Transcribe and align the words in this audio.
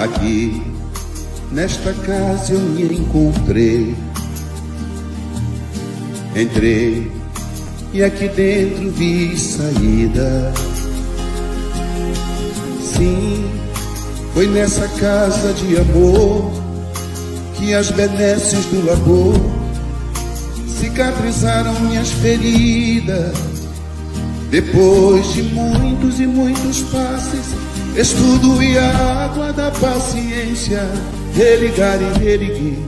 Aqui, 0.00 0.62
nesta 1.52 1.92
casa 1.92 2.52
eu 2.52 2.60
me 2.60 2.82
encontrei. 2.82 3.96
Entrei 6.34 7.10
e 7.92 8.02
aqui 8.02 8.28
dentro 8.28 8.90
vi 8.90 9.38
saída. 9.38 10.52
Sim, 12.80 13.48
foi 14.34 14.46
nessa 14.48 14.86
casa 15.00 15.52
de 15.52 15.76
amor 15.78 16.50
que 17.56 17.74
as 17.74 17.90
benesses 17.90 18.64
do 18.66 18.84
labor 18.84 19.34
cicatrizaram 20.68 21.78
minhas 21.80 22.10
feridas. 22.10 23.47
Depois 24.50 25.34
de 25.34 25.42
muitos 25.42 26.18
e 26.18 26.26
muitos 26.26 26.80
passes, 26.84 27.54
estudo 27.94 28.62
e 28.62 28.78
a 28.78 29.24
água 29.24 29.52
da 29.52 29.70
paciência, 29.70 30.88
religar 31.34 31.98
e 32.00 32.18
religui, 32.18 32.78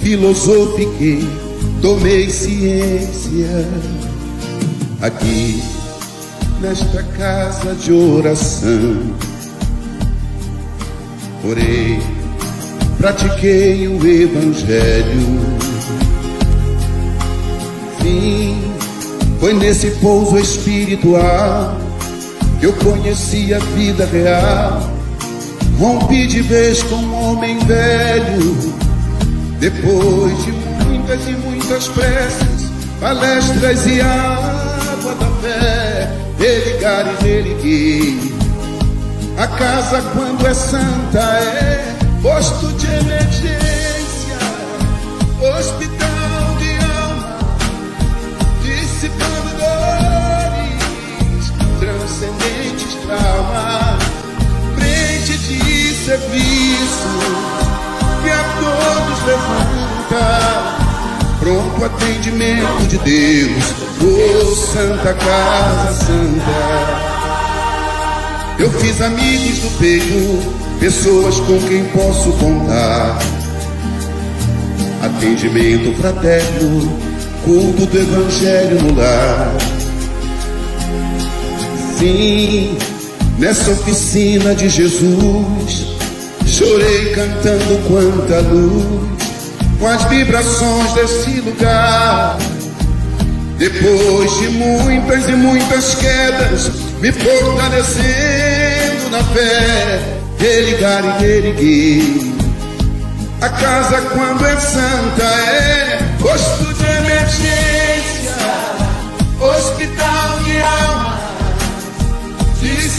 filosofiquei, 0.00 1.24
tomei 1.80 2.28
ciência. 2.28 3.68
Aqui, 5.00 5.62
nesta 6.60 7.02
casa 7.16 7.74
de 7.76 7.92
oração, 7.92 9.14
orei, 11.44 12.00
pratiquei 12.98 13.86
o 13.86 14.04
Evangelho. 14.04 15.40
Sim, 18.02 18.63
foi 19.40 19.54
nesse 19.54 19.90
pouso 19.92 20.38
espiritual 20.38 21.76
que 22.60 22.66
eu 22.66 22.72
conheci 22.74 23.52
a 23.52 23.58
vida 23.58 24.06
real. 24.06 24.90
Rompi 25.78 26.26
de 26.26 26.40
vez 26.40 26.82
com 26.84 26.96
um 26.96 27.30
homem 27.30 27.58
velho, 27.66 28.56
depois 29.58 30.44
de 30.44 30.52
muitas 30.84 31.26
e 31.26 31.32
muitas 31.32 31.88
preces, 31.88 32.70
palestras 33.00 33.86
e 33.86 34.00
água 34.00 35.14
da 35.16 35.26
fé, 35.42 36.10
religar 36.38 37.06
e 37.06 37.24
reerguer. 37.24 38.34
A 39.36 39.48
casa, 39.48 40.00
quando 40.12 40.46
é 40.46 40.54
santa, 40.54 41.18
é 41.18 41.96
posto 42.22 42.68
de 42.74 42.86
emergência, 42.86 44.38
hospital 45.58 46.13
traumas, 53.06 54.02
frente 54.76 55.38
de 55.38 55.94
serviço 55.94 57.08
que 58.22 58.30
a 58.30 58.44
todos 58.60 59.18
levanta. 59.26 60.84
Pronto 61.40 61.84
atendimento 61.84 62.88
de 62.88 62.98
Deus, 62.98 63.74
oh 64.00 64.54
Santa 64.72 65.14
Casa 65.14 65.92
Santa. 66.04 67.14
Eu 68.58 68.70
fiz 68.70 69.00
amigos 69.00 69.58
do 69.58 69.78
peito, 69.78 70.54
pessoas 70.78 71.40
com 71.40 71.58
quem 71.68 71.84
posso 71.88 72.32
contar. 72.34 73.18
Atendimento 75.02 75.94
fraterno, 76.00 76.98
culto 77.44 77.84
do 77.84 77.98
Evangelho 77.98 78.80
no 78.82 78.94
lar. 78.94 79.52
Sim, 81.98 82.78
nessa 83.38 83.70
oficina 83.70 84.54
de 84.54 84.68
Jesus, 84.68 85.96
chorei 86.46 87.12
cantando 87.14 87.78
quanta 87.88 88.40
luz, 88.40 88.84
com 89.78 89.86
as 89.86 90.04
vibrações 90.04 90.92
desse 90.92 91.40
lugar. 91.40 92.38
Depois 93.58 94.36
de 94.38 94.48
muitas 94.48 95.28
e 95.28 95.32
muitas 95.32 95.94
quedas, 95.94 96.70
me 97.00 97.12
fortalecendo 97.12 99.10
na 99.10 99.22
fé, 99.22 100.18
religar 100.38 101.04
e 101.04 101.22
reerguer. 101.22 102.34
A 103.40 103.48
casa, 103.48 104.00
quando 104.12 104.44
é 104.46 104.58
santa, 104.58 105.24
é 105.24 105.98
posto 106.20 106.74
de 106.74 106.84
emergência, 106.84 108.34
hospital 109.40 110.23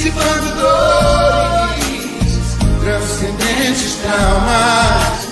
dissipando 0.05 0.47
dores, 0.61 2.57
transcendentes 2.79 3.97
traumas, 4.03 5.27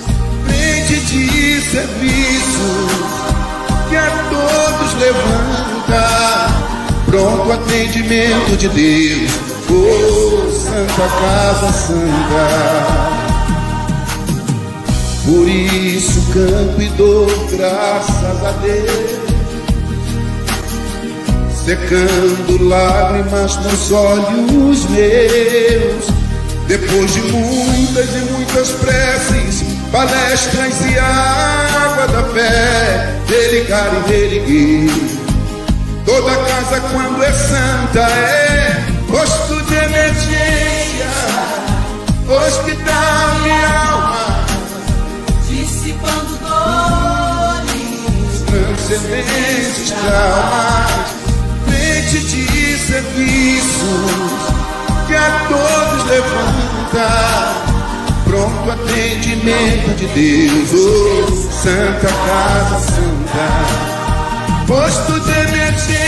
frente 0.46 1.00
de 1.06 1.62
serviço 1.62 2.88
que 3.88 3.96
a 3.96 4.10
todos 4.32 4.94
levanta. 4.96 6.04
Pronto 7.06 7.52
atendimento 7.52 8.58
de 8.58 8.68
Deus, 8.70 9.32
oh 9.70 10.52
Santa 10.52 11.08
Casa 11.20 11.72
Santa. 11.72 12.48
Por 15.26 15.48
isso 15.48 16.20
canto 16.34 16.82
e 16.82 16.90
dou 16.98 17.28
graças 17.52 18.44
a 18.44 18.52
Deus, 18.64 19.23
secando 21.66 22.62
lágrimas 22.68 23.56
nos 23.58 23.92
olhos 23.92 24.86
meus. 24.90 26.08
Depois 26.68 27.14
de 27.14 27.22
muitas 27.24 28.16
e 28.16 28.20
muitas 28.32 28.70
preces, 28.72 29.64
palestras 29.92 30.82
e 30.90 30.98
água 30.98 32.08
da 32.08 32.24
fé, 32.34 33.20
religar 33.28 33.92
e 33.94 34.00
reerguer. 34.10 34.90
Toda 36.06 36.36
casa 36.36 36.82
quando 36.92 37.22
é 37.24 37.32
santa 37.32 38.02
é 38.02 38.86
posto 39.10 39.62
de 39.64 39.76
emergência, 39.76 41.08
hospital 42.28 43.46
e 43.46 43.52
alma, 43.66 44.46
dissipando 45.48 46.38
dores, 46.40 48.42
transcendentes 48.48 49.92
traumas, 49.92 51.23
de 52.22 52.78
serviços 52.78 54.04
que 55.08 55.16
a 55.16 55.48
todos 55.50 56.06
levanta. 56.06 57.64
Pronto 58.26 58.72
atendimento 58.72 59.96
de 59.96 60.08
Deus, 60.08 60.72
oh, 60.74 61.52
Santa 61.52 62.08
Casa 62.08 62.80
Santa 62.80 63.94
posto 64.68 65.20
de 65.20 65.32
emergência, 65.32 66.03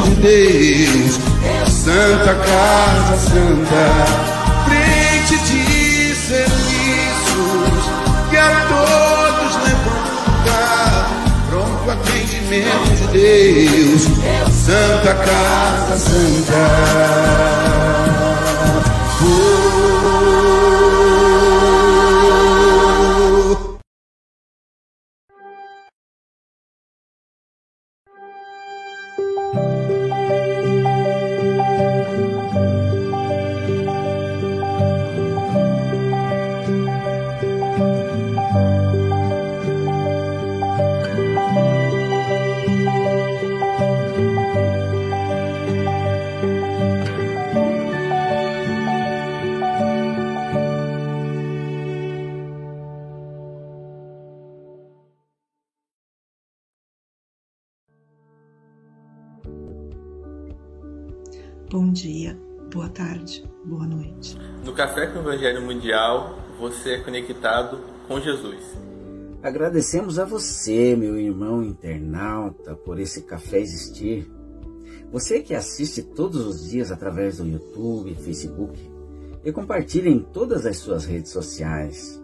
de 0.00 0.14
Deus, 0.16 1.20
Santa 1.68 2.34
Casa 2.34 3.16
Santa, 3.18 3.84
frente 4.64 5.36
de 5.44 6.14
serviços 6.14 7.82
que 8.30 8.36
a 8.36 8.50
todos 8.68 9.52
levanta, 9.64 11.06
pronto 11.50 11.90
atendimento 11.90 13.06
de 13.12 13.18
Deus, 13.18 14.02
Santa 14.50 15.14
Casa 15.14 15.98
Santa. 15.98 16.62
Tarde, 63.32 63.44
boa 63.64 63.86
noite. 63.86 64.38
No 64.64 64.74
Café 64.74 65.06
com 65.06 65.18
o 65.18 65.22
Evangelho 65.22 65.62
Mundial, 65.62 66.38
você 66.58 66.94
é 66.94 66.98
conectado 66.98 67.78
com 68.06 68.20
Jesus. 68.20 68.60
Agradecemos 69.42 70.18
a 70.18 70.24
você, 70.24 70.94
meu 70.94 71.18
irmão 71.18 71.62
internauta, 71.62 72.74
por 72.74 72.98
esse 72.98 73.22
café 73.22 73.58
existir. 73.58 74.30
Você 75.10 75.40
que 75.40 75.54
assiste 75.54 76.02
todos 76.02 76.46
os 76.46 76.70
dias 76.70 76.92
através 76.92 77.38
do 77.38 77.46
YouTube, 77.46 78.14
Facebook 78.14 78.78
e 79.44 79.52
compartilha 79.52 80.08
em 80.08 80.20
todas 80.20 80.64
as 80.66 80.76
suas 80.76 81.04
redes 81.04 81.32
sociais. 81.32 82.22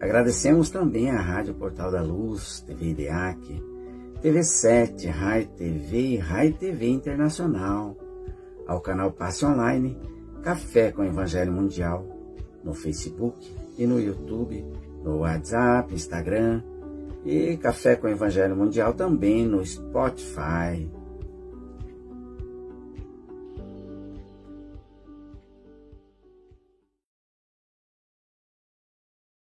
Agradecemos 0.00 0.70
também 0.70 1.10
à 1.10 1.20
Rádio 1.20 1.54
Portal 1.54 1.90
da 1.90 2.02
Luz, 2.02 2.60
TV 2.66 2.90
IDEAC, 2.90 3.62
TV7, 4.22 5.08
Rai 5.08 5.46
TV 5.46 5.98
e 5.98 6.16
Rai 6.16 6.52
TV 6.52 6.88
Internacional 6.88 7.96
ao 8.66 8.80
canal 8.80 9.10
Passe 9.10 9.44
Online 9.44 9.98
Café 10.42 10.90
com 10.90 11.04
Evangelho 11.04 11.52
Mundial 11.52 12.06
no 12.64 12.74
Facebook 12.74 13.38
e 13.76 13.86
no 13.86 14.00
YouTube, 14.00 14.64
no 15.02 15.18
WhatsApp, 15.18 15.92
Instagram 15.94 16.62
e 17.24 17.56
Café 17.58 17.96
com 17.96 18.08
Evangelho 18.08 18.56
Mundial 18.56 18.94
também 18.94 19.44
no 19.44 19.64
Spotify. 19.64 20.90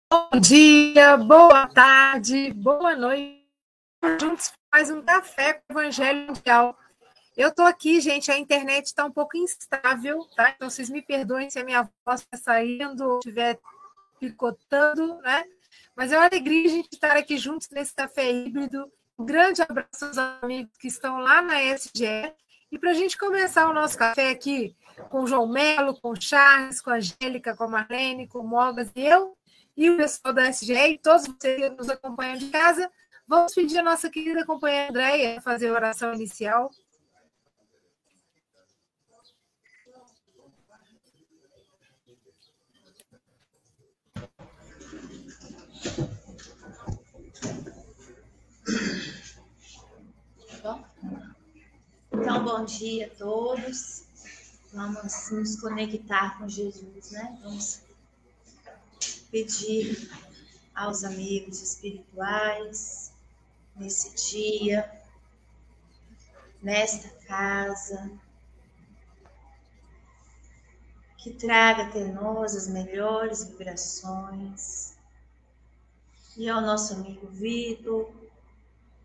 Bom 0.10 0.40
dia, 0.40 1.18
boa 1.18 1.68
tarde, 1.68 2.54
boa 2.54 2.96
noite. 2.96 3.46
Juntos 4.22 4.54
faz 4.72 4.90
um 4.90 5.02
café 5.02 5.54
com 5.54 5.76
o 5.76 5.82
Evangelho 5.82 6.28
Mundial. 6.28 6.78
Eu 7.38 7.50
estou 7.50 7.66
aqui, 7.66 8.02
gente, 8.02 8.32
a 8.32 8.38
internet 8.40 8.88
está 8.88 9.06
um 9.06 9.12
pouco 9.12 9.38
instável, 9.38 10.26
tá? 10.36 10.50
Então 10.50 10.68
vocês 10.72 10.90
me 10.90 11.04
perdoem 11.04 11.52
se 11.52 11.60
a 11.60 11.64
minha 11.64 11.88
voz 12.04 12.22
está 12.22 12.36
saindo 12.36 13.08
ou 13.08 13.20
estiver 13.20 13.60
picotando, 14.20 15.20
né? 15.20 15.46
Mas 15.96 16.12
é 16.12 16.18
uma 16.18 16.26
alegria 16.26 16.66
a 16.66 16.72
gente 16.72 16.90
estar 16.92 17.16
aqui 17.16 17.38
juntos 17.38 17.70
nesse 17.70 17.94
café 17.94 18.32
híbrido. 18.32 18.92
Um 19.20 19.24
grande 19.24 19.62
abraço 19.62 20.06
aos 20.06 20.18
amigos 20.18 20.76
que 20.80 20.88
estão 20.88 21.20
lá 21.20 21.40
na 21.44 21.62
SGE. 21.62 22.34
E 22.72 22.80
para 22.80 22.90
a 22.90 22.96
gente 22.96 23.16
começar 23.16 23.70
o 23.70 23.74
nosso 23.74 23.96
café 24.00 24.32
aqui 24.32 24.76
com 25.12 25.22
o 25.22 25.28
João 25.28 25.48
Melo, 25.48 25.94
com 26.02 26.14
o 26.14 26.20
Charles, 26.20 26.82
com 26.82 26.90
a 26.90 26.96
Angélica, 26.96 27.56
com 27.56 27.66
a 27.66 27.68
Marlene, 27.68 28.28
com 28.28 28.40
o 28.40 28.48
Mogas 28.48 28.92
e 28.96 29.06
eu, 29.06 29.38
e 29.76 29.92
o 29.92 29.98
pessoal 29.98 30.34
da 30.34 30.50
SGE, 30.50 30.74
e 30.74 30.98
todos 30.98 31.28
vocês 31.28 31.56
que 31.56 31.70
nos 31.70 31.88
acompanham 31.88 32.38
de 32.38 32.50
casa, 32.50 32.92
vamos 33.28 33.54
pedir 33.54 33.78
a 33.78 33.84
nossa 33.84 34.10
querida 34.10 34.44
companheira 34.44 34.90
Andréia 34.90 35.40
fazer 35.40 35.68
a 35.68 35.74
oração 35.74 36.12
inicial. 36.16 36.72
Então, 52.12 52.44
bom 52.44 52.66
dia 52.66 53.08
a 53.08 53.10
todos. 53.12 54.04
Vamos 54.74 55.32
nos 55.32 55.62
conectar 55.62 56.38
com 56.38 56.50
Jesus, 56.50 57.12
né? 57.12 57.40
Vamos 57.42 57.82
pedir 59.32 60.10
aos 60.76 61.04
amigos 61.04 61.62
espirituais 61.62 63.14
nesse 63.76 64.14
dia, 64.32 64.92
nesta 66.62 67.10
casa, 67.26 68.12
que 71.18 71.34
traga 71.34 71.84
até 71.84 72.04
nós 72.06 72.56
as 72.56 72.68
melhores 72.68 73.46
vibrações. 73.46 74.97
E 76.38 76.48
ao 76.48 76.62
nosso 76.62 76.94
amigo 76.94 77.26
Vitor, 77.32 78.12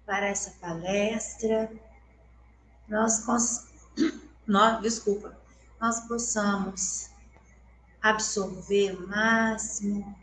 para 0.05 0.26
essa 0.26 0.50
palestra, 0.61 1.73
nós, 2.87 3.25
nós 4.46 4.82
desculpa, 4.82 5.34
nós 5.81 6.00
possamos 6.06 7.08
absorver 8.02 8.93
o 8.96 9.08
máximo 9.08 10.14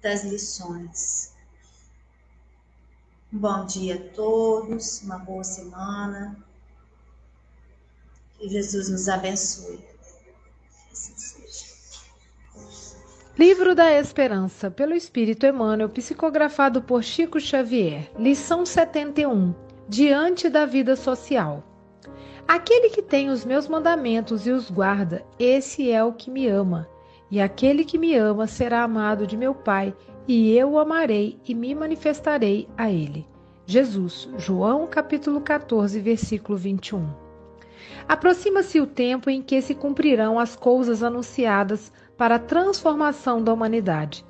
das 0.00 0.24
lições. 0.24 1.34
Um 3.30 3.38
bom 3.38 3.66
dia 3.66 3.96
a 3.96 4.14
todos, 4.14 5.02
uma 5.02 5.18
boa 5.18 5.44
semana. 5.44 6.42
Que 8.38 8.48
Jesus 8.48 8.88
nos 8.88 9.06
abençoe. 9.06 9.91
Livro 13.44 13.74
da 13.74 13.90
Esperança, 13.90 14.70
pelo 14.70 14.94
Espírito 14.94 15.44
Emmanuel, 15.44 15.88
psicografado 15.88 16.80
por 16.80 17.02
Chico 17.02 17.40
Xavier. 17.40 18.08
Lição 18.16 18.64
71. 18.64 19.52
Diante 19.88 20.48
da 20.48 20.64
vida 20.64 20.94
social. 20.94 21.64
Aquele 22.46 22.90
que 22.90 23.02
tem 23.02 23.30
os 23.30 23.44
meus 23.44 23.66
mandamentos 23.66 24.46
e 24.46 24.52
os 24.52 24.70
guarda, 24.70 25.24
esse 25.40 25.90
é 25.90 26.04
o 26.04 26.12
que 26.12 26.30
me 26.30 26.46
ama. 26.46 26.88
E 27.28 27.40
aquele 27.40 27.84
que 27.84 27.98
me 27.98 28.14
ama 28.14 28.46
será 28.46 28.84
amado 28.84 29.26
de 29.26 29.36
meu 29.36 29.56
Pai, 29.56 29.92
e 30.28 30.56
eu 30.56 30.70
o 30.70 30.78
amarei 30.78 31.40
e 31.44 31.52
me 31.52 31.74
manifestarei 31.74 32.68
a 32.78 32.92
ele. 32.92 33.26
Jesus, 33.66 34.28
João 34.38 34.86
capítulo 34.86 35.40
14, 35.40 35.98
versículo 35.98 36.56
21. 36.56 37.08
Aproxima-se 38.08 38.80
o 38.80 38.86
tempo 38.86 39.28
em 39.28 39.42
que 39.42 39.60
se 39.60 39.74
cumprirão 39.74 40.38
as 40.38 40.54
coisas 40.54 41.02
anunciadas 41.02 41.90
para 42.22 42.36
a 42.36 42.38
transformação 42.38 43.42
da 43.42 43.52
humanidade. 43.52 44.24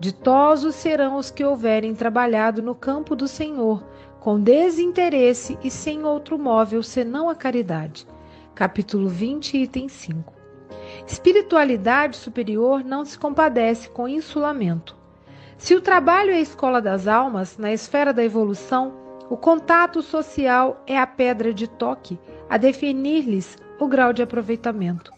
Ditosos 0.00 0.76
serão 0.76 1.18
os 1.18 1.30
que 1.30 1.44
houverem 1.44 1.94
trabalhado 1.94 2.62
no 2.62 2.74
campo 2.74 3.14
do 3.14 3.28
Senhor, 3.28 3.84
com 4.18 4.40
desinteresse 4.40 5.58
e 5.62 5.70
sem 5.70 6.04
outro 6.04 6.38
móvel 6.38 6.82
senão 6.82 7.28
a 7.28 7.34
caridade. 7.34 8.06
Capítulo 8.54 9.10
20, 9.10 9.58
item 9.58 9.90
5. 9.90 10.32
Espiritualidade 11.06 12.16
superior 12.16 12.82
não 12.82 13.04
se 13.04 13.18
compadece 13.18 13.90
com 13.90 14.08
insulamento. 14.08 14.96
Se 15.58 15.74
o 15.74 15.82
trabalho 15.82 16.30
é 16.30 16.36
a 16.36 16.40
escola 16.40 16.80
das 16.80 17.06
almas, 17.06 17.58
na 17.58 17.74
esfera 17.74 18.14
da 18.14 18.24
evolução, 18.24 18.94
o 19.28 19.36
contato 19.36 20.00
social 20.00 20.82
é 20.86 20.98
a 20.98 21.06
pedra 21.06 21.52
de 21.52 21.68
toque 21.68 22.18
a 22.48 22.56
definir-lhes 22.56 23.58
o 23.78 23.86
grau 23.86 24.14
de 24.14 24.22
aproveitamento. 24.22 25.12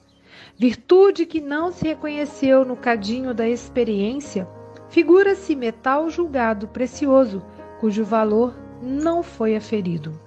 Virtude 0.58 1.26
que 1.26 1.38
não 1.38 1.70
se 1.70 1.86
reconheceu 1.86 2.64
no 2.64 2.76
cadinho 2.76 3.34
da 3.34 3.46
experiência, 3.46 4.48
figura-se 4.88 5.54
metal 5.54 6.08
julgado 6.08 6.66
precioso, 6.68 7.42
cujo 7.78 8.02
valor 8.02 8.56
não 8.82 9.22
foi 9.22 9.54
aferido. 9.54 10.18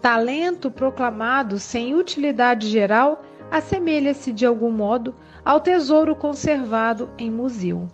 Talento 0.00 0.70
proclamado 0.70 1.58
sem 1.58 1.94
utilidade 1.94 2.68
geral 2.68 3.22
assemelha-se 3.50 4.32
de 4.32 4.46
algum 4.46 4.70
modo 4.70 5.14
ao 5.44 5.60
tesouro 5.60 6.16
conservado 6.16 7.10
em 7.18 7.30
museu. 7.30 7.90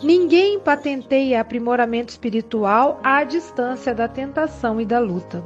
Ninguém 0.00 0.60
patenteia 0.60 1.40
aprimoramento 1.40 2.10
espiritual 2.10 3.00
à 3.02 3.24
distância 3.24 3.92
da 3.92 4.06
tentação 4.06 4.80
e 4.80 4.86
da 4.86 5.00
luta. 5.00 5.42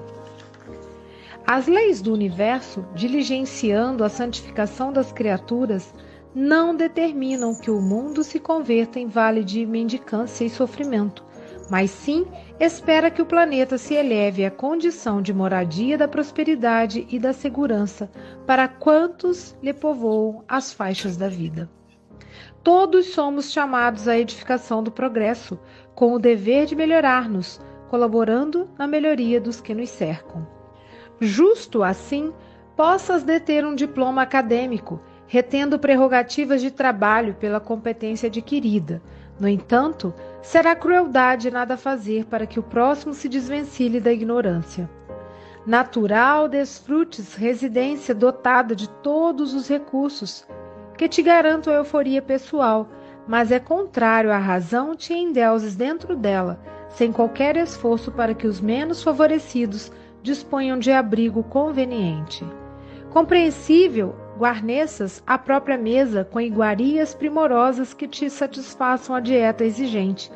As 1.47 1.67
leis 1.67 2.01
do 2.01 2.13
universo, 2.13 2.85
diligenciando 2.95 4.05
a 4.05 4.09
santificação 4.09 4.93
das 4.93 5.13
criaturas, 5.13 5.93
não 6.35 6.75
determinam 6.75 7.55
que 7.55 7.71
o 7.71 7.81
mundo 7.81 8.25
se 8.25 8.41
converta 8.41 8.99
em 8.99 9.07
vale 9.07 9.45
de 9.45 9.67
mendicância 9.67 10.45
e 10.45 10.51
sofrimento, 10.51 11.25
mas 11.69 11.91
sim 11.91 12.27
espera 12.59 13.11
que 13.11 13.21
o 13.21 13.27
planeta 13.27 13.77
se 13.77 13.95
eleve 13.95 14.45
à 14.45 14.51
condição 14.51 15.21
de 15.21 15.35
moradia 15.35 15.99
da 15.99 16.09
prosperidade 16.09 17.07
e 17.11 17.19
da 17.19 17.33
segurança 17.33 18.11
para 18.47 18.69
quantos 18.69 19.57
lhe 19.63 19.75
povoam 19.75 20.45
as 20.49 20.73
faixas 20.73 21.17
da 21.17 21.29
vida. 21.29 21.69
Todos 22.63 23.07
somos 23.07 23.53
chamados 23.53 24.07
à 24.07 24.17
edificação 24.17 24.83
do 24.83 24.91
progresso, 24.91 25.59
com 25.95 26.15
o 26.15 26.19
dever 26.19 26.65
de 26.65 26.77
melhorar-nos, 26.77 27.61
colaborando 27.91 28.71
na 28.79 28.87
melhoria 28.87 29.41
dos 29.41 29.61
que 29.61 29.75
nos 29.75 29.91
cercam. 29.91 30.62
Justo 31.25 31.85
assim, 31.85 32.33
possas 32.77 33.23
deter 33.23 33.65
um 33.65 33.77
diploma 33.77 34.23
acadêmico, 34.23 35.01
retendo 35.29 35.79
prerrogativas 35.79 36.61
de 36.61 36.69
trabalho 36.69 37.35
pela 37.35 37.61
competência 37.61 38.27
adquirida. 38.27 39.01
No 39.39 39.47
entanto, 39.47 40.13
será 40.43 40.75
crueldade 40.75 41.49
nada 41.49 41.77
fazer 41.77 42.25
para 42.25 42.45
que 42.45 42.59
o 42.59 42.63
próximo 42.63 43.15
se 43.15 43.29
desvencilhe 43.29 44.01
da 44.01 44.13
ignorância. 44.13 44.91
Natural 45.65 46.49
desfrutes 46.49 47.37
residência 47.37 48.13
dotada 48.13 48.75
de 48.75 48.89
todos 48.89 49.55
os 49.55 49.69
recursos, 49.69 50.45
que 50.99 51.09
te 51.09 51.23
garanto 51.23 51.71
a 51.71 51.75
euforia 51.75 52.21
pessoal, 52.21 52.89
mas 53.29 53.53
é 53.53 53.61
contrário 53.61 54.33
à 54.33 54.39
razão 54.39 54.97
te 54.97 55.15
endeuses 55.15 55.77
dentro 55.77 56.17
dela, 56.17 56.59
sem 56.89 57.13
qualquer 57.13 57.57
esforço 57.57 58.11
para 58.11 58.35
que 58.35 58.49
os 58.49 58.61
menos 58.61 59.05
favorecidos 59.05 59.93
disponham 60.23 60.79
de 60.79 60.93
abrigo 60.93 61.43
conveniente. 61.43 62.45
Compreensível 63.11 64.15
guarneças 64.39 65.23
a 65.27 65.37
própria 65.37 65.77
mesa 65.77 66.25
com 66.25 66.41
iguarias 66.41 67.15
primorosas 67.15 67.93
que 67.93 68.09
te 68.09 68.31
satisfaçam 68.31 69.15
a 69.15 69.21
dieta 69.21 69.65
exigente. 69.65 70.33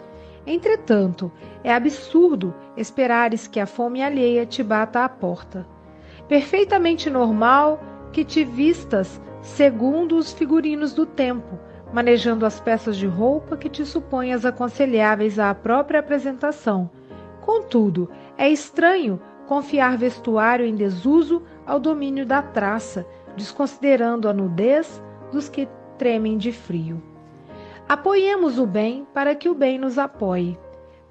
Entretanto, 0.46 1.32
é 1.64 1.74
absurdo 1.74 2.54
esperares 2.76 3.46
que 3.46 3.58
a 3.58 3.66
fome 3.66 4.02
alheia 4.02 4.44
te 4.44 4.62
bata 4.62 5.04
à 5.04 5.08
porta. 5.08 5.66
Perfeitamente 6.28 7.08
normal 7.08 7.82
que 8.12 8.24
te 8.24 8.44
vistas 8.44 9.20
segundo 9.42 10.16
os 10.16 10.32
figurinos 10.32 10.92
do 10.92 11.06
tempo, 11.06 11.58
manejando 11.92 12.44
as 12.44 12.60
peças 12.60 12.96
de 12.96 13.06
roupa 13.06 13.56
que 13.56 13.68
te 13.68 13.84
suponhas 13.84 14.44
aconselháveis 14.44 15.38
à 15.38 15.54
própria 15.54 16.00
apresentação. 16.00 16.90
Contudo, 17.40 18.10
é 18.36 18.48
estranho 18.48 19.20
confiar 19.46 19.96
vestuário 19.96 20.66
em 20.66 20.74
desuso 20.74 21.42
ao 21.64 21.80
domínio 21.80 22.26
da 22.26 22.42
traça, 22.42 23.06
desconsiderando 23.36 24.28
a 24.28 24.32
nudez 24.32 25.02
dos 25.32 25.48
que 25.48 25.68
tremem 25.96 26.36
de 26.36 26.52
frio. 26.52 27.02
Apoiemos 27.88 28.58
o 28.58 28.66
bem 28.66 29.06
para 29.14 29.34
que 29.34 29.48
o 29.48 29.54
bem 29.54 29.78
nos 29.78 29.98
apoie. 29.98 30.58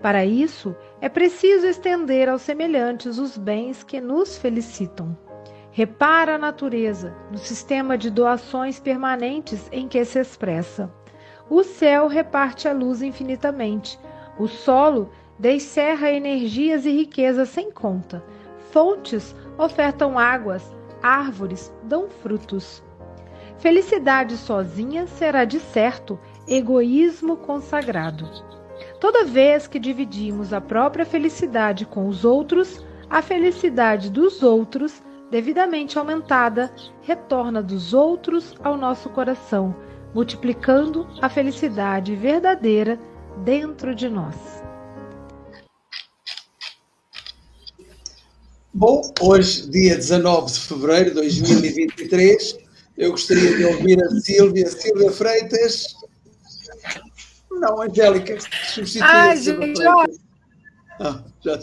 Para 0.02 0.26
isso, 0.26 0.76
é 1.02 1.08
preciso 1.08 1.66
estender 1.66 2.28
aos 2.28 2.42
semelhantes 2.42 3.18
os 3.18 3.38
bens 3.38 3.82
que 3.84 4.02
nos 4.02 4.38
felicitam. 4.38 5.18
Repara 5.72 6.36
a 6.36 6.38
natureza, 6.38 7.14
no 7.32 7.38
sistema 7.38 7.98
de 7.98 8.10
doações 8.10 8.80
permanentes 8.80 9.68
em 9.72 9.88
que 9.88 10.04
se 10.06 10.20
expressa. 10.20 10.92
O 11.50 11.64
céu 11.64 12.08
reparte 12.08 12.68
a 12.68 12.74
luz 12.74 13.02
infinitamente. 13.02 14.00
O 14.38 14.48
solo 14.48 15.10
descerra 15.38 16.12
energias 16.12 16.86
e 16.86 16.92
riquezas 16.92 17.50
sem 17.50 17.72
conta. 17.72 18.24
Fontes 18.72 19.36
ofertam 19.58 20.18
águas, 20.18 20.76
árvores 21.02 21.74
dão 21.84 22.10
frutos. 22.10 22.84
Felicidade 23.58 24.38
sozinha 24.38 25.08
será 25.08 25.46
de 25.46 25.60
certo 25.60 26.20
egoísmo 26.48 27.38
consagrado. 27.38 28.30
Toda 29.00 29.24
vez 29.24 29.68
que 29.68 29.80
dividimos 29.80 30.52
a 30.52 30.60
própria 30.60 31.06
felicidade 31.06 31.86
com 31.86 32.08
os 32.08 32.26
outros, 32.26 32.86
a 33.10 33.22
felicidade 33.22 34.10
dos 34.10 34.44
outros 34.44 35.02
devidamente 35.30 35.98
aumentada, 35.98 36.72
retorna 37.02 37.62
dos 37.62 37.94
outros 37.94 38.56
ao 38.64 38.78
nosso 38.78 39.10
coração, 39.10 39.76
multiplicando 40.14 41.08
a 41.22 41.28
felicidade 41.28 42.16
verdadeira 42.16 43.00
dentro 43.44 43.94
de 43.96 44.08
nós. 44.08 44.55
Bom, 48.78 49.02
hoje, 49.22 49.70
dia 49.70 49.96
19 49.96 50.52
de 50.52 50.60
fevereiro 50.60 51.12
de 51.12 51.16
2023, 51.16 52.58
eu 52.98 53.12
gostaria 53.12 53.56
de 53.56 53.64
ouvir 53.64 54.04
a 54.04 54.10
Silvia, 54.20 54.68
Silvia 54.68 55.12
Freitas. 55.14 55.96
Não, 57.50 57.82
Angélica, 57.82 58.38
substitui 58.74 59.08
ah, 59.08 59.34
gente, 59.34 59.78
Freitas. 59.78 60.20
Ah, 61.00 61.24
já 61.42 61.58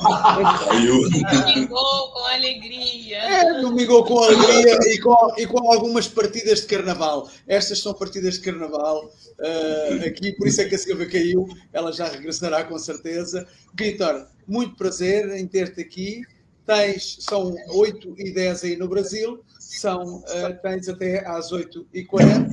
sei. 0.00 1.40
Domingou 1.40 2.12
com 2.12 2.26
alegria. 2.26 3.18
É, 3.18 3.60
domingou 3.60 4.04
com 4.04 4.18
alegria 4.18 4.78
e 4.86 4.98
com, 4.98 5.34
e 5.38 5.46
com 5.46 5.72
algumas 5.72 6.08
partidas 6.08 6.60
de 6.60 6.66
carnaval. 6.66 7.28
Estas 7.46 7.80
são 7.80 7.94
partidas 7.94 8.34
de 8.34 8.40
carnaval 8.40 9.06
uh, 9.06 10.06
aqui, 10.06 10.32
por 10.32 10.46
isso 10.46 10.60
é 10.60 10.64
que 10.64 10.74
a 10.74 10.78
Silvia 10.78 11.08
caiu. 11.08 11.48
Ela 11.72 11.92
já 11.92 12.08
regressará 12.08 12.64
com 12.64 12.78
certeza. 12.78 13.46
Vitor, 13.74 14.26
muito 14.46 14.76
prazer 14.76 15.30
em 15.36 15.46
ter-te 15.46 15.80
aqui. 15.80 16.22
Tens, 16.66 17.18
são 17.20 17.54
8 17.68 18.14
e 18.16 18.32
10 18.32 18.64
aí 18.64 18.76
no 18.76 18.88
Brasil, 18.88 19.42
são, 19.58 20.18
uh, 20.18 20.62
tens 20.62 20.88
até 20.88 21.26
às 21.26 21.50
8 21.50 21.86
e 21.92 22.04
40 22.04 22.48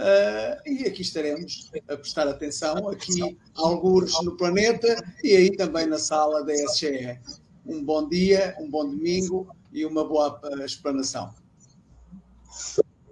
Uh, 0.00 0.56
e 0.66 0.86
aqui 0.86 1.02
estaremos 1.02 1.70
a 1.86 1.94
prestar 1.94 2.26
atenção, 2.26 2.88
aqui 2.88 3.36
alguns 3.54 4.24
no 4.24 4.34
planeta 4.34 4.96
e 5.22 5.36
aí 5.36 5.54
também 5.54 5.86
na 5.86 5.98
sala 5.98 6.42
da 6.42 6.54
SGE. 6.54 7.20
Um 7.66 7.84
bom 7.84 8.08
dia, 8.08 8.56
um 8.58 8.70
bom 8.70 8.88
domingo 8.88 9.54
e 9.70 9.84
uma 9.84 10.02
boa 10.02 10.40
explanação. 10.64 11.34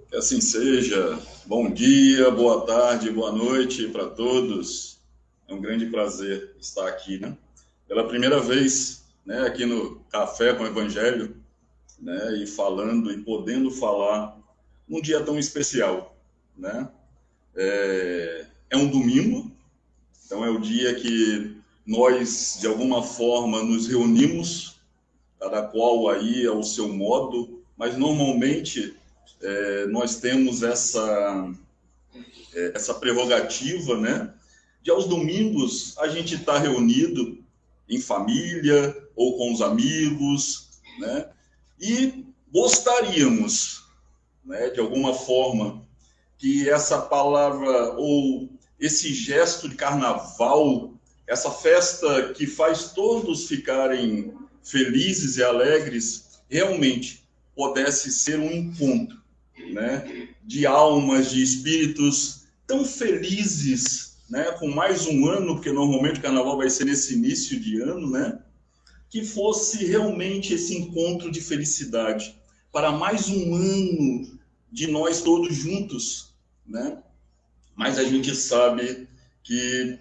Que 0.09 0.17
assim 0.17 0.41
seja. 0.41 1.21
Bom 1.45 1.71
dia, 1.71 2.31
boa 2.31 2.65
tarde, 2.65 3.11
boa 3.11 3.33
noite 3.33 3.87
para 3.89 4.09
todos. 4.09 4.99
É 5.47 5.53
um 5.53 5.61
grande 5.61 5.85
prazer 5.87 6.57
estar 6.59 6.89
aqui, 6.89 7.19
né? 7.19 7.37
Pela 7.87 8.09
primeira 8.09 8.41
vez, 8.41 9.05
né, 9.27 9.43
aqui 9.43 9.67
no 9.67 10.01
Café 10.11 10.55
com 10.55 10.63
o 10.63 10.67
Evangelho, 10.67 11.37
né, 12.01 12.39
e 12.39 12.47
falando 12.47 13.13
e 13.13 13.19
podendo 13.23 13.71
falar 13.71 14.39
num 14.89 15.03
dia 15.03 15.23
tão 15.23 15.39
especial 15.39 16.18
né? 16.59 16.89
É, 17.55 18.47
é 18.71 18.77
um 18.77 18.89
domingo, 18.89 19.51
então 20.27 20.45
é 20.45 20.51
o 20.51 20.61
dia 20.61 20.95
que 20.95 21.57
nós, 21.87 22.59
de 22.61 22.67
alguma 22.67 23.03
forma, 23.03 23.63
nos 23.63 23.87
reunimos, 23.87 24.77
cada 25.41 25.63
qual 25.63 26.09
aí 26.09 26.47
ao 26.47 26.63
seu 26.63 26.89
modo, 26.89 27.63
mas 27.77 27.97
normalmente 27.97 28.95
é, 29.41 29.87
nós 29.87 30.17
temos 30.17 30.63
essa, 30.63 31.51
é, 32.55 32.73
essa 32.75 32.93
prerrogativa, 32.95 33.97
né? 33.97 34.35
De 34.83 34.91
aos 34.91 35.07
domingos 35.07 35.97
a 35.99 36.09
gente 36.09 36.35
estar 36.35 36.55
tá 36.55 36.59
reunido 36.59 37.39
em 37.89 38.01
família 38.01 38.95
ou 39.17 39.39
com 39.39 39.53
os 39.53 39.63
amigos, 39.63 40.69
né? 40.99 41.31
E 41.81 42.27
gostaríamos, 42.53 43.85
né, 44.45 44.71
de 44.71 44.81
alguma 44.81 45.15
forma, 45.15 45.87
que 46.39 46.69
essa 46.71 47.03
palavra 47.03 47.93
ou 47.95 48.49
esse 48.79 49.13
gesto 49.13 49.69
de 49.69 49.75
carnaval, 49.75 50.95
essa 51.27 51.51
festa 51.51 52.33
que 52.33 52.47
faz 52.47 52.93
todos 52.93 53.49
ficarem 53.49 54.33
felizes 54.63 55.37
e 55.37 55.43
alegres, 55.43 56.41
realmente 56.49 57.25
pudesse 57.55 58.11
ser 58.13 58.39
um 58.39 58.51
encontro, 58.51 59.19
né, 59.73 60.29
de 60.45 60.65
almas, 60.65 61.31
de 61.31 61.43
espíritos 61.43 62.45
tão 62.67 62.85
felizes, 62.85 64.17
né, 64.31 64.45
com 64.53 64.69
mais 64.69 65.07
um 65.07 65.27
ano, 65.27 65.55
porque 65.57 65.73
normalmente 65.73 66.21
o 66.21 66.23
carnaval 66.23 66.57
vai 66.57 66.71
ser 66.71 66.85
nesse 66.85 67.15
início 67.15 67.59
de 67.59 67.81
ano, 67.81 68.09
né, 68.09 68.39
que 69.11 69.25
fosse 69.25 69.85
realmente 69.85 70.55
esse 70.55 70.77
encontro 70.77 71.31
de 71.31 71.41
felicidade 71.41 72.37
para 72.71 72.93
mais 72.93 73.29
um 73.29 73.55
ano 73.55 74.39
de 74.71 74.87
nós 74.87 75.23
todos 75.23 75.57
juntos, 75.57 76.28
né? 76.69 77.03
Mas 77.75 77.99
a 77.99 78.05
gente 78.05 78.35
sabe 78.35 79.09
que 79.43 79.99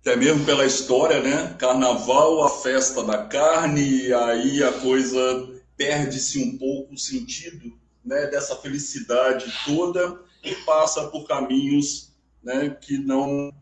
até 0.00 0.14
mesmo 0.14 0.44
pela 0.44 0.64
história, 0.64 1.20
né? 1.20 1.56
Carnaval, 1.58 2.44
a 2.44 2.48
festa 2.48 3.02
da 3.02 3.24
carne, 3.24 4.06
e 4.06 4.14
aí 4.14 4.62
a 4.62 4.72
coisa 4.72 5.20
perde-se 5.76 6.38
um 6.38 6.56
pouco 6.56 6.94
o 6.94 6.98
sentido, 6.98 7.72
né? 8.04 8.26
Dessa 8.26 8.54
felicidade 8.56 9.52
toda 9.64 10.20
e 10.44 10.54
passa 10.64 11.08
por 11.08 11.26
caminhos, 11.26 12.12
né? 12.42 12.70
Que 12.70 12.98
não 12.98 13.52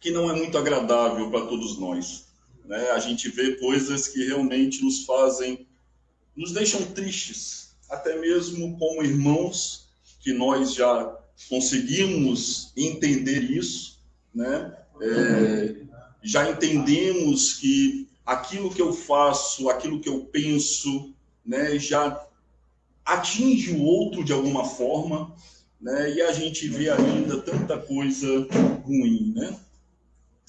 que 0.00 0.10
não 0.10 0.30
é 0.30 0.34
muito 0.34 0.56
agradável 0.56 1.30
para 1.30 1.46
todos 1.46 1.78
nós. 1.78 2.28
Né? 2.64 2.90
A 2.92 2.98
gente 2.98 3.28
vê 3.28 3.56
coisas 3.56 4.08
que 4.08 4.24
realmente 4.24 4.82
nos 4.82 5.04
fazem, 5.04 5.66
nos 6.34 6.52
deixam 6.52 6.82
tristes, 6.92 7.76
até 7.90 8.18
mesmo 8.18 8.78
como 8.78 9.02
irmãos 9.02 9.89
que 10.20 10.32
nós 10.32 10.74
já 10.74 11.18
conseguimos 11.48 12.72
entender 12.76 13.42
isso, 13.50 13.98
né? 14.34 14.76
É, 15.00 15.76
já 16.22 16.50
entendemos 16.50 17.54
que 17.54 18.08
aquilo 18.24 18.72
que 18.72 18.82
eu 18.82 18.92
faço, 18.92 19.68
aquilo 19.70 20.00
que 20.00 20.08
eu 20.08 20.20
penso, 20.26 21.14
né, 21.44 21.78
já 21.78 22.26
atinge 23.04 23.72
o 23.72 23.82
outro 23.82 24.22
de 24.22 24.32
alguma 24.32 24.64
forma, 24.64 25.34
né? 25.80 26.12
E 26.12 26.22
a 26.22 26.32
gente 26.32 26.68
vê 26.68 26.90
ainda 26.90 27.40
tanta 27.40 27.78
coisa 27.78 28.46
ruim, 28.84 29.32
né? 29.34 29.58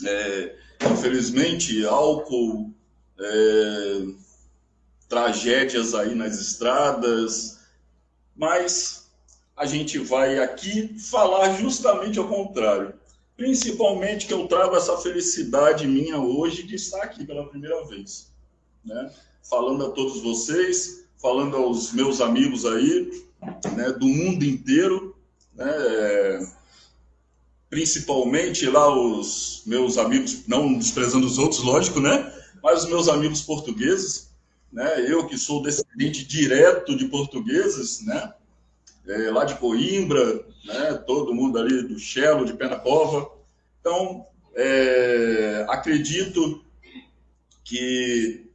É, 0.05 0.55
infelizmente, 0.91 1.85
álcool, 1.85 2.71
é, 3.17 4.05
tragédias 5.07 5.93
aí 5.93 6.13
nas 6.13 6.39
estradas, 6.39 7.59
mas 8.35 9.00
a 9.61 9.65
gente 9.67 9.99
vai 9.99 10.39
aqui 10.39 10.97
falar 10.97 11.53
justamente 11.53 12.17
ao 12.17 12.27
contrário. 12.27 12.95
Principalmente 13.37 14.25
que 14.25 14.33
eu 14.33 14.47
trago 14.47 14.75
essa 14.75 14.97
felicidade 14.97 15.87
minha 15.87 16.17
hoje 16.17 16.63
de 16.63 16.73
estar 16.73 17.03
aqui 17.03 17.23
pela 17.23 17.47
primeira 17.47 17.85
vez. 17.85 18.31
Né? 18.83 19.13
Falando 19.47 19.85
a 19.85 19.91
todos 19.91 20.19
vocês, 20.19 21.05
falando 21.21 21.55
aos 21.57 21.93
meus 21.93 22.21
amigos 22.21 22.65
aí, 22.65 23.23
né, 23.75 23.91
do 23.91 24.07
mundo 24.07 24.43
inteiro, 24.43 25.15
né, 25.53 25.67
principalmente 27.69 28.65
lá 28.65 28.91
os 28.91 29.61
meus 29.67 29.99
amigos, 29.99 30.47
não 30.47 30.75
desprezando 30.75 31.27
os 31.27 31.37
outros, 31.37 31.61
lógico, 31.61 31.99
né? 31.99 32.33
mas 32.63 32.85
os 32.85 32.89
meus 32.89 33.07
amigos 33.07 33.43
portugueses, 33.43 34.31
né? 34.73 35.05
Eu 35.07 35.27
que 35.27 35.37
sou 35.37 35.61
descendente 35.61 36.25
direto 36.25 36.95
de 36.95 37.05
portugueses, 37.05 38.03
né? 38.05 38.33
É, 39.07 39.31
lá 39.31 39.45
de 39.45 39.55
Coimbra, 39.55 40.45
né? 40.65 40.93
Todo 41.05 41.33
mundo 41.33 41.57
ali 41.57 41.83
do 41.83 41.97
Chelo, 41.97 42.45
de 42.45 42.53
Penacova. 42.53 43.31
Então, 43.79 44.25
é, 44.55 45.65
acredito 45.69 46.63
que 47.63 48.49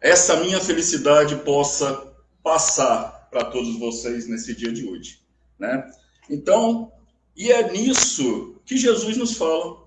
essa 0.00 0.40
minha 0.40 0.58
felicidade 0.58 1.36
possa 1.36 2.12
passar 2.42 3.28
para 3.30 3.44
todos 3.44 3.78
vocês 3.78 4.26
nesse 4.26 4.54
dia 4.54 4.72
de 4.72 4.86
hoje, 4.86 5.20
né? 5.58 5.90
Então, 6.28 6.92
e 7.36 7.50
é 7.50 7.70
nisso 7.70 8.56
que 8.64 8.76
Jesus 8.76 9.16
nos 9.16 9.36
fala. 9.36 9.82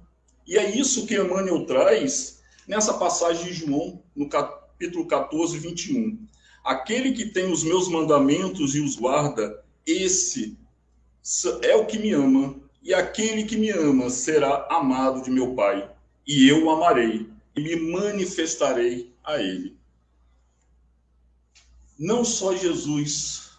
E 0.47 0.57
é 0.57 0.77
isso 0.77 1.05
que 1.05 1.15
Emmanuel 1.15 1.65
traz 1.65 2.41
nessa 2.67 2.93
passagem 2.93 3.45
de 3.45 3.53
João, 3.53 4.01
no 4.15 4.29
capítulo 4.29 5.07
14, 5.07 5.57
21. 5.57 6.19
Aquele 6.63 7.13
que 7.13 7.25
tem 7.25 7.51
os 7.51 7.63
meus 7.63 7.87
mandamentos 7.87 8.75
e 8.75 8.79
os 8.79 8.95
guarda, 8.95 9.63
esse 9.85 10.57
é 11.61 11.75
o 11.75 11.85
que 11.85 11.99
me 11.99 12.11
ama. 12.11 12.55
E 12.81 12.93
aquele 12.93 13.45
que 13.45 13.57
me 13.57 13.69
ama 13.71 14.09
será 14.09 14.67
amado 14.69 15.23
de 15.23 15.31
meu 15.31 15.55
Pai. 15.55 15.89
E 16.25 16.47
eu 16.47 16.65
o 16.65 16.69
amarei 16.69 17.27
e 17.55 17.61
me 17.61 17.75
manifestarei 17.91 19.13
a 19.23 19.41
ele. 19.41 19.75
Não 21.97 22.25
só 22.25 22.55
Jesus 22.55 23.51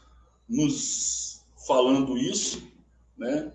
nos 0.48 1.44
falando 1.66 2.16
isso, 2.16 2.62
né? 3.16 3.52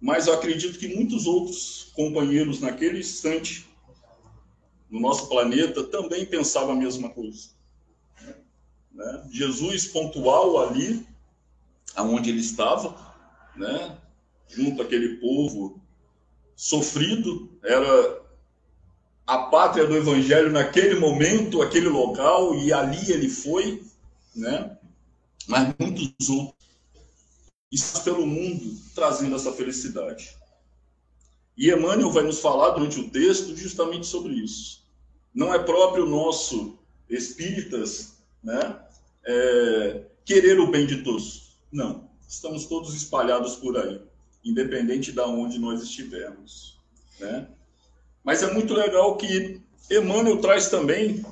Mas 0.00 0.26
eu 0.26 0.34
acredito 0.34 0.78
que 0.78 0.94
muitos 0.94 1.26
outros 1.26 1.90
companheiros 1.94 2.60
naquele 2.60 2.98
instante 2.98 3.66
no 4.90 5.00
nosso 5.00 5.28
planeta 5.28 5.82
também 5.84 6.26
pensavam 6.26 6.72
a 6.72 6.76
mesma 6.76 7.08
coisa. 7.08 7.48
Né? 8.92 9.28
Jesus 9.32 9.86
pontual 9.86 10.68
ali, 10.68 11.06
aonde 11.94 12.30
ele 12.30 12.40
estava, 12.40 12.96
né? 13.56 13.96
junto 14.48 14.82
àquele 14.82 15.16
povo 15.16 15.80
sofrido, 16.54 17.50
era 17.62 18.22
a 19.26 19.38
pátria 19.38 19.86
do 19.86 19.96
evangelho 19.96 20.52
naquele 20.52 20.94
momento, 20.96 21.62
aquele 21.62 21.88
local, 21.88 22.54
e 22.54 22.72
ali 22.72 23.10
ele 23.10 23.28
foi, 23.28 23.82
né? 24.34 24.76
mas 25.48 25.74
muitos 25.78 26.28
outros 26.28 26.64
está 27.70 28.00
pelo 28.00 28.26
mundo 28.26 28.78
trazendo 28.94 29.34
essa 29.34 29.52
felicidade. 29.52 30.34
E 31.56 31.70
Emmanuel 31.70 32.10
vai 32.10 32.24
nos 32.24 32.40
falar 32.40 32.70
durante 32.70 33.00
o 33.00 33.10
texto 33.10 33.56
justamente 33.56 34.06
sobre 34.06 34.34
isso. 34.34 34.84
Não 35.34 35.52
é 35.52 35.58
próprio 35.58 36.06
nosso 36.06 36.78
espíritas, 37.08 38.14
né, 38.42 38.80
é, 39.24 40.02
querer 40.24 40.58
o 40.60 40.70
bem 40.70 40.86
de 40.86 41.02
todos. 41.02 41.43
Não, 41.74 42.08
estamos 42.28 42.66
todos 42.66 42.94
espalhados 42.94 43.56
por 43.56 43.76
aí, 43.76 44.00
independente 44.44 45.10
de 45.10 45.20
onde 45.20 45.58
nós 45.58 45.82
estivermos, 45.82 46.78
né? 47.18 47.48
Mas 48.22 48.44
é 48.44 48.54
muito 48.54 48.72
legal 48.72 49.16
que 49.16 49.60
Emmanuel 49.90 50.40
traz 50.40 50.68
também 50.68 51.26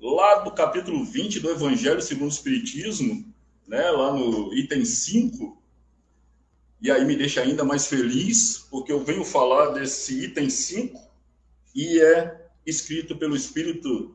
lá 0.00 0.36
do 0.36 0.52
capítulo 0.52 1.04
20 1.04 1.40
do 1.40 1.50
Evangelho 1.50 2.00
segundo 2.00 2.30
o 2.30 2.32
Espiritismo, 2.32 3.34
né, 3.66 3.90
lá 3.90 4.12
no 4.12 4.54
item 4.54 4.84
5, 4.84 5.60
e 6.80 6.92
aí 6.92 7.04
me 7.04 7.16
deixa 7.16 7.40
ainda 7.40 7.64
mais 7.64 7.88
feliz, 7.88 8.68
porque 8.70 8.92
eu 8.92 9.04
venho 9.04 9.24
falar 9.24 9.70
desse 9.70 10.26
item 10.26 10.48
5 10.48 10.96
e 11.74 12.00
é 12.00 12.48
escrito 12.64 13.16
pelo 13.16 13.34
Espírito 13.34 14.14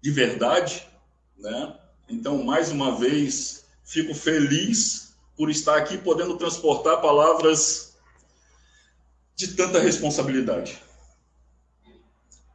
de 0.00 0.10
verdade, 0.12 0.86
né? 1.36 1.76
Então, 2.08 2.44
mais 2.44 2.70
uma 2.70 2.96
vez, 2.96 3.61
fico 3.84 4.14
feliz 4.14 5.14
por 5.36 5.50
estar 5.50 5.76
aqui 5.76 5.98
podendo 5.98 6.36
transportar 6.36 7.00
palavras 7.00 7.96
de 9.34 9.48
tanta 9.48 9.80
responsabilidade, 9.80 10.82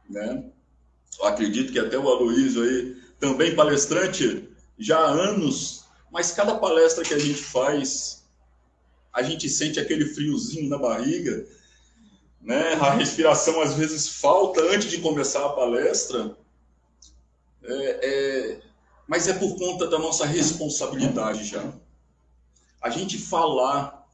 né? 0.08 0.44
Eu 1.18 1.26
acredito 1.26 1.72
que 1.72 1.78
até 1.78 1.98
o 1.98 2.08
Aloysio 2.08 2.62
aí, 2.62 2.96
também 3.18 3.56
palestrante 3.56 4.48
já 4.78 4.98
há 4.98 5.10
anos, 5.10 5.84
mas 6.10 6.32
cada 6.32 6.56
palestra 6.56 7.04
que 7.04 7.14
a 7.14 7.18
gente 7.18 7.42
faz 7.42 8.18
a 9.12 9.22
gente 9.22 9.48
sente 9.48 9.80
aquele 9.80 10.04
friozinho 10.04 10.68
na 10.68 10.78
barriga, 10.78 11.44
né? 12.40 12.74
A 12.74 12.90
respiração 12.90 13.60
às 13.60 13.74
vezes 13.74 14.08
falta 14.08 14.60
antes 14.72 14.90
de 14.90 14.98
começar 14.98 15.44
a 15.44 15.50
palestra, 15.50 16.36
é, 17.62 18.06
é... 18.06 18.60
mas 19.08 19.26
é 19.26 19.32
por 19.32 19.56
conta 19.56 19.88
da 19.88 19.98
nossa 19.98 20.26
responsabilidade 20.26 21.44
já. 21.44 21.72
A 22.80 22.90
gente 22.90 23.16
falar 23.16 24.06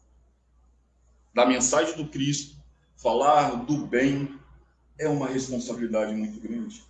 da 1.34 1.44
mensagem 1.44 1.96
do 1.96 2.06
Cristo, 2.06 2.56
falar 2.96 3.64
do 3.64 3.86
bem, 3.86 4.38
é 4.96 5.08
uma 5.08 5.26
responsabilidade 5.26 6.14
muito 6.14 6.40
grande. 6.40 6.80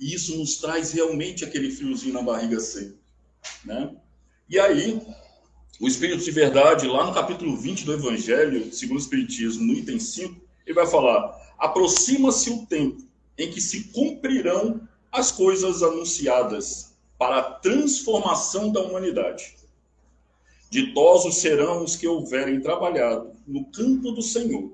E 0.00 0.14
isso 0.14 0.36
nos 0.38 0.56
traz 0.56 0.92
realmente 0.92 1.44
aquele 1.44 1.70
friozinho 1.70 2.14
na 2.14 2.22
barriga 2.22 2.58
sempre, 2.58 2.98
né? 3.62 3.94
E 4.48 4.58
aí, 4.58 5.00
o 5.78 5.86
Espírito 5.86 6.24
de 6.24 6.30
Verdade, 6.30 6.86
lá 6.86 7.04
no 7.04 7.12
capítulo 7.12 7.54
20 7.54 7.84
do 7.84 7.92
Evangelho, 7.92 8.72
segundo 8.72 8.96
o 8.96 9.00
Espiritismo, 9.00 9.62
no 9.62 9.74
item 9.74 10.00
5, 10.00 10.40
ele 10.64 10.74
vai 10.74 10.86
falar: 10.86 11.54
aproxima-se 11.58 12.50
o 12.50 12.64
tempo 12.66 13.06
em 13.36 13.50
que 13.50 13.60
se 13.60 13.84
cumprirão 13.92 14.88
as 15.12 15.30
coisas 15.30 15.82
anunciadas 15.82 16.85
para 17.18 17.38
a 17.38 17.42
transformação 17.42 18.70
da 18.70 18.80
humanidade. 18.80 19.56
Ditosos 20.70 21.36
serão 21.36 21.84
os 21.84 21.96
que 21.96 22.06
houverem 22.06 22.60
trabalhado 22.60 23.32
no 23.46 23.64
campo 23.66 24.12
do 24.12 24.22
Senhor, 24.22 24.72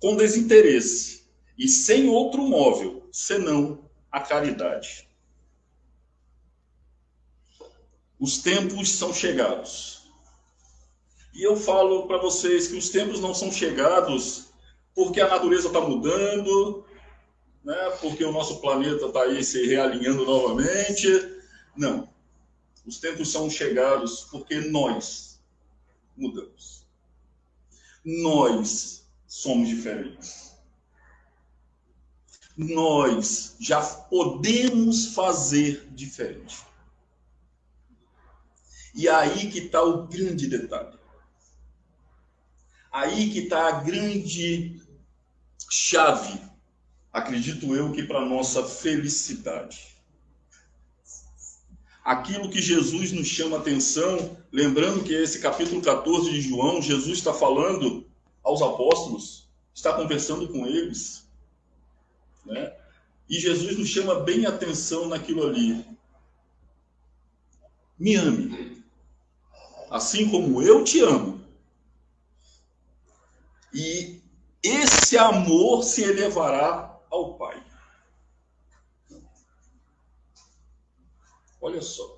com 0.00 0.16
desinteresse 0.16 1.24
e 1.58 1.68
sem 1.68 2.08
outro 2.08 2.42
móvel 2.42 3.08
senão 3.10 3.84
a 4.10 4.20
caridade. 4.20 5.08
Os 8.18 8.38
tempos 8.38 8.90
são 8.90 9.12
chegados 9.12 9.96
e 11.36 11.42
eu 11.42 11.54
falo 11.54 12.06
para 12.06 12.16
vocês 12.16 12.66
que 12.66 12.76
os 12.76 12.88
tempos 12.88 13.20
não 13.20 13.34
são 13.34 13.52
chegados 13.52 14.46
porque 14.94 15.20
a 15.20 15.28
natureza 15.28 15.66
está 15.66 15.82
mudando, 15.82 16.82
né? 17.62 17.90
porque 18.00 18.24
o 18.24 18.32
nosso 18.32 18.58
planeta 18.62 19.04
está 19.04 19.22
aí 19.24 19.44
se 19.44 19.66
realinhando 19.66 20.24
novamente. 20.24 21.35
Não. 21.76 22.08
Os 22.84 22.98
tempos 22.98 23.30
são 23.32 23.50
chegados 23.50 24.22
porque 24.30 24.60
nós 24.60 25.40
mudamos. 26.16 26.86
Nós 28.04 29.04
somos 29.26 29.68
diferentes. 29.68 30.54
Nós 32.56 33.56
já 33.60 33.82
podemos 33.82 35.14
fazer 35.14 35.88
diferente. 35.90 36.64
E 38.94 39.08
aí 39.08 39.50
que 39.50 39.58
está 39.58 39.82
o 39.82 40.06
grande 40.06 40.46
detalhe. 40.46 40.96
Aí 42.90 43.30
que 43.30 43.40
está 43.40 43.68
a 43.68 43.80
grande 43.82 44.80
chave, 45.70 46.40
acredito 47.12 47.74
eu, 47.74 47.92
que 47.92 48.04
para 48.04 48.24
nossa 48.24 48.66
felicidade. 48.66 49.95
Aquilo 52.06 52.48
que 52.48 52.62
Jesus 52.62 53.10
nos 53.10 53.26
chama 53.26 53.56
atenção, 53.56 54.36
lembrando 54.52 55.02
que 55.02 55.12
esse 55.12 55.40
capítulo 55.40 55.82
14 55.82 56.30
de 56.30 56.40
João, 56.40 56.80
Jesus 56.80 57.18
está 57.18 57.34
falando 57.34 58.06
aos 58.44 58.62
apóstolos, 58.62 59.50
está 59.74 59.92
conversando 59.92 60.46
com 60.46 60.68
eles, 60.68 61.28
né? 62.44 62.72
E 63.28 63.40
Jesus 63.40 63.76
nos 63.76 63.88
chama 63.88 64.20
bem 64.20 64.46
atenção 64.46 65.08
naquilo 65.08 65.48
ali. 65.48 65.84
Me 67.98 68.14
ame, 68.14 68.84
assim 69.90 70.30
como 70.30 70.62
eu 70.62 70.84
te 70.84 71.00
amo. 71.00 71.40
E 73.74 74.22
esse 74.62 75.18
amor 75.18 75.82
se 75.82 76.04
elevará 76.04 77.00
ao 77.10 77.34
Pai. 77.34 77.65
Olha 81.66 81.82
só. 81.82 82.16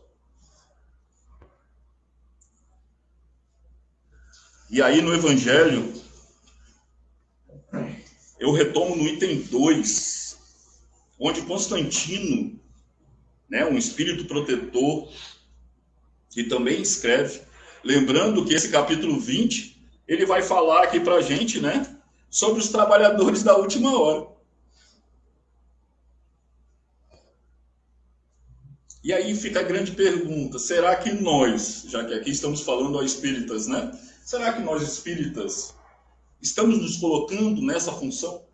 E 4.69 4.83
aí 4.83 5.01
no 5.01 5.15
Evangelho, 5.15 5.91
eu 8.39 8.53
retomo 8.53 8.95
no 8.95 9.07
item 9.07 9.41
2, 9.41 10.39
onde 11.19 11.41
Constantino, 11.47 12.61
né, 13.49 13.65
um 13.65 13.79
espírito 13.79 14.27
protetor, 14.27 15.11
que 16.29 16.45
também 16.45 16.83
escreve, 16.83 17.41
lembrando 17.83 18.45
que 18.45 18.53
esse 18.53 18.69
capítulo 18.69 19.19
20 19.19 19.83
ele 20.07 20.27
vai 20.27 20.43
falar 20.43 20.83
aqui 20.85 21.01
para 21.01 21.15
a 21.15 21.23
gente, 21.23 21.59
né, 21.59 21.99
sobre 22.29 22.61
os 22.61 22.69
trabalhadores 22.69 23.43
da 23.43 23.57
última 23.57 23.99
hora. 23.99 24.38
E 29.09 29.13
aí 29.15 29.35
fica 29.35 29.61
a 29.61 29.63
grande 29.63 29.93
pergunta: 29.93 30.59
será 30.59 30.95
que 30.95 31.11
nós, 31.11 31.87
já 31.89 32.05
que 32.05 32.13
aqui 32.13 32.31
estamos 32.31 32.61
falando 32.61 32.99
a 32.99 33.05
espíritas, 33.07 33.67
né? 33.67 33.99
Será 34.23 34.53
que 34.53 34.61
nós 34.61 34.83
espíritas 34.83 35.75
estamos 36.43 36.77
nos 36.77 36.99
colocando 36.99 37.63
nessa 37.63 37.91
função? 37.91 38.45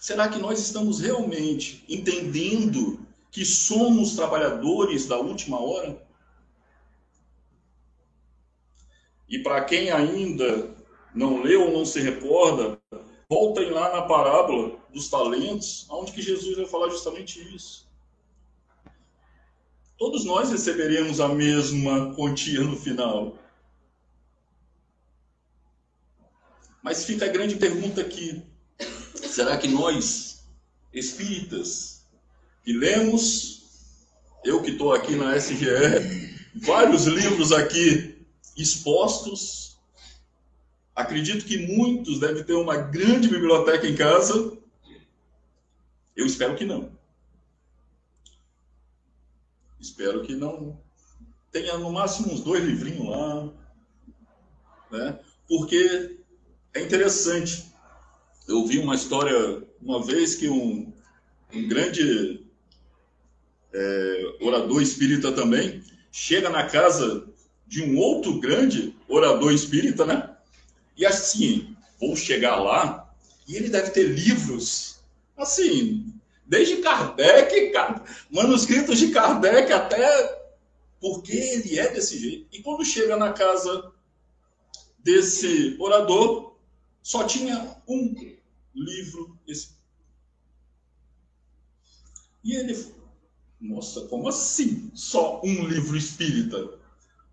Será 0.00 0.30
que 0.30 0.38
nós 0.38 0.58
estamos 0.58 0.98
realmente 0.98 1.84
entendendo 1.90 3.06
que 3.30 3.44
somos 3.44 4.16
trabalhadores 4.16 5.04
da 5.04 5.18
última 5.18 5.60
hora? 5.60 6.02
E 9.28 9.40
para 9.40 9.62
quem 9.66 9.90
ainda 9.90 10.74
não 11.14 11.42
leu 11.42 11.66
ou 11.66 11.70
não 11.70 11.84
se 11.84 12.00
recorda, 12.00 12.80
voltem 13.32 13.70
lá 13.70 13.90
na 13.90 14.02
parábola 14.02 14.78
dos 14.92 15.08
talentos, 15.08 15.86
onde 15.88 16.12
que 16.12 16.20
Jesus 16.20 16.54
vai 16.54 16.66
falar 16.66 16.90
justamente 16.90 17.40
isso. 17.56 17.88
Todos 19.96 20.26
nós 20.26 20.50
receberemos 20.50 21.18
a 21.18 21.28
mesma 21.28 22.14
quantia 22.14 22.60
no 22.60 22.76
final. 22.76 23.38
Mas 26.82 27.06
fica 27.06 27.24
a 27.24 27.28
grande 27.28 27.56
pergunta 27.56 28.02
aqui: 28.02 28.42
será 29.14 29.56
que 29.56 29.68
nós, 29.68 30.44
espíritas, 30.92 32.04
que 32.62 32.74
lemos, 32.74 33.62
eu 34.44 34.60
que 34.62 34.72
estou 34.72 34.92
aqui 34.92 35.16
na 35.16 35.38
SGE, 35.38 36.34
vários 36.56 37.06
livros 37.06 37.50
aqui 37.50 38.26
expostos, 38.54 39.71
acredito 40.94 41.44
que 41.44 41.58
muitos 41.58 42.20
devem 42.20 42.44
ter 42.44 42.54
uma 42.54 42.76
grande 42.76 43.28
biblioteca 43.28 43.86
em 43.86 43.94
casa, 43.94 44.56
eu 46.14 46.26
espero 46.26 46.54
que 46.54 46.64
não. 46.64 46.92
Espero 49.80 50.22
que 50.22 50.34
não 50.34 50.78
tenha 51.50 51.76
no 51.76 51.92
máximo 51.92 52.32
uns 52.32 52.40
dois 52.40 52.64
livrinhos 52.64 53.08
lá, 53.08 53.52
né? 54.90 55.18
Porque 55.46 56.18
é 56.72 56.80
interessante. 56.80 57.70
Eu 58.48 58.66
vi 58.66 58.78
uma 58.78 58.94
história 58.94 59.62
uma 59.80 60.02
vez 60.02 60.34
que 60.34 60.48
um, 60.48 60.92
um 61.52 61.68
grande 61.68 62.46
é, 63.72 64.36
orador 64.40 64.80
espírita 64.82 65.32
também 65.32 65.82
chega 66.10 66.48
na 66.48 66.66
casa 66.66 67.28
de 67.66 67.82
um 67.82 67.96
outro 67.98 68.38
grande 68.40 68.94
orador 69.08 69.52
espírita, 69.52 70.06
né? 70.06 70.31
E 71.02 71.06
assim, 71.06 71.76
vou 72.00 72.14
chegar 72.14 72.56
lá 72.56 73.12
e 73.46 73.56
ele 73.56 73.68
deve 73.68 73.90
ter 73.90 74.04
livros 74.04 74.92
Assim, 75.36 76.14
desde 76.46 76.76
Kardec, 76.76 77.72
manuscritos 78.30 78.98
de 78.98 79.10
Kardec 79.10 79.72
até 79.72 80.40
porque 81.00 81.32
ele 81.32 81.78
é 81.78 81.90
desse 81.92 82.18
jeito. 82.18 82.46
E 82.52 82.62
quando 82.62 82.84
chega 82.84 83.16
na 83.16 83.32
casa 83.32 83.92
desse 85.00 85.76
orador, 85.80 86.56
só 87.02 87.24
tinha 87.24 87.76
um 87.88 88.14
livro. 88.72 89.36
E 92.44 92.54
ele, 92.54 92.94
nossa, 93.60 94.02
como 94.02 94.28
assim? 94.28 94.92
Só 94.94 95.40
um 95.42 95.66
livro 95.66 95.96
espírita? 95.96 96.78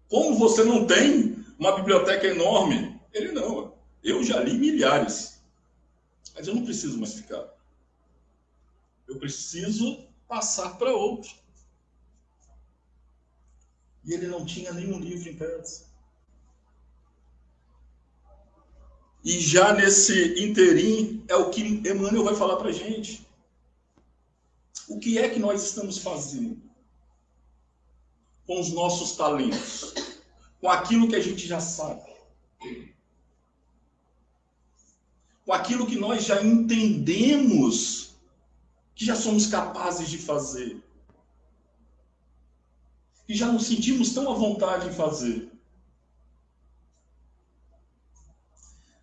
Como 0.07 0.35
você 0.35 0.63
não 0.63 0.87
tem 0.87 1.45
uma 1.59 1.75
biblioteca 1.75 2.25
enorme? 2.25 2.88
Ele 3.13 3.31
não. 3.31 3.77
Eu 4.03 4.23
já 4.23 4.39
li 4.39 4.53
milhares. 4.57 5.41
Mas 6.35 6.47
eu 6.47 6.55
não 6.55 6.63
preciso 6.63 6.97
mais 6.97 7.13
ficar. 7.13 7.47
Eu 9.07 9.17
preciso 9.17 10.07
passar 10.27 10.77
para 10.77 10.93
outro. 10.93 11.33
E 14.05 14.13
ele 14.13 14.27
não 14.27 14.45
tinha 14.45 14.71
nenhum 14.71 14.99
livro 14.99 15.29
em 15.29 15.35
casa. 15.35 15.89
E 19.23 19.39
já 19.39 19.73
nesse 19.73 20.41
interim 20.41 21.25
é 21.27 21.35
o 21.35 21.49
que 21.49 21.61
Emmanuel 21.61 22.23
vai 22.23 22.35
falar 22.35 22.55
para 22.57 22.71
gente. 22.71 23.27
O 24.87 24.97
que 24.99 25.19
é 25.19 25.29
que 25.29 25.39
nós 25.39 25.61
estamos 25.63 25.97
fazendo 25.97 26.59
com 28.47 28.59
os 28.59 28.69
nossos 28.69 29.15
talentos? 29.15 29.93
Com 30.61 30.69
aquilo 30.69 31.07
que 31.07 31.15
a 31.15 31.21
gente 31.21 31.45
já 31.45 31.59
sabe? 31.59 32.01
Com 35.49 35.53
aquilo 35.53 35.87
que 35.87 35.95
nós 35.95 36.25
já 36.25 36.43
entendemos 36.43 38.13
que 38.93 39.03
já 39.03 39.15
somos 39.15 39.47
capazes 39.47 40.07
de 40.07 40.19
fazer. 40.19 40.79
E 43.27 43.33
já 43.33 43.51
nos 43.51 43.65
sentimos 43.65 44.13
tão 44.13 44.31
à 44.31 44.35
vontade 44.35 44.87
em 44.87 44.93
fazer. 44.93 45.49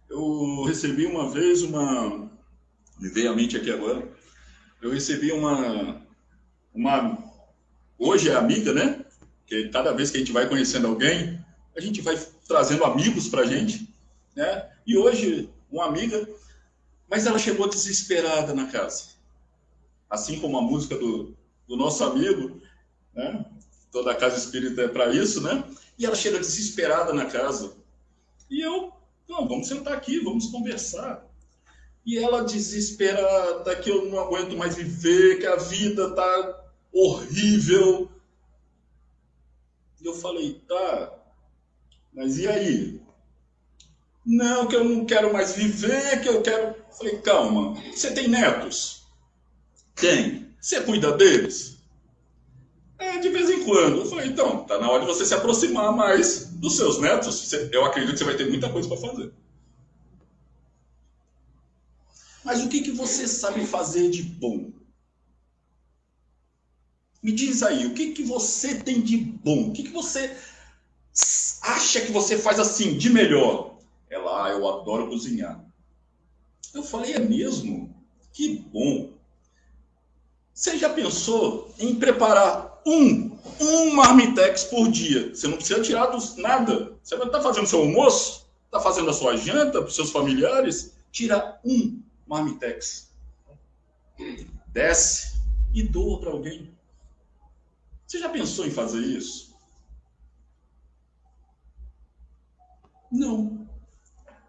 Eu 0.08 0.62
recebi 0.62 1.04
uma 1.04 1.28
vez 1.28 1.62
uma. 1.62 2.30
Me 3.00 3.08
veio 3.08 3.32
à 3.32 3.34
mente 3.34 3.56
aqui 3.56 3.72
agora. 3.72 4.08
Eu 4.80 4.92
recebi 4.92 5.32
uma. 5.32 6.00
uma 6.72 7.24
hoje 7.98 8.30
é 8.30 8.36
amiga, 8.36 8.72
né? 8.72 9.04
Que 9.48 9.68
cada 9.70 9.92
vez 9.92 10.12
que 10.12 10.18
a 10.18 10.20
gente 10.20 10.30
vai 10.30 10.48
conhecendo 10.48 10.86
alguém, 10.86 11.44
a 11.76 11.80
gente 11.80 12.00
vai 12.02 12.16
trazendo 12.46 12.84
amigos 12.84 13.26
para 13.26 13.40
a 13.40 13.46
gente, 13.46 13.92
né? 14.36 14.70
E 14.86 14.96
hoje, 14.96 15.50
uma 15.76 15.86
amiga, 15.86 16.28
mas 17.08 17.26
ela 17.26 17.38
chegou 17.38 17.68
desesperada 17.68 18.52
na 18.54 18.66
casa 18.66 19.16
assim 20.08 20.40
como 20.40 20.58
a 20.58 20.62
música 20.62 20.96
do, 20.96 21.36
do 21.66 21.76
nosso 21.76 22.02
amigo, 22.04 22.60
né? 23.14 23.44
toda 23.90 24.14
casa 24.14 24.36
espírita 24.36 24.82
é 24.82 24.88
para 24.88 25.12
isso, 25.12 25.40
né? 25.40 25.64
E 25.98 26.04
ela 26.04 26.14
chega 26.14 26.38
desesperada 26.38 27.12
na 27.12 27.26
casa. 27.26 27.74
E 28.50 28.60
eu, 28.60 28.92
não, 29.28 29.48
vamos 29.48 29.68
sentar 29.68 29.94
aqui, 29.94 30.20
vamos 30.20 30.48
conversar. 30.48 31.26
E 32.04 32.18
ela 32.18 32.44
desesperada, 32.44 33.74
que 33.76 33.90
eu 33.90 34.04
não 34.06 34.20
aguento 34.20 34.56
mais 34.56 34.76
viver, 34.76 35.38
que 35.38 35.46
a 35.46 35.56
vida 35.56 36.14
tá 36.14 36.64
horrível. 36.92 38.10
E 40.00 40.06
eu 40.06 40.14
falei, 40.14 40.60
tá, 40.68 41.12
mas 42.12 42.38
e 42.38 42.46
aí? 42.46 43.00
Não, 44.26 44.66
que 44.66 44.74
eu 44.74 44.82
não 44.82 45.06
quero 45.06 45.32
mais 45.32 45.54
viver, 45.54 46.20
que 46.20 46.28
eu 46.28 46.42
quero. 46.42 46.74
falei, 46.98 47.18
calma, 47.18 47.80
você 47.94 48.10
tem 48.10 48.26
netos? 48.26 49.06
Tem. 49.94 50.52
Você 50.60 50.80
cuida 50.80 51.12
deles? 51.12 51.76
É, 52.98 53.18
de 53.18 53.28
vez 53.28 53.48
em 53.48 53.62
quando. 53.64 53.98
Eu 53.98 54.06
falei, 54.06 54.26
então, 54.26 54.64
tá 54.64 54.80
na 54.80 54.90
hora 54.90 55.04
de 55.04 55.06
você 55.06 55.24
se 55.24 55.32
aproximar 55.32 55.92
mais 55.92 56.46
dos 56.46 56.76
seus 56.76 56.98
netos. 56.98 57.52
Eu 57.70 57.84
acredito 57.84 58.14
que 58.14 58.18
você 58.18 58.24
vai 58.24 58.36
ter 58.36 58.50
muita 58.50 58.68
coisa 58.68 58.88
para 58.88 58.96
fazer. 58.96 59.32
Mas 62.44 62.64
o 62.64 62.68
que, 62.68 62.80
que 62.80 62.90
você 62.90 63.28
sabe 63.28 63.64
fazer 63.64 64.10
de 64.10 64.24
bom? 64.24 64.72
Me 67.22 67.30
diz 67.30 67.62
aí, 67.62 67.86
o 67.86 67.94
que, 67.94 68.12
que 68.12 68.24
você 68.24 68.74
tem 68.74 69.00
de 69.00 69.16
bom? 69.16 69.68
O 69.68 69.72
que, 69.72 69.84
que 69.84 69.92
você 69.92 70.36
acha 71.62 72.00
que 72.00 72.10
você 72.10 72.36
faz 72.36 72.58
assim, 72.58 72.96
de 72.98 73.10
melhor? 73.10 73.75
Ah, 74.36 74.50
eu 74.50 74.68
adoro 74.68 75.08
cozinhar. 75.08 75.64
Eu 76.74 76.82
falei, 76.82 77.14
é 77.14 77.18
mesmo? 77.18 77.96
Que 78.34 78.58
bom. 78.58 79.14
Você 80.52 80.76
já 80.76 80.90
pensou 80.90 81.74
em 81.78 81.94
preparar 81.94 82.82
um, 82.86 83.38
um 83.58 83.94
marmitex 83.94 84.64
por 84.64 84.90
dia? 84.90 85.34
Você 85.34 85.48
não 85.48 85.56
precisa 85.56 85.82
tirar 85.82 86.06
dos, 86.06 86.36
nada. 86.36 86.94
Você 87.02 87.16
vai 87.16 87.26
estar 87.28 87.40
fazendo 87.40 87.66
seu 87.66 87.80
almoço? 87.80 88.46
Está 88.66 88.78
fazendo 88.78 89.08
a 89.08 89.14
sua 89.14 89.38
janta 89.38 89.80
para 89.80 89.88
os 89.88 89.94
seus 89.94 90.10
familiares? 90.10 90.94
Tira 91.10 91.58
um 91.64 92.02
marmitex. 92.26 93.10
Desce 94.66 95.40
e 95.72 95.82
doa 95.82 96.20
para 96.20 96.30
alguém. 96.30 96.70
Você 98.06 98.18
já 98.18 98.28
pensou 98.28 98.66
em 98.66 98.70
fazer 98.70 99.00
isso? 99.00 99.56
Não. 103.10 103.65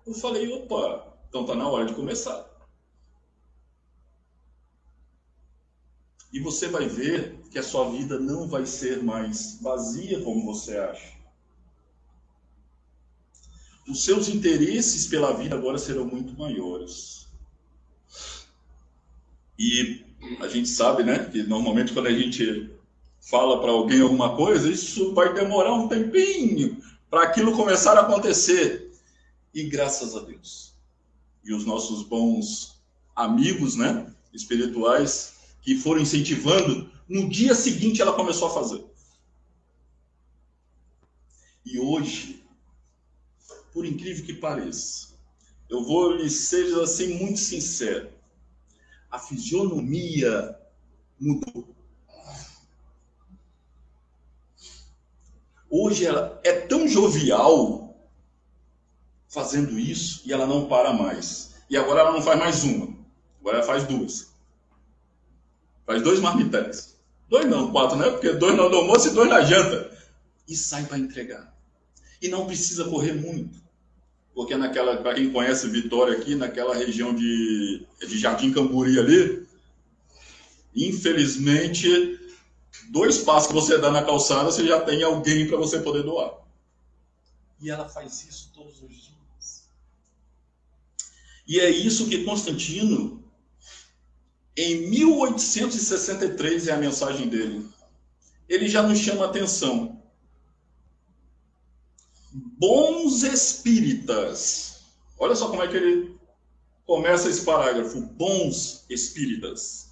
Eu 0.08 0.14
falei, 0.14 0.50
opa, 0.54 1.18
então 1.28 1.46
tá 1.46 1.54
na 1.54 1.68
hora 1.68 1.86
de 1.86 1.94
começar. 1.94 2.48
E 6.32 6.40
você 6.40 6.70
vai 6.70 6.88
ver 6.88 7.42
que 7.52 7.60
a 7.60 7.64
sua 7.64 7.90
vida 7.90 8.18
não 8.18 8.48
vai 8.48 8.66
ser 8.66 9.04
mais 9.04 9.60
vazia 9.62 10.24
como 10.24 10.46
você 10.46 10.78
acha. 10.78 11.18
Os 13.86 14.06
seus 14.06 14.30
interesses 14.30 15.08
pela 15.08 15.34
vida 15.34 15.56
agora 15.56 15.78
serão 15.78 16.06
muito 16.06 16.38
maiores. 16.38 17.28
E 19.60 20.06
a 20.40 20.48
gente 20.48 20.70
sabe, 20.70 21.04
né, 21.04 21.26
que 21.26 21.44
normalmente 21.44 21.92
quando 21.92 22.08
a 22.08 22.14
gente 22.14 22.72
fala 23.20 23.60
para 23.60 23.72
alguém 23.72 24.00
alguma 24.00 24.38
coisa, 24.38 24.72
isso 24.72 25.14
vai 25.14 25.34
demorar 25.34 25.74
um 25.74 25.90
tempinho 25.90 26.82
para 27.10 27.24
aquilo 27.24 27.56
começar 27.58 27.98
a 27.98 28.02
acontecer. 28.02 28.87
E 29.58 29.64
graças 29.64 30.16
a 30.16 30.20
Deus. 30.20 30.76
E 31.44 31.52
os 31.52 31.66
nossos 31.66 32.04
bons 32.04 32.80
amigos, 33.16 33.76
né, 33.76 34.14
espirituais, 34.32 35.34
que 35.64 35.76
foram 35.76 36.00
incentivando, 36.00 36.88
no 37.10 37.28
dia 37.28 37.56
seguinte 37.56 38.00
ela 38.00 38.14
começou 38.14 38.50
a 38.50 38.54
fazer. 38.54 38.86
E 41.66 41.80
hoje, 41.80 42.46
por 43.74 43.84
incrível 43.84 44.24
que 44.28 44.36
pareça, 44.36 45.18
eu 45.68 45.84
vou 45.84 46.12
lhe 46.12 46.30
ser 46.30 46.80
assim 46.80 47.18
muito 47.18 47.40
sincero, 47.40 48.14
a 49.10 49.18
fisionomia 49.18 50.56
mudou. 51.20 51.76
Hoje 55.68 56.06
ela 56.06 56.40
é 56.44 56.62
tão 56.62 56.88
jovial 56.88 57.87
fazendo 59.38 59.78
isso 59.78 60.24
e 60.26 60.34
ela 60.34 60.48
não 60.48 60.68
para 60.68 60.92
mais. 60.92 61.54
E 61.70 61.78
agora 61.78 62.02
ela 62.02 62.12
não 62.12 62.24
faz 62.24 62.40
mais 62.40 62.64
uma, 62.64 62.88
agora 63.40 63.58
ela 63.58 63.68
faz 63.68 63.84
duas. 63.84 64.34
Faz 65.86 66.02
dois 66.02 66.20
marmitex. 66.20 66.98
Dois 67.30 67.46
não, 67.46 67.72
quatro, 67.72 67.98
né? 67.98 68.10
Porque 68.10 68.34
dois 68.34 68.56
no 68.56 68.64
almoço 68.64 69.10
e 69.10 69.12
dois 69.12 69.30
na 69.30 69.42
janta. 69.42 69.96
E 70.48 70.56
sai 70.56 70.86
para 70.86 70.98
entregar. 70.98 71.56
E 72.20 72.30
não 72.30 72.48
precisa 72.48 72.86
correr 72.86 73.14
muito. 73.14 73.62
Porque 74.34 74.56
naquela, 74.56 74.98
para 74.98 75.14
quem 75.14 75.32
conhece 75.32 75.70
Vitória 75.70 76.18
aqui, 76.18 76.34
naquela 76.34 76.76
região 76.76 77.14
de, 77.14 77.86
de 78.00 78.18
Jardim 78.18 78.52
Camburi 78.52 79.00
ali, 79.00 79.48
infelizmente 80.76 82.20
dois 82.90 83.20
passos 83.20 83.50
que 83.50 83.54
você 83.54 83.78
dá 83.78 83.92
na 83.92 84.04
calçada, 84.04 84.46
você 84.46 84.66
já 84.66 84.82
tem 84.82 85.04
alguém 85.04 85.48
para 85.48 85.58
você 85.58 85.80
poder 85.80 86.04
doar. 86.04 86.34
E 87.60 87.70
ela 87.70 87.88
faz 87.88 88.26
isso 88.28 88.52
todos 88.54 88.82
os 88.82 88.90
dias. 88.90 89.17
E 91.48 91.60
é 91.60 91.70
isso 91.70 92.10
que 92.10 92.26
Constantino, 92.26 93.24
em 94.56 94.90
1863, 94.90 96.68
é 96.68 96.74
a 96.74 96.78
mensagem 96.78 97.30
dele. 97.30 97.66
Ele 98.50 98.68
já 98.68 98.84
nos 98.84 99.00
chama 99.00 99.26
atenção. 99.26 100.02
Bons 102.34 103.24
espíritas. 103.24 104.82
Olha 105.18 105.36
só 105.36 105.50
como 105.50 105.64
é 105.64 105.68
que 105.68 105.78
ele 105.78 106.18
começa 106.86 107.30
esse 107.30 107.46
parágrafo. 107.46 108.02
Bons 108.02 108.86
espíritas. 108.90 109.92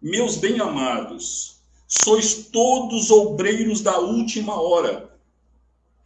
Meus 0.00 0.36
bem-amados, 0.36 1.62
sois 1.88 2.48
todos 2.52 3.10
obreiros 3.10 3.80
da 3.80 3.98
última 3.98 4.60
hora. 4.60 5.18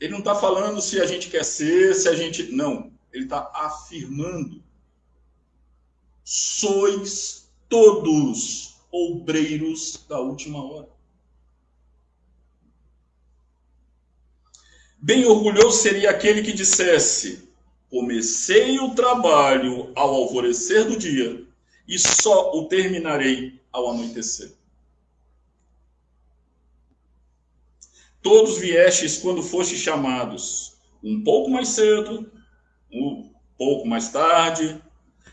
Ele 0.00 0.12
não 0.12 0.20
está 0.20 0.34
falando 0.34 0.80
se 0.80 1.00
a 1.00 1.06
gente 1.06 1.28
quer 1.28 1.44
ser, 1.44 1.94
se 1.94 2.08
a 2.08 2.14
gente. 2.14 2.44
Não. 2.52 2.92
Ele 3.12 3.24
está 3.24 3.50
afirmando. 3.52 4.62
Sois 6.30 7.48
todos 7.70 8.76
obreiros 8.92 10.04
da 10.06 10.20
última 10.20 10.62
hora. 10.62 10.90
Bem 14.98 15.24
orgulhoso 15.24 15.80
seria 15.80 16.10
aquele 16.10 16.42
que 16.42 16.52
dissesse: 16.52 17.48
Comecei 17.88 18.78
o 18.78 18.94
trabalho 18.94 19.90
ao 19.96 20.14
alvorecer 20.16 20.84
do 20.84 20.98
dia 20.98 21.46
e 21.88 21.98
só 21.98 22.52
o 22.54 22.68
terminarei 22.68 23.58
ao 23.72 23.88
anoitecer. 23.88 24.52
Todos 28.20 28.58
viestes 28.58 29.16
quando 29.16 29.42
fostes 29.42 29.78
chamados, 29.78 30.76
um 31.02 31.24
pouco 31.24 31.48
mais 31.48 31.68
cedo, 31.68 32.30
um 32.92 33.32
pouco 33.56 33.88
mais 33.88 34.10
tarde, 34.12 34.78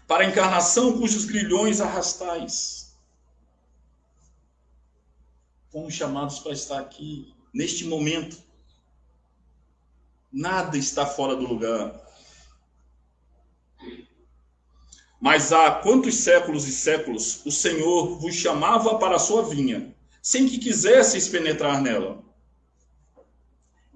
para 0.07 0.23
a 0.23 0.27
encarnação 0.27 0.97
cujos 0.97 1.25
grilhões 1.25 1.81
arrastais. 1.81 2.95
Fomos 5.71 5.93
chamados 5.93 6.39
para 6.39 6.53
estar 6.53 6.79
aqui, 6.79 7.33
neste 7.53 7.85
momento. 7.85 8.37
Nada 10.31 10.77
está 10.77 11.05
fora 11.05 11.35
do 11.35 11.47
lugar. 11.47 12.01
Mas 15.19 15.51
há 15.51 15.71
quantos 15.71 16.15
séculos 16.15 16.67
e 16.67 16.71
séculos 16.71 17.45
o 17.45 17.51
Senhor 17.51 18.19
vos 18.19 18.35
chamava 18.35 18.97
para 18.99 19.15
a 19.15 19.19
sua 19.19 19.43
vinha, 19.43 19.95
sem 20.21 20.47
que 20.47 20.57
quisesseis 20.57 21.27
penetrar 21.27 21.81
nela 21.81 22.25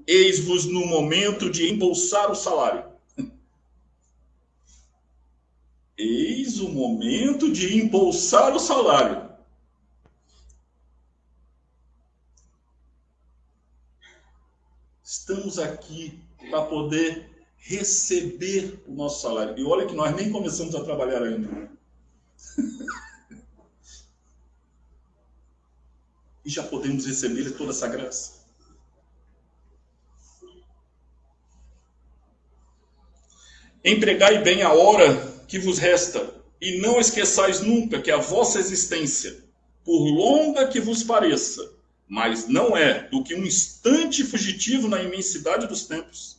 eis-vos 0.10 0.66
no 0.66 0.88
momento 0.88 1.52
de 1.52 1.70
embolsar 1.70 2.32
o 2.32 2.36
salário. 2.36 2.89
Eis 6.00 6.62
o 6.62 6.70
momento 6.70 7.52
de 7.52 7.78
embolsar 7.78 8.56
o 8.56 8.60
salário. 8.60 9.30
Estamos 15.04 15.60
aqui 15.60 16.24
para 16.50 16.62
poder 16.68 17.46
receber 17.58 18.82
o 18.88 18.94
nosso 18.94 19.22
salário. 19.24 19.60
E 19.60 19.66
olha 19.66 19.86
que 19.86 19.94
nós 19.94 20.16
nem 20.16 20.32
começamos 20.32 20.74
a 20.74 20.86
trabalhar 20.86 21.22
ainda. 21.22 21.70
e 26.46 26.50
já 26.50 26.64
podemos 26.64 27.06
receber 27.06 27.52
toda 27.58 27.72
essa 27.72 27.90
graça. 27.90 28.40
Empregai 33.84 34.42
bem 34.42 34.62
a 34.62 34.72
hora 34.72 35.39
que 35.50 35.58
vos 35.58 35.80
resta, 35.80 36.36
e 36.62 36.80
não 36.80 37.00
esqueçais 37.00 37.62
nunca 37.62 38.00
que 38.00 38.12
a 38.12 38.18
vossa 38.18 38.60
existência, 38.60 39.44
por 39.84 39.98
longa 39.98 40.68
que 40.68 40.80
vos 40.80 41.02
pareça, 41.02 41.74
mas 42.08 42.48
não 42.48 42.78
é 42.78 43.08
do 43.10 43.24
que 43.24 43.34
um 43.34 43.44
instante 43.44 44.24
fugitivo 44.24 44.88
na 44.88 45.02
imensidade 45.02 45.66
dos 45.66 45.88
tempos, 45.88 46.38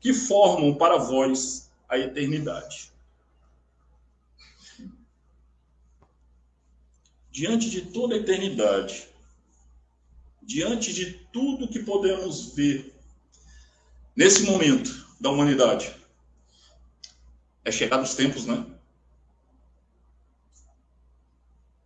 que 0.00 0.12
formam 0.12 0.74
para 0.74 0.96
vós 0.96 1.70
a 1.88 1.98
eternidade. 1.98 2.90
Diante 7.30 7.70
de 7.70 7.82
toda 7.82 8.16
a 8.16 8.18
eternidade, 8.18 9.06
diante 10.42 10.92
de 10.92 11.12
tudo 11.32 11.68
que 11.68 11.78
podemos 11.78 12.54
ver 12.54 12.92
nesse 14.16 14.42
momento 14.42 15.06
da 15.20 15.30
humanidade, 15.30 15.97
é 17.68 17.72
chegado 17.72 18.02
os 18.02 18.14
tempos, 18.14 18.46
né? 18.46 18.64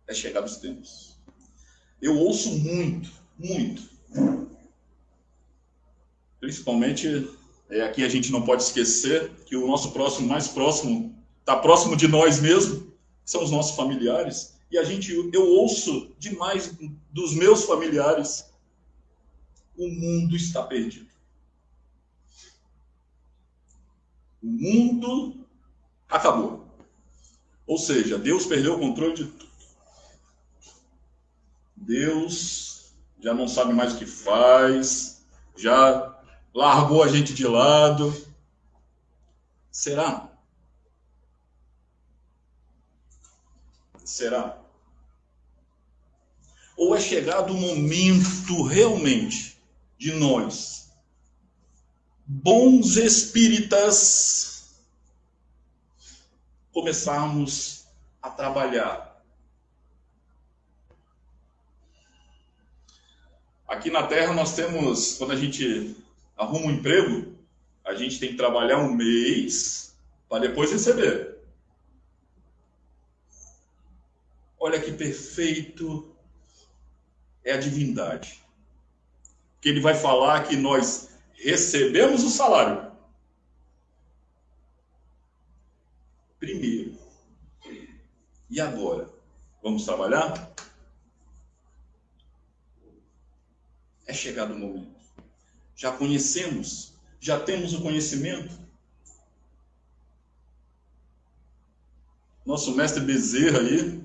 É 0.07 0.13
chegado 0.13 0.45
os 0.45 0.57
tempos. 0.57 1.17
Eu 2.01 2.17
ouço 2.17 2.57
muito, 2.57 3.11
muito. 3.37 3.89
Principalmente, 6.39 7.29
é, 7.69 7.81
aqui 7.81 8.03
a 8.03 8.09
gente 8.09 8.31
não 8.31 8.43
pode 8.43 8.63
esquecer 8.63 9.29
que 9.45 9.55
o 9.55 9.67
nosso 9.67 9.91
próximo, 9.91 10.27
mais 10.27 10.47
próximo, 10.47 11.15
está 11.39 11.57
próximo 11.57 11.95
de 11.97 12.07
nós 12.07 12.39
mesmo, 12.39 12.93
são 13.25 13.43
os 13.43 13.51
nossos 13.51 13.75
familiares. 13.75 14.55
E 14.71 14.77
a 14.77 14.83
gente, 14.83 15.11
eu 15.11 15.47
ouço 15.47 16.13
demais 16.17 16.73
dos 17.11 17.33
meus 17.33 17.65
familiares. 17.65 18.45
O 19.77 19.87
mundo 19.87 20.35
está 20.35 20.63
perdido. 20.63 21.11
O 24.41 24.47
mundo 24.47 25.42
acabou. 26.09 26.65
Ou 27.65 27.77
seja, 27.77 28.17
Deus 28.17 28.45
perdeu 28.45 28.75
o 28.75 28.79
controle 28.79 29.15
de 29.15 29.25
tudo. 29.25 29.51
Deus 31.75 32.93
já 33.19 33.33
não 33.33 33.47
sabe 33.47 33.73
mais 33.73 33.93
o 33.93 33.97
que 33.97 34.05
faz, 34.05 35.25
já 35.55 36.13
largou 36.53 37.03
a 37.03 37.07
gente 37.07 37.33
de 37.33 37.47
lado. 37.47 38.13
Será? 39.71 40.29
Será? 44.03 44.61
Ou 46.75 46.95
é 46.95 46.99
chegado 46.99 47.53
o 47.53 47.57
momento 47.57 48.63
realmente 48.63 49.57
de 49.97 50.11
nós, 50.13 50.89
bons 52.25 52.97
espíritas, 52.97 54.52
começarmos 56.73 57.87
a 58.21 58.29
trabalhar. 58.29 59.23
Aqui 63.67 63.89
na 63.89 64.03
Terra 64.07 64.33
nós 64.33 64.55
temos, 64.55 65.17
quando 65.17 65.31
a 65.31 65.35
gente 65.35 65.95
arruma 66.35 66.67
um 66.67 66.71
emprego, 66.71 67.33
a 67.83 67.93
gente 67.93 68.19
tem 68.19 68.29
que 68.29 68.37
trabalhar 68.37 68.79
um 68.79 68.93
mês 68.93 69.95
para 70.27 70.47
depois 70.47 70.71
receber. 70.71 71.37
Olha 74.59 74.79
que 74.79 74.91
perfeito 74.91 76.15
é 77.43 77.51
a 77.51 77.57
divindade. 77.57 78.41
Que 79.59 79.69
ele 79.69 79.81
vai 79.81 79.93
falar 79.93 80.47
que 80.47 80.55
nós 80.55 81.09
recebemos 81.33 82.23
o 82.23 82.29
salário. 82.29 82.92
primeiro. 86.43 86.97
E 88.49 88.59
agora? 88.59 89.09
Vamos 89.61 89.85
trabalhar? 89.85 90.53
É 94.05 94.13
chegado 94.13 94.53
o 94.53 94.59
momento. 94.59 94.93
Já 95.73 95.93
conhecemos, 95.93 96.93
já 97.21 97.39
temos 97.39 97.73
o 97.73 97.81
conhecimento. 97.81 98.53
Nosso 102.45 102.75
mestre 102.75 103.01
Bezerra 103.01 103.59
aí 103.59 104.03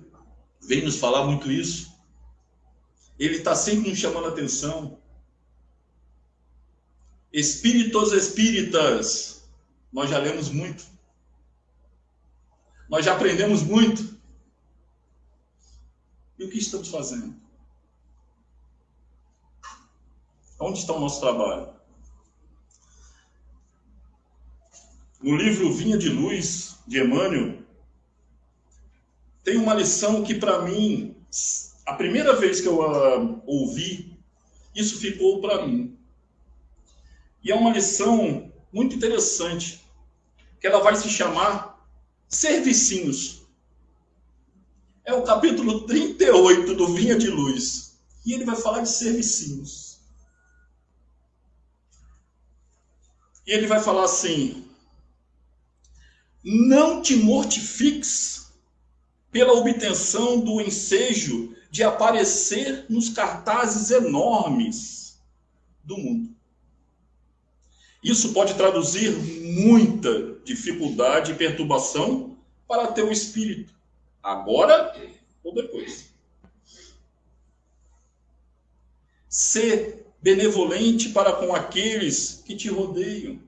vem 0.60 0.84
nos 0.84 0.96
falar 0.96 1.26
muito 1.26 1.50
isso. 1.50 1.92
Ele 3.18 3.38
está 3.38 3.56
sempre 3.56 3.90
nos 3.90 3.98
chamando 3.98 4.26
a 4.26 4.28
atenção. 4.28 5.00
Espíritos 7.32 8.12
espíritas, 8.12 9.42
nós 9.92 10.08
já 10.08 10.18
lemos 10.18 10.50
muito. 10.50 10.97
Nós 12.88 13.04
já 13.04 13.14
aprendemos 13.14 13.62
muito. 13.62 14.18
E 16.38 16.44
o 16.44 16.50
que 16.50 16.58
estamos 16.58 16.88
fazendo? 16.88 17.34
Onde 20.60 20.78
está 20.78 20.92
o 20.92 21.00
nosso 21.00 21.20
trabalho? 21.20 21.74
No 25.20 25.36
livro 25.36 25.72
Vinha 25.72 25.98
de 25.98 26.08
Luz, 26.08 26.78
de 26.86 27.00
Emmanuel, 27.00 27.58
tem 29.42 29.56
uma 29.56 29.74
lição 29.74 30.22
que, 30.22 30.34
para 30.34 30.62
mim, 30.62 31.16
a 31.86 31.94
primeira 31.94 32.36
vez 32.36 32.60
que 32.60 32.68
eu 32.68 32.80
uh, 32.80 33.42
ouvi, 33.46 34.16
isso 34.74 34.98
ficou 34.98 35.40
para 35.40 35.66
mim. 35.66 35.98
E 37.42 37.50
é 37.50 37.54
uma 37.54 37.72
lição 37.72 38.52
muito 38.72 38.94
interessante, 38.94 39.84
que 40.60 40.66
ela 40.66 40.80
vai 40.80 40.94
se 40.94 41.08
chamar 41.08 41.77
Servicinhos. 42.28 43.42
É 45.04 45.14
o 45.14 45.22
capítulo 45.22 45.86
38 45.86 46.74
do 46.74 46.94
Vinha 46.94 47.16
de 47.16 47.28
Luz. 47.28 47.98
E 48.24 48.34
ele 48.34 48.44
vai 48.44 48.56
falar 48.56 48.82
de 48.82 48.90
servicinhos. 48.90 50.00
E 53.46 53.52
ele 53.52 53.66
vai 53.66 53.80
falar 53.80 54.04
assim: 54.04 54.64
Não 56.44 57.00
te 57.00 57.16
mortifiques 57.16 58.52
pela 59.30 59.54
obtenção 59.54 60.40
do 60.40 60.60
ensejo 60.60 61.56
de 61.70 61.82
aparecer 61.82 62.86
nos 62.90 63.08
cartazes 63.08 63.90
enormes 63.90 65.18
do 65.82 65.96
mundo. 65.96 66.36
Isso 68.02 68.32
pode 68.32 68.54
traduzir 68.54 69.10
muita 69.10 70.37
dificuldade 70.48 71.32
e 71.32 71.34
perturbação 71.34 72.36
para 72.66 72.92
teu 72.92 73.12
espírito, 73.12 73.74
agora 74.22 74.94
ou 75.44 75.54
depois. 75.54 76.08
Ser 79.28 80.06
benevolente 80.22 81.10
para 81.10 81.32
com 81.34 81.54
aqueles 81.54 82.42
que 82.44 82.56
te 82.56 82.68
rodeiam. 82.68 83.40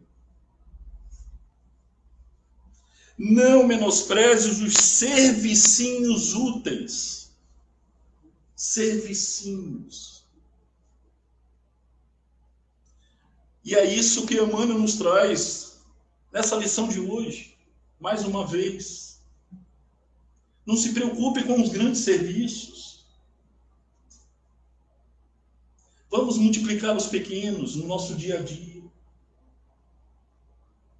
Não 3.16 3.66
menosprezes 3.66 4.60
os 4.60 4.74
servicinhos 4.74 6.34
úteis. 6.34 7.30
Servicinhos. 8.54 10.22
E 13.64 13.74
é 13.74 13.84
isso 13.84 14.26
que 14.26 14.34
Emmanuel 14.34 14.78
nos 14.78 14.96
traz 14.96 15.69
nessa 16.32 16.56
lição 16.56 16.88
de 16.88 17.00
hoje, 17.00 17.56
mais 17.98 18.24
uma 18.24 18.46
vez. 18.46 19.20
Não 20.64 20.76
se 20.76 20.92
preocupe 20.92 21.44
com 21.44 21.60
os 21.60 21.70
grandes 21.70 22.00
serviços. 22.00 23.04
Vamos 26.10 26.38
multiplicar 26.38 26.96
os 26.96 27.06
pequenos 27.06 27.76
no 27.76 27.86
nosso 27.86 28.14
dia 28.14 28.38
a 28.38 28.42
dia. 28.42 28.82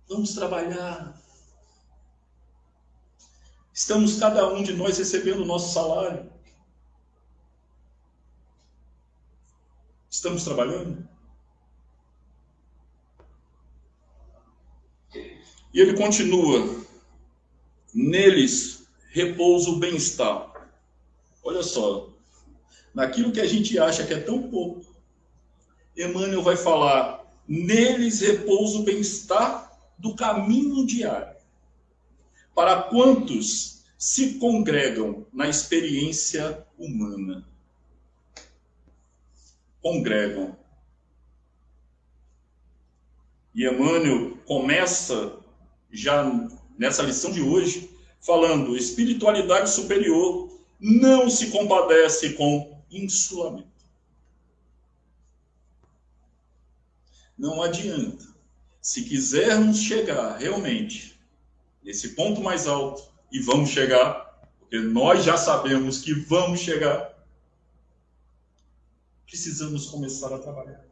Vamos 0.08 0.34
trabalhar. 0.34 1.20
Estamos 3.72 4.18
cada 4.18 4.52
um 4.52 4.62
de 4.62 4.72
nós 4.72 4.98
recebendo 4.98 5.42
o 5.42 5.46
nosso 5.46 5.72
salário. 5.72 6.30
Estamos 10.10 10.44
trabalhando? 10.44 11.09
E 15.72 15.80
ele 15.80 15.94
continua: 15.94 16.84
neles 17.94 18.86
repousa 19.10 19.70
o 19.70 19.78
bem-estar. 19.78 20.50
Olha 21.42 21.62
só, 21.62 22.08
naquilo 22.94 23.32
que 23.32 23.40
a 23.40 23.46
gente 23.46 23.78
acha 23.78 24.06
que 24.06 24.14
é 24.14 24.20
tão 24.20 24.50
pouco, 24.50 24.84
Emmanuel 25.96 26.42
vai 26.42 26.56
falar: 26.56 27.24
neles 27.46 28.20
repousa 28.20 28.78
o 28.78 28.82
bem-estar 28.84 29.70
do 29.98 30.14
caminho 30.14 30.86
diário. 30.86 31.38
Para 32.54 32.82
quantos 32.82 33.84
se 33.96 34.38
congregam 34.38 35.26
na 35.32 35.48
experiência 35.48 36.66
humana? 36.78 37.46
Congregam. 39.80 40.58
E 43.54 43.66
Emmanuel 43.66 44.36
começa 44.46 45.39
já 45.92 46.24
nessa 46.78 47.02
lição 47.02 47.30
de 47.30 47.42
hoje, 47.42 47.90
falando: 48.20 48.76
espiritualidade 48.76 49.70
superior 49.70 50.50
não 50.78 51.28
se 51.28 51.50
compadece 51.50 52.34
com 52.34 52.82
insulamento. 52.90 53.68
Não 57.36 57.62
adianta. 57.62 58.28
Se 58.80 59.04
quisermos 59.04 59.78
chegar 59.78 60.38
realmente 60.38 61.20
nesse 61.82 62.10
ponto 62.10 62.40
mais 62.40 62.66
alto, 62.66 63.10
e 63.32 63.40
vamos 63.40 63.70
chegar, 63.70 64.40
porque 64.58 64.78
nós 64.78 65.24
já 65.24 65.36
sabemos 65.36 65.98
que 66.00 66.12
vamos 66.12 66.60
chegar, 66.60 67.14
precisamos 69.26 69.86
começar 69.86 70.34
a 70.34 70.38
trabalhar. 70.38 70.89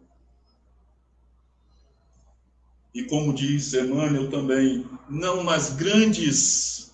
E 2.99 3.05
como 3.05 3.33
diz 3.33 3.75
Emmanuel 3.75 4.29
também, 4.29 4.85
não 5.09 5.45
nas 5.45 5.71
grandes 5.71 6.93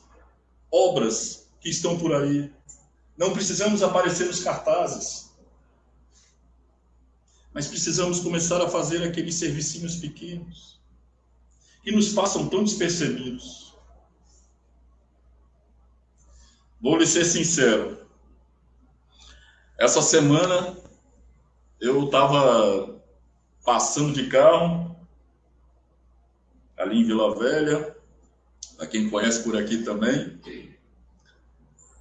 obras 0.71 1.49
que 1.59 1.71
estão 1.71 1.99
por 1.99 2.15
aí. 2.15 2.53
Não 3.17 3.33
precisamos 3.33 3.83
aparecer 3.83 4.27
nos 4.27 4.45
cartazes. 4.45 5.35
Mas 7.55 7.67
precisamos 7.67 8.21
começar 8.21 8.61
a 8.61 8.69
fazer 8.69 9.03
aqueles 9.03 9.37
servicinhos 9.37 9.97
pequenos 9.97 10.79
que 11.83 11.91
nos 11.91 12.13
façam 12.13 12.51
tão 12.51 12.63
despercebidos. 12.63 13.75
Vou 16.83 16.99
lhe 16.99 17.07
ser 17.07 17.25
sincero. 17.25 18.07
Essa 19.79 20.03
semana 20.03 20.77
eu 21.81 22.05
estava 22.05 23.01
passando 23.65 24.13
de 24.13 24.29
carro 24.29 24.94
ali 26.77 27.01
em 27.01 27.05
Vila 27.05 27.35
Velha, 27.39 27.97
a 28.79 28.87
quem 28.87 29.09
conhece 29.09 29.43
por 29.43 29.57
aqui 29.57 29.83
também. 29.83 30.41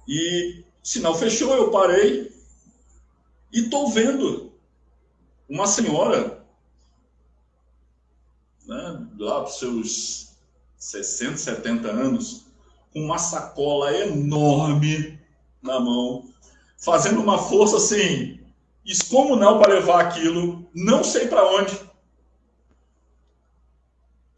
E 0.06 0.64
sinal 0.82 1.14
fechou, 1.14 1.54
eu 1.54 1.70
parei 1.70 2.32
e 3.52 3.60
estou 3.60 3.88
vendo 3.88 4.52
uma 5.48 5.66
senhora, 5.66 6.44
né, 8.66 9.06
lá 9.18 9.42
para 9.42 9.50
seus 9.50 10.34
60, 10.76 11.36
70 11.36 11.88
anos, 11.88 12.46
com 12.92 13.00
uma 13.00 13.18
sacola 13.18 13.96
enorme 13.96 15.18
na 15.62 15.80
mão, 15.80 16.28
fazendo 16.76 17.20
uma 17.20 17.38
força 17.38 17.76
assim, 17.76 18.40
descomunal 18.84 19.58
para 19.58 19.74
levar 19.74 20.00
aquilo, 20.00 20.68
não 20.74 21.02
sei 21.02 21.26
para 21.26 21.48
onde, 21.50 21.78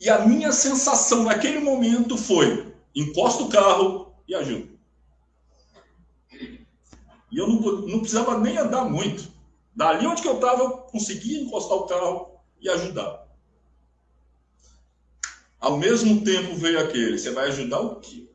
e 0.07 0.11
a 0.11 0.25
minha 0.25 0.53
sensação 0.53 1.25
naquele 1.25 1.59
momento 1.59 2.17
foi: 2.17 2.73
encosta 2.95 3.43
o 3.43 3.49
carro 3.49 4.15
e 4.29 4.37
ajuda. 4.37 4.69
E 6.31 7.37
eu 7.37 7.49
não, 7.49 7.61
não 7.61 7.99
precisava 7.99 8.39
nem 8.39 8.57
andar 8.57 8.85
muito. 8.85 9.29
Dali 9.75 10.07
onde 10.07 10.23
que 10.23 10.29
eu 10.29 10.37
estava, 10.37 10.63
eu 10.63 10.71
conseguia 10.79 11.41
encostar 11.41 11.77
o 11.77 11.87
carro 11.87 12.39
e 12.61 12.69
ajudar. 12.69 13.27
Ao 15.59 15.77
mesmo 15.77 16.23
tempo 16.23 16.55
veio 16.55 16.79
aquele: 16.79 17.19
você 17.19 17.33
vai 17.33 17.49
ajudar 17.49 17.81
o 17.81 17.97
quê? 17.97 18.31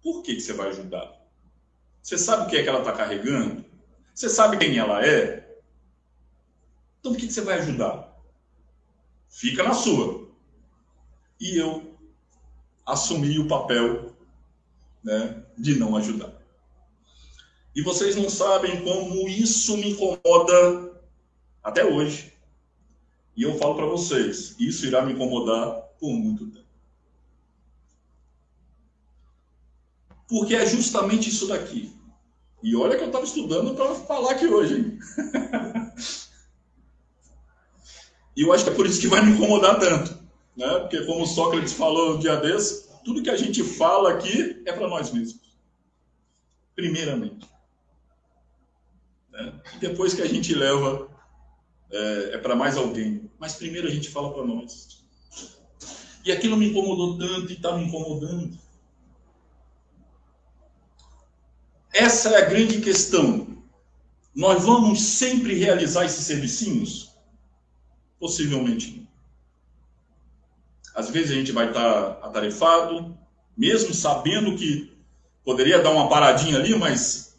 Por 0.00 0.22
que, 0.22 0.36
que 0.36 0.40
você 0.40 0.52
vai 0.52 0.68
ajudar? 0.68 1.12
Você 2.00 2.16
sabe 2.16 2.44
o 2.44 2.46
que 2.48 2.56
é 2.56 2.62
que 2.62 2.68
ela 2.68 2.78
está 2.78 2.92
carregando? 2.92 3.64
Você 4.14 4.28
sabe 4.28 4.58
quem 4.58 4.78
ela 4.78 5.04
é? 5.04 5.60
Então 7.00 7.10
por 7.10 7.18
que, 7.18 7.26
que 7.26 7.32
você 7.32 7.40
vai 7.40 7.58
ajudar? 7.58 8.16
Fica 9.28 9.64
na 9.64 9.74
sua 9.74 10.21
e 11.42 11.58
eu 11.58 11.98
assumi 12.86 13.36
o 13.40 13.48
papel 13.48 14.14
né, 15.02 15.42
de 15.58 15.74
não 15.74 15.96
ajudar. 15.96 16.32
E 17.74 17.82
vocês 17.82 18.14
não 18.14 18.30
sabem 18.30 18.84
como 18.84 19.28
isso 19.28 19.76
me 19.76 19.90
incomoda 19.90 20.92
Até 21.64 21.84
hoje. 21.84 22.32
E 23.36 23.42
eu 23.42 23.58
falo 23.58 23.74
para 23.74 23.86
vocês, 23.86 24.54
isso 24.58 24.86
irá 24.86 25.04
me 25.04 25.14
incomodar 25.14 25.80
por 25.98 26.12
muito 26.12 26.46
tempo. 26.46 26.66
Porque 30.28 30.54
é 30.54 30.64
justamente 30.64 31.28
isso 31.28 31.48
daqui. 31.48 31.92
E 32.62 32.76
olha 32.76 32.96
que 32.96 33.02
eu 33.02 33.08
estava 33.08 33.24
estudando 33.24 33.74
para 33.74 33.94
falar 33.94 34.32
aqui 34.32 34.46
hoje, 34.46 34.74
hein? 34.76 34.98
e 38.36 38.42
eu 38.42 38.52
acho 38.52 38.64
que 38.64 38.70
é 38.70 38.74
por 38.74 38.86
isso 38.86 39.00
que 39.00 39.08
vai 39.08 39.24
me 39.24 39.32
incomodar 39.32 39.80
tanto. 39.80 40.21
Né? 40.56 40.78
Porque, 40.80 41.04
como 41.04 41.26
Sócrates 41.26 41.72
falou 41.72 42.16
um 42.16 42.18
dia 42.18 42.36
desse, 42.36 42.88
tudo 43.04 43.22
que 43.22 43.30
a 43.30 43.36
gente 43.36 43.62
fala 43.64 44.12
aqui 44.12 44.62
é 44.66 44.72
para 44.72 44.88
nós 44.88 45.12
mesmos. 45.12 45.56
Primeiramente. 46.74 47.48
Né? 49.30 49.60
E 49.74 49.78
depois 49.78 50.14
que 50.14 50.22
a 50.22 50.28
gente 50.28 50.54
leva, 50.54 51.08
é, 51.90 52.30
é 52.34 52.38
para 52.38 52.56
mais 52.56 52.76
alguém. 52.76 53.30
Mas 53.38 53.54
primeiro 53.54 53.88
a 53.88 53.90
gente 53.90 54.08
fala 54.08 54.32
para 54.32 54.44
nós. 54.44 55.02
E 56.24 56.30
aquilo 56.30 56.56
me 56.56 56.68
incomodou 56.68 57.18
tanto 57.18 57.50
e 57.50 57.54
está 57.54 57.76
me 57.76 57.84
incomodando. 57.84 58.56
Essa 61.92 62.30
é 62.30 62.42
a 62.42 62.48
grande 62.48 62.80
questão. 62.80 63.62
Nós 64.34 64.64
vamos 64.64 65.02
sempre 65.02 65.54
realizar 65.54 66.06
esses 66.06 66.24
servicinhos? 66.24 67.12
Possivelmente 68.18 68.96
não. 68.96 69.01
Às 70.94 71.10
vezes 71.10 71.30
a 71.30 71.34
gente 71.34 71.52
vai 71.52 71.68
estar 71.68 72.18
atarefado, 72.22 73.16
mesmo 73.56 73.94
sabendo 73.94 74.56
que 74.56 74.96
poderia 75.44 75.82
dar 75.82 75.90
uma 75.90 76.08
paradinha 76.08 76.56
ali, 76.58 76.74
mas 76.76 77.36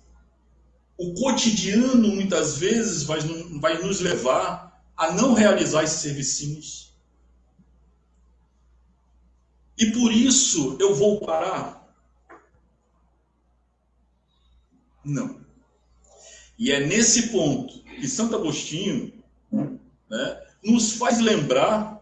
o 0.97 1.13
cotidiano 1.13 2.07
muitas 2.07 2.57
vezes 2.57 3.03
vai, 3.03 3.19
vai 3.59 3.81
nos 3.81 3.99
levar 3.99 4.81
a 4.95 5.11
não 5.11 5.33
realizar 5.33 5.83
esses 5.83 5.99
servicinhos. 5.99 6.93
E 9.77 9.91
por 9.91 10.11
isso 10.11 10.77
eu 10.79 10.93
vou 10.93 11.19
parar 11.19 11.83
Não. 15.03 15.41
E 16.57 16.71
é 16.71 16.85
nesse 16.85 17.29
ponto 17.29 17.83
que 17.83 18.07
Santo 18.07 18.35
Agostinho 18.35 19.11
né, 19.51 20.41
nos 20.63 20.93
faz 20.93 21.19
lembrar 21.19 21.92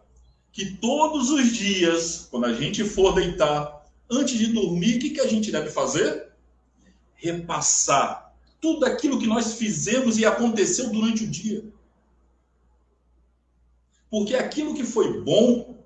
que 0.52 0.76
todos 0.76 1.30
os 1.30 1.52
dias, 1.54 2.28
quando 2.30 2.46
a 2.46 2.54
gente 2.54 2.84
for 2.84 3.14
deitar, 3.14 3.86
antes 4.10 4.38
de 4.38 4.48
dormir, 4.48 4.98
o 4.98 5.00
que, 5.00 5.10
que 5.12 5.22
a 5.22 5.28
gente 5.28 5.52
deve 5.52 5.70
fazer? 5.70 6.32
Repassar 7.16 8.34
tudo 8.60 8.86
aquilo 8.86 9.20
que 9.20 9.28
nós 9.28 9.54
fizemos 9.54 10.18
e 10.18 10.26
aconteceu 10.26 10.90
durante 10.90 11.24
o 11.24 11.28
dia. 11.28 11.64
Porque 14.10 14.36
aquilo 14.36 14.76
que 14.76 14.84
foi 14.84 15.22
bom, 15.22 15.84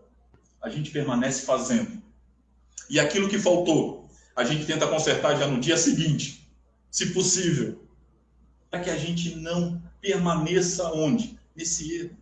a 0.61 0.69
gente 0.69 0.89
permanece 0.91 1.45
fazendo. 1.45 2.01
E 2.89 2.99
aquilo 2.99 3.29
que 3.29 3.37
faltou, 3.37 4.09
a 4.35 4.43
gente 4.43 4.65
tenta 4.65 4.87
consertar 4.87 5.37
já 5.37 5.47
no 5.47 5.59
dia 5.59 5.77
seguinte 5.77 6.45
se 6.95 7.07
possível, 7.07 7.83
para 8.71 8.79
que 8.79 8.89
a 8.89 8.97
gente 8.97 9.35
não 9.35 9.81
permaneça 9.99 10.93
onde? 10.93 11.37
Nesse 11.53 11.93
erro. 11.93 12.17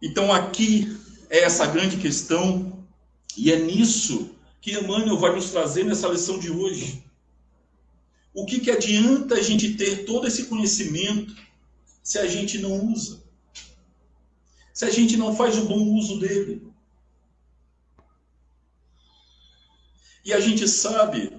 Então 0.00 0.32
aqui 0.32 0.96
é 1.28 1.40
essa 1.40 1.66
grande 1.66 1.96
questão 1.96 2.86
e 3.36 3.52
é 3.52 3.58
nisso 3.58 4.34
que 4.60 4.72
Emmanuel 4.72 5.18
vai 5.18 5.34
nos 5.34 5.50
trazer 5.50 5.84
nessa 5.84 6.08
lição 6.08 6.38
de 6.38 6.50
hoje. 6.50 7.04
O 8.32 8.46
que, 8.46 8.60
que 8.60 8.70
adianta 8.70 9.34
a 9.34 9.42
gente 9.42 9.74
ter 9.74 10.04
todo 10.04 10.26
esse 10.26 10.46
conhecimento 10.46 11.34
se 12.02 12.18
a 12.18 12.26
gente 12.26 12.58
não 12.58 12.92
usa? 12.92 13.22
Se 14.72 14.84
a 14.84 14.90
gente 14.90 15.16
não 15.16 15.34
faz 15.34 15.58
o 15.58 15.64
bom 15.66 15.94
uso 15.94 16.20
dele? 16.20 16.72
E 20.24 20.32
a 20.32 20.38
gente 20.38 20.68
sabe 20.68 21.32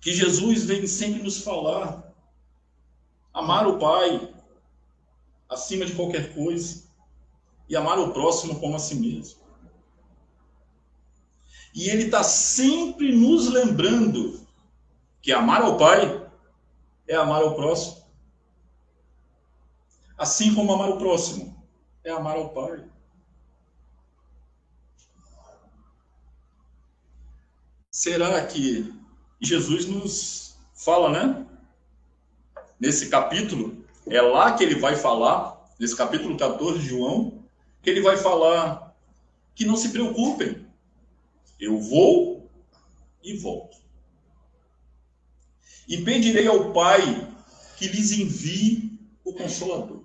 que 0.00 0.12
Jesus 0.12 0.64
vem 0.64 0.86
sempre 0.86 1.22
nos 1.22 1.38
falar 1.38 2.14
amar 3.32 3.66
o 3.66 3.78
Pai 3.78 4.34
acima 5.48 5.86
de 5.86 5.94
qualquer 5.94 6.34
coisa 6.34 6.86
e 7.68 7.76
amar 7.76 7.98
o 7.98 8.12
próximo 8.12 8.58
como 8.60 8.76
a 8.76 8.78
si 8.78 8.94
mesmo. 8.94 9.40
E 11.74 11.88
ele 11.88 12.04
está 12.04 12.22
sempre 12.22 13.14
nos 13.14 13.48
lembrando 13.48 14.46
que 15.20 15.32
amar 15.32 15.62
ao 15.62 15.76
Pai 15.76 16.26
é 17.06 17.14
amar 17.14 17.42
ao 17.42 17.54
próximo. 17.54 18.04
Assim 20.16 20.54
como 20.54 20.72
amar 20.72 20.90
o 20.90 20.98
próximo 20.98 21.54
é 22.02 22.10
amar 22.10 22.36
ao 22.36 22.48
Pai. 22.50 22.84
será 27.96 28.46
que 28.46 28.92
Jesus 29.40 29.86
nos 29.86 30.54
fala, 30.74 31.08
né? 31.08 31.46
Nesse 32.78 33.08
capítulo, 33.08 33.82
é 34.06 34.20
lá 34.20 34.52
que 34.52 34.62
ele 34.62 34.78
vai 34.78 34.96
falar, 34.96 35.66
nesse 35.80 35.96
capítulo 35.96 36.36
14 36.36 36.78
de 36.78 36.88
João, 36.88 37.42
que 37.86 37.90
ele 37.90 38.00
vai 38.00 38.16
falar 38.16 38.98
que 39.54 39.64
não 39.64 39.76
se 39.76 39.90
preocupem, 39.90 40.66
eu 41.60 41.80
vou 41.80 42.50
e 43.22 43.36
volto. 43.36 43.76
E 45.86 46.02
pedirei 46.02 46.48
ao 46.48 46.72
Pai 46.72 47.00
que 47.76 47.86
lhes 47.86 48.10
envie 48.10 48.98
o 49.24 49.32
Consolador, 49.32 50.02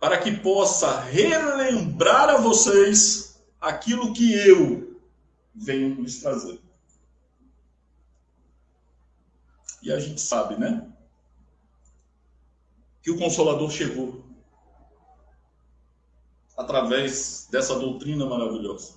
para 0.00 0.18
que 0.18 0.36
possa 0.36 1.00
relembrar 1.00 2.28
a 2.28 2.38
vocês 2.38 3.40
aquilo 3.60 4.12
que 4.12 4.32
eu 4.32 5.00
venho 5.54 5.94
lhes 6.02 6.18
trazer. 6.18 6.60
E 9.80 9.92
a 9.92 10.00
gente 10.00 10.20
sabe, 10.20 10.56
né? 10.58 10.90
Que 13.00 13.12
o 13.12 13.16
Consolador 13.16 13.70
chegou 13.70 14.25
através 16.56 17.48
dessa 17.50 17.78
doutrina 17.78 18.24
maravilhosa, 18.26 18.94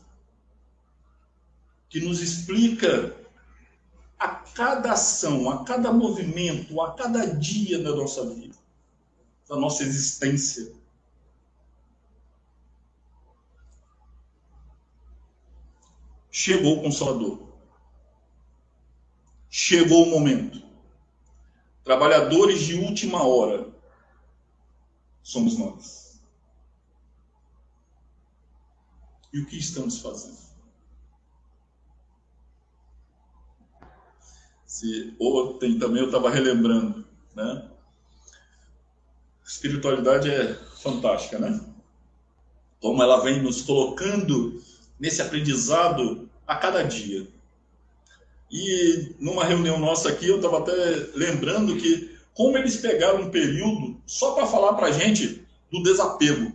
que 1.89 1.99
nos 1.99 2.22
explica 2.22 3.16
a 4.18 4.28
cada 4.30 4.93
ação, 4.93 5.49
a 5.49 5.64
cada 5.64 5.91
movimento, 5.91 6.80
a 6.82 6.93
cada 6.93 7.26
dia 7.26 7.82
da 7.82 7.95
nossa 7.95 8.26
vida, 8.30 8.55
da 9.47 9.55
nossa 9.55 9.84
existência, 9.84 10.72
Chegou 16.32 16.78
o 16.78 16.82
Consolador. 16.82 17.38
Chegou 19.49 20.03
o 20.03 20.10
momento. 20.10 20.64
Trabalhadores 21.84 22.62
de 22.62 22.76
última 22.76 23.24
hora 23.24 23.68
somos 25.22 25.57
nós. 25.57 26.09
E 29.32 29.40
o 29.40 29.46
que 29.46 29.58
estamos 29.58 30.00
fazendo? 30.00 30.38
Se 34.66 35.16
ontem 35.20 35.78
também 35.78 36.02
eu 36.02 36.08
estava 36.08 36.30
relembrando, 36.30 37.06
né? 37.36 37.70
espiritualidade 39.50 40.30
é 40.30 40.54
fantástica, 40.82 41.40
né? 41.40 41.60
Como 42.80 43.02
ela 43.02 43.22
vem 43.22 43.42
nos 43.42 43.64
colocando 43.64 44.62
nesse 45.00 45.22
aprendizado 45.22 46.30
a 46.46 46.56
cada 46.56 46.84
dia. 46.84 47.28
E 48.52 49.16
numa 49.20 49.44
reunião 49.44 49.80
nossa 49.80 50.10
aqui, 50.10 50.28
eu 50.28 50.38
estava 50.38 50.60
até 50.60 50.72
lembrando 51.16 51.76
que 51.78 52.16
como 52.34 52.58
eles 52.58 52.78
pegaram 52.78 53.24
um 53.24 53.32
período 53.32 54.00
só 54.06 54.34
para 54.34 54.46
falar 54.46 54.74
para 54.74 54.88
a 54.88 54.92
gente 54.92 55.46
do 55.72 55.82
desapego. 55.84 56.54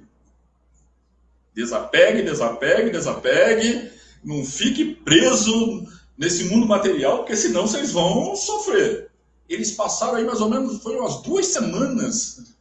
Desapegue, 1.54 2.22
desapegue, 2.22 2.90
desapegue, 2.90 3.90
não 4.24 4.44
fique 4.44 4.94
preso 4.96 5.86
nesse 6.18 6.44
mundo 6.44 6.66
material, 6.66 7.18
porque 7.18 7.36
senão 7.36 7.66
vocês 7.66 7.92
vão 7.92 8.34
sofrer. 8.34 9.10
Eles 9.48 9.72
passaram 9.72 10.16
aí 10.16 10.24
mais 10.24 10.40
ou 10.40 10.48
menos, 10.48 10.82
foram 10.82 11.00
umas 11.00 11.22
duas 11.22 11.46
semanas, 11.46 12.54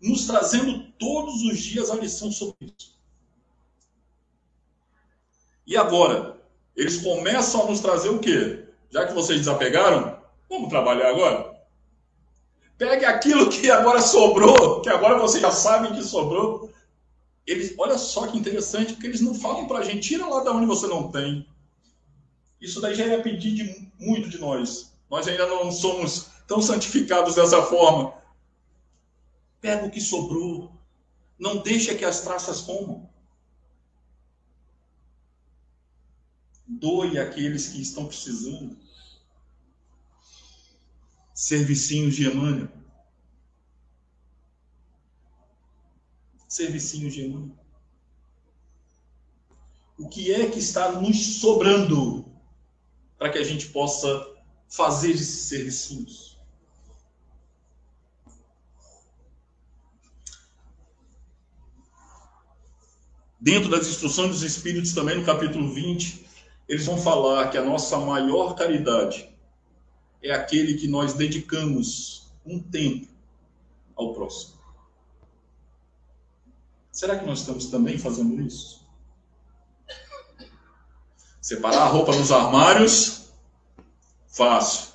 nos 0.00 0.26
trazendo 0.26 0.84
todos 0.98 1.42
os 1.42 1.58
dias 1.58 1.90
a 1.90 1.96
lição 1.96 2.32
sobre 2.32 2.72
isso. 2.78 2.98
E 5.66 5.76
agora? 5.76 6.38
Eles 6.74 7.02
começam 7.02 7.62
a 7.62 7.66
nos 7.66 7.80
trazer 7.80 8.08
o 8.08 8.18
quê? 8.18 8.64
Já 8.90 9.06
que 9.06 9.12
vocês 9.12 9.38
desapegaram, 9.38 10.18
vamos 10.48 10.68
trabalhar 10.68 11.10
agora? 11.10 11.50
Pegue 12.78 13.04
aquilo 13.04 13.50
que 13.50 13.70
agora 13.70 14.00
sobrou, 14.00 14.80
que 14.80 14.88
agora 14.88 15.18
vocês 15.18 15.42
já 15.42 15.50
sabem 15.50 15.92
que 15.92 16.02
sobrou. 16.02 16.70
Eles, 17.50 17.74
olha 17.76 17.98
só 17.98 18.28
que 18.28 18.38
interessante, 18.38 18.92
porque 18.92 19.08
eles 19.08 19.20
não 19.20 19.34
falam 19.34 19.66
para 19.66 19.80
a 19.80 19.82
gente, 19.82 20.06
tira 20.06 20.24
lá 20.24 20.44
da 20.44 20.52
onde 20.52 20.66
você 20.66 20.86
não 20.86 21.10
tem. 21.10 21.44
Isso 22.60 22.80
daí 22.80 22.94
já 22.94 23.06
é 23.06 23.20
pedir 23.20 23.54
de, 23.54 23.92
muito 23.98 24.28
de 24.28 24.38
nós. 24.38 24.92
Nós 25.10 25.26
ainda 25.26 25.48
não 25.48 25.72
somos 25.72 26.28
tão 26.46 26.62
santificados 26.62 27.34
dessa 27.34 27.60
forma. 27.64 28.14
Pega 29.60 29.84
o 29.84 29.90
que 29.90 30.00
sobrou. 30.00 30.70
Não 31.36 31.56
deixa 31.60 31.92
que 31.92 32.04
as 32.04 32.20
traças 32.20 32.60
comam. 32.60 33.10
Doe 36.64 37.18
aqueles 37.18 37.66
que 37.66 37.82
estão 37.82 38.06
precisando. 38.06 38.78
Servicinhos 41.34 42.14
de 42.14 42.28
Emmanuel. 42.28 42.79
Servicinhos 46.50 47.14
de 47.14 47.24
Emmanuel. 47.26 47.56
O 49.96 50.08
que 50.08 50.32
é 50.32 50.50
que 50.50 50.58
está 50.58 50.90
nos 50.90 51.38
sobrando 51.38 52.26
para 53.16 53.30
que 53.30 53.38
a 53.38 53.44
gente 53.44 53.68
possa 53.68 54.08
fazer 54.68 55.12
esses 55.12 55.44
servicinhos? 55.44 56.36
Dentro 63.40 63.70
das 63.70 63.86
instruções 63.86 64.30
dos 64.30 64.42
Espíritos, 64.42 64.92
também 64.92 65.18
no 65.18 65.24
capítulo 65.24 65.72
20, 65.72 66.26
eles 66.68 66.84
vão 66.84 66.98
falar 66.98 67.48
que 67.50 67.56
a 67.56 67.64
nossa 67.64 67.96
maior 67.98 68.56
caridade 68.56 69.32
é 70.20 70.32
aquele 70.32 70.74
que 70.74 70.88
nós 70.88 71.14
dedicamos 71.14 72.28
um 72.44 72.58
tempo 72.58 73.06
ao 73.94 74.12
próximo. 74.12 74.59
Será 76.92 77.18
que 77.18 77.24
nós 77.24 77.40
estamos 77.40 77.66
também 77.66 77.98
fazendo 77.98 78.40
isso? 78.40 78.80
Separar 81.40 81.82
a 81.82 81.88
roupa 81.88 82.14
nos 82.16 82.30
armários? 82.30 83.30
Fácil. 84.26 84.92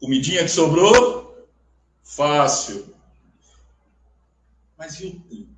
Comidinha 0.00 0.42
que 0.42 0.48
sobrou? 0.48 1.48
Fácil. 2.02 2.94
Mas 4.76 4.98
e 5.00 5.06
o 5.06 5.20
tempo? 5.20 5.52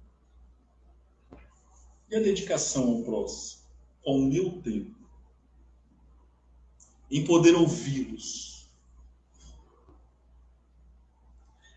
E 2.11 2.17
a 2.17 2.21
dedicação 2.21 2.89
ao 2.89 3.03
próximo? 3.03 3.63
Com 4.03 4.21
o 4.21 4.27
meu 4.27 4.63
tempo? 4.63 4.95
Em 7.11 7.25
poder 7.25 7.55
ouvi-los? 7.55 8.69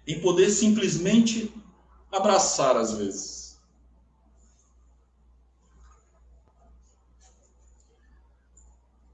Em 0.06 0.20
poder 0.22 0.50
simplesmente 0.50 1.54
abraçar 2.12 2.76
às 2.76 2.98
vezes? 2.98 3.37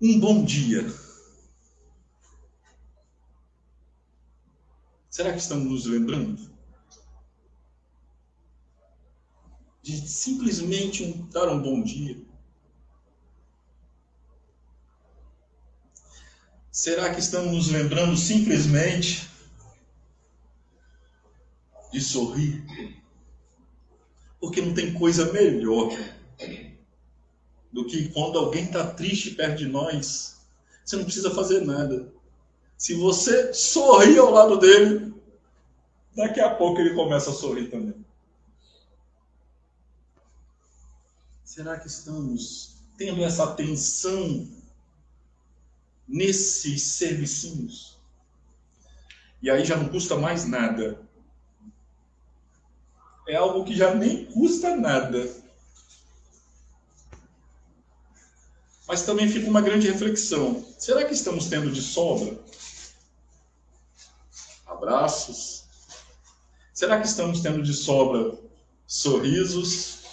Um 0.05 0.19
bom 0.19 0.43
dia. 0.43 0.85
Será 5.09 5.31
que 5.31 5.39
estamos 5.39 5.71
nos 5.71 5.85
lembrando? 5.85 6.51
de 9.81 10.05
simplesmente 10.05 11.03
um, 11.05 11.29
dar 11.29 11.47
um 11.47 11.61
bom 11.61 11.81
dia? 11.81 12.21
Será 16.69 17.13
que 17.13 17.21
estamos 17.21 17.53
nos 17.53 17.69
lembrando 17.69 18.17
simplesmente 18.17 19.29
de 21.93 22.01
sorrir? 22.01 22.65
Porque 24.37 24.61
não 24.61 24.73
tem 24.73 24.93
coisa 24.93 25.31
melhor 25.31 25.87
do 27.73 27.85
que 27.85 28.09
quando 28.09 28.37
alguém 28.37 28.65
está 28.65 28.85
triste 28.93 29.31
perto 29.31 29.57
de 29.57 29.67
nós, 29.67 30.37
você 30.85 30.95
não 30.95 31.05
precisa 31.05 31.31
fazer 31.31 31.65
nada. 31.65 32.13
Se 32.77 32.93
você 32.93 33.51
sorrir 33.51 34.19
ao 34.19 34.29
lado 34.29 34.59
dele, 34.59 35.13
daqui 36.15 36.39
a 36.39 36.53
pouco 36.53 36.79
ele 36.79 36.93
começa 36.93 37.31
a 37.31 37.33
sorrir 37.33 37.71
também. 37.71 37.95
Será 41.43 41.79
que 41.79 41.87
estamos 41.87 42.75
tendo 42.97 43.23
essa 43.23 43.43
atenção 43.43 44.47
nesses 46.07 46.83
servicinhos? 46.83 47.97
E 49.41 49.49
aí 49.49 49.65
já 49.65 49.75
não 49.75 49.89
custa 49.89 50.15
mais 50.15 50.45
nada. 50.47 51.01
É 53.27 53.35
algo 53.35 53.65
que 53.65 53.75
já 53.75 53.95
nem 53.95 54.25
custa 54.25 54.75
nada. 54.75 55.42
Mas 58.93 59.01
também 59.01 59.27
fica 59.27 59.49
uma 59.49 59.59
grande 59.59 59.89
reflexão. 59.89 60.63
Será 60.77 61.03
que 61.03 61.15
estamos 61.15 61.47
tendo 61.47 61.71
de 61.71 61.81
sobra? 61.81 62.39
Abraços? 64.67 65.63
Será 66.71 67.01
que 67.01 67.07
estamos 67.07 67.41
tendo 67.41 67.63
de 67.63 67.73
sobra 67.73 68.37
sorrisos? 68.85 70.03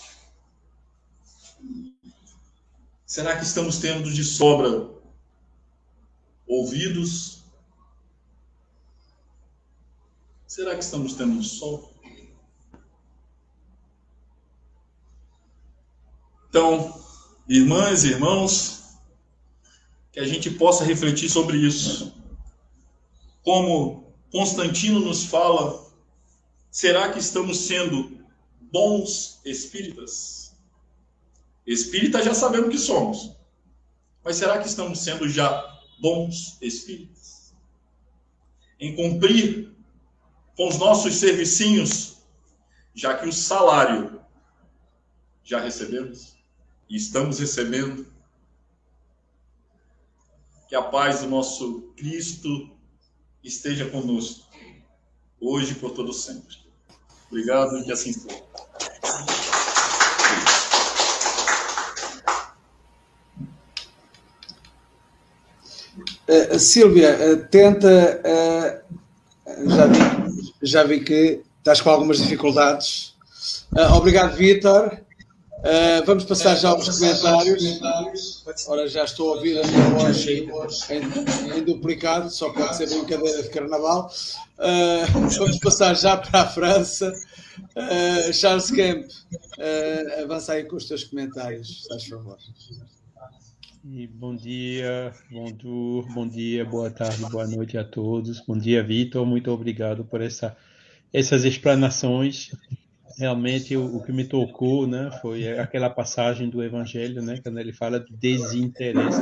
Será 3.05 3.37
que 3.37 3.45
estamos 3.45 3.77
tendo 3.77 4.11
de 4.11 4.25
sobra 4.25 4.89
ouvidos? 6.47 7.43
Será 10.47 10.75
que 10.75 10.83
estamos 10.83 11.13
tendo 11.13 11.39
de 11.39 11.47
sobra? 11.47 11.91
Então, 16.49 17.00
irmãs 17.51 18.05
e 18.05 18.11
irmãos, 18.11 18.95
que 20.13 20.21
a 20.21 20.25
gente 20.25 20.49
possa 20.53 20.85
refletir 20.85 21.29
sobre 21.29 21.57
isso. 21.57 22.15
Como 23.43 24.15
Constantino 24.31 25.01
nos 25.01 25.25
fala, 25.25 25.85
será 26.71 27.13
que 27.13 27.19
estamos 27.19 27.59
sendo 27.59 28.25
bons 28.71 29.41
espíritas? 29.45 30.55
Espírita 31.67 32.23
já 32.23 32.35
sabemos 32.35 32.71
que 32.71 32.79
somos. 32.79 33.35
Mas 34.23 34.37
será 34.37 34.61
que 34.61 34.69
estamos 34.69 35.01
sendo 35.01 35.29
já 35.29 35.81
bons 36.01 36.57
espíritas? 36.61 37.53
Em 38.79 38.95
cumprir 38.95 39.75
com 40.57 40.69
os 40.69 40.79
nossos 40.79 41.17
servicinhos, 41.17 42.19
já 42.95 43.19
que 43.19 43.29
o 43.29 43.33
salário 43.33 44.21
já 45.43 45.59
recebemos 45.59 46.40
e 46.91 46.97
estamos 46.97 47.39
recebendo. 47.39 48.05
Que 50.69 50.75
a 50.75 50.83
paz 50.83 51.21
do 51.21 51.29
nosso 51.29 51.93
Cristo 51.97 52.71
esteja 53.43 53.89
conosco, 53.89 54.47
hoje 55.41 55.73
e 55.73 55.75
por 55.77 55.93
todo 55.93 56.13
sempre. 56.13 56.57
Obrigado 57.29 57.79
e 57.87 57.93
assim 57.93 58.13
for. 58.13 58.33
Uh, 66.29 66.59
Sílvia, 66.59 67.19
uh, 67.19 67.49
tenta. 67.49 68.23
Uh, 68.25 69.71
já, 69.71 69.87
vi, 69.87 70.55
já 70.63 70.85
vi 70.85 71.01
que 71.01 71.43
estás 71.59 71.81
com 71.81 71.91
algumas 71.91 72.19
dificuldades. 72.19 73.17
obrigado, 73.93 74.37
Vitor. 74.37 75.01
Vamos 76.07 76.25
passar 76.25 76.57
já 76.57 76.71
aos 76.71 76.89
comentários. 76.99 77.81
Ora, 78.67 78.89
já 78.89 79.05
estou 79.05 79.33
a 79.33 79.37
ouvir 79.37 79.59
a 79.59 79.67
minha 79.67 79.91
voz 79.91 80.27
em, 80.27 80.49
em, 81.59 81.65
duplicado, 81.65 82.31
só 82.31 82.53
pode 82.53 82.77
ser 82.77 82.89
brincadeira 82.89 83.43
de 83.43 83.51
carnaval. 83.51 84.11
vamos 85.13 85.59
passar 85.59 85.95
já 85.95 86.17
para 86.17 86.43
a 86.43 86.47
França. 86.47 87.13
Charles 88.33 88.71
Kemp, 88.71 89.07
avança 90.23 90.55
aí 90.55 90.65
com 90.65 90.77
os 90.77 90.87
teus 90.87 91.05
comentários, 91.05 91.83
se 91.83 91.89
faz 91.89 92.05
favor. 92.07 92.39
E 93.83 94.07
bom 94.07 94.37
dia, 94.37 95.13
bom 95.31 96.05
bom 96.15 96.29
dia, 96.29 96.67
boa 96.67 96.91
tarde, 96.91 97.25
boa 97.31 97.47
noite 97.47 97.79
a 97.79 97.85
todos. 97.85 98.39
Bom 98.41 98.59
dia, 98.59 98.83
Vitor. 98.83 99.25
Muito 99.25 99.51
obrigado 99.51 100.05
por 100.05 100.21
essa, 100.21 100.55
essas 101.11 101.45
explanações. 101.45 102.51
Realmente 103.21 103.77
o, 103.77 103.97
o, 103.97 104.03
que 104.03 104.13
me 104.13 104.25
tocou, 104.25 104.87
né, 104.87 105.11
foi 105.21 105.59
aquela 105.59 105.91
passagem 105.91 106.49
do 106.49 106.63
Evangelho, 106.63 107.21
né, 107.21 107.39
quando 107.43 107.61
ele 107.61 107.71
fala 107.71 108.01
de 108.01 108.17
desinteresse. 108.17 109.21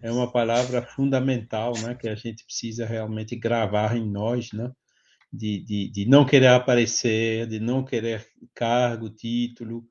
É 0.00 0.10
uma 0.10 0.32
palavra 0.32 0.80
fundamental, 0.80 1.74
né, 1.82 1.94
que 1.94 2.08
a 2.08 2.14
gente 2.14 2.42
precisa 2.46 2.86
realmente 2.86 3.36
gravar 3.36 3.94
em 3.94 4.10
nós, 4.10 4.52
né, 4.52 4.72
de, 5.30 5.62
de, 5.62 5.90
de 5.90 6.06
não 6.06 6.24
querer 6.24 6.46
aparecer, 6.46 7.46
de 7.46 7.60
não 7.60 7.84
querer 7.84 8.26
cargo, 8.54 9.10
título, 9.10 9.84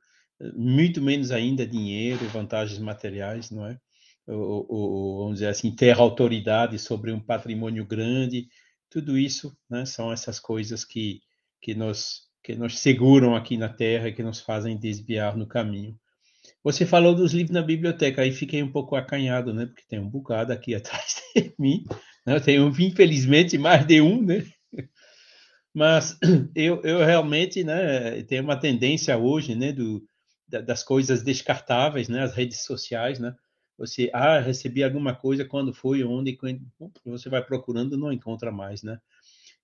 muito 0.56 1.00
menos 1.00 1.32
ainda 1.32 1.68
dinheiro, 1.68 2.28
vantagens 2.30 2.80
materiais, 2.80 3.52
não 3.52 3.68
é? 3.68 3.78
Ou, 4.28 5.20
vamos 5.20 5.36
dizer 5.36 5.50
assim, 5.50 5.76
ter 5.76 5.96
autoridade 6.00 6.80
sobre 6.80 7.12
um 7.12 7.20
patrimônio 7.20 7.86
grande, 7.86 8.48
tudo 8.90 9.18
isso 9.18 9.56
né, 9.70 9.86
são 9.86 10.12
essas 10.12 10.40
coisas 10.40 10.84
que, 10.84 11.22
que, 11.62 11.76
nos, 11.76 12.22
que 12.44 12.56
nos 12.56 12.78
seguram 12.80 13.36
aqui 13.36 13.58
na 13.58 13.70
Terra 13.70 14.12
que 14.12 14.22
nos 14.22 14.42
fazem 14.42 14.78
desviar 14.78 15.38
no 15.38 15.48
caminho. 15.48 15.98
Você 16.64 16.86
falou 16.86 17.16
dos 17.16 17.34
livros 17.34 17.54
na 17.54 17.62
biblioteca, 17.62 18.22
aí 18.22 18.32
fiquei 18.32 18.62
um 18.62 18.72
pouco 18.72 18.96
acanhado, 18.96 19.54
né? 19.54 19.66
Porque 19.66 19.84
tem 19.88 20.00
um 20.00 20.10
bocado 20.10 20.52
aqui 20.52 20.76
atrás 20.76 21.22
de 21.36 21.54
mim, 21.58 21.86
Eu 22.26 22.42
tenho, 22.42 22.68
infelizmente, 22.80 23.58
mais 23.58 23.86
de 23.86 24.02
um, 24.02 24.22
né? 24.22 24.46
Mas 25.74 26.18
eu, 26.56 26.82
eu 26.84 27.00
realmente 27.00 27.64
né, 27.64 28.22
tenho 28.24 28.44
uma 28.44 28.60
tendência 28.60 29.18
hoje 29.18 29.56
né, 29.56 29.72
do, 29.72 30.06
das 30.48 30.84
coisas 30.84 31.24
descartáveis, 31.24 32.08
né, 32.08 32.22
as 32.22 32.34
redes 32.36 32.64
sociais, 32.64 33.20
né? 33.20 33.36
Você, 33.78 34.10
ah, 34.14 34.40
recebi 34.40 34.84
alguma 34.84 35.16
coisa, 35.16 35.44
quando 35.44 35.74
foi, 35.74 36.04
onde, 36.04 36.38
quando, 36.38 36.62
você 37.04 37.28
vai 37.28 37.44
procurando, 37.44 37.98
não 37.98 38.14
encontra 38.14 38.52
mais, 38.52 38.84
né? 38.84 39.00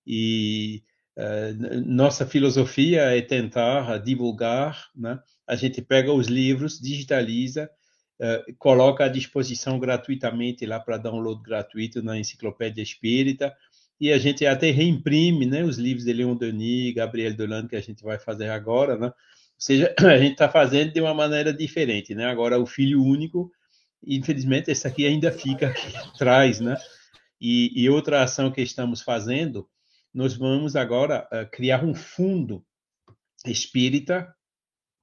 E 0.04 0.82
nossa 1.84 2.26
filosofia 2.26 3.02
é 3.16 3.20
tentar 3.20 3.98
divulgar, 3.98 4.88
né? 4.94 5.18
A 5.46 5.56
gente 5.56 5.82
pega 5.82 6.12
os 6.12 6.28
livros, 6.28 6.78
digitaliza, 6.80 7.68
uh, 8.20 8.54
coloca 8.58 9.04
à 9.04 9.08
disposição 9.08 9.78
gratuitamente 9.78 10.64
lá 10.64 10.78
para 10.78 10.96
download 10.96 11.42
gratuito 11.42 12.02
na 12.02 12.18
Enciclopédia 12.18 12.82
Espírita, 12.82 13.54
e 14.00 14.10
a 14.12 14.18
gente 14.18 14.46
até 14.46 14.70
reimprime, 14.70 15.44
né? 15.44 15.62
Os 15.62 15.76
livros 15.76 16.04
de 16.04 16.12
Leon 16.12 16.34
Denis, 16.34 16.94
Gabriel 16.94 17.34
Dolan, 17.34 17.68
que 17.68 17.76
a 17.76 17.80
gente 17.80 18.02
vai 18.02 18.18
fazer 18.18 18.48
agora, 18.48 18.96
né? 18.96 19.06
Ou 19.08 19.14
seja, 19.58 19.94
a 20.00 20.16
gente 20.16 20.32
está 20.32 20.48
fazendo 20.48 20.92
de 20.92 21.00
uma 21.00 21.12
maneira 21.12 21.52
diferente, 21.52 22.14
né? 22.14 22.24
Agora, 22.26 22.58
o 22.58 22.64
filho 22.64 23.02
único, 23.02 23.52
infelizmente, 24.06 24.70
esse 24.70 24.86
aqui 24.86 25.04
ainda 25.06 25.30
fica 25.30 25.68
aqui 25.68 25.94
atrás, 26.14 26.60
né? 26.60 26.76
E, 27.38 27.72
e, 27.74 27.88
outra 27.90 28.22
ação 28.22 28.50
que 28.50 28.60
estamos 28.60 29.00
fazendo, 29.02 29.68
nós 30.12 30.34
vamos 30.34 30.76
agora 30.76 31.28
uh, 31.32 31.50
criar 31.50 31.84
um 31.84 31.94
fundo 31.94 32.64
espírita 33.46 34.34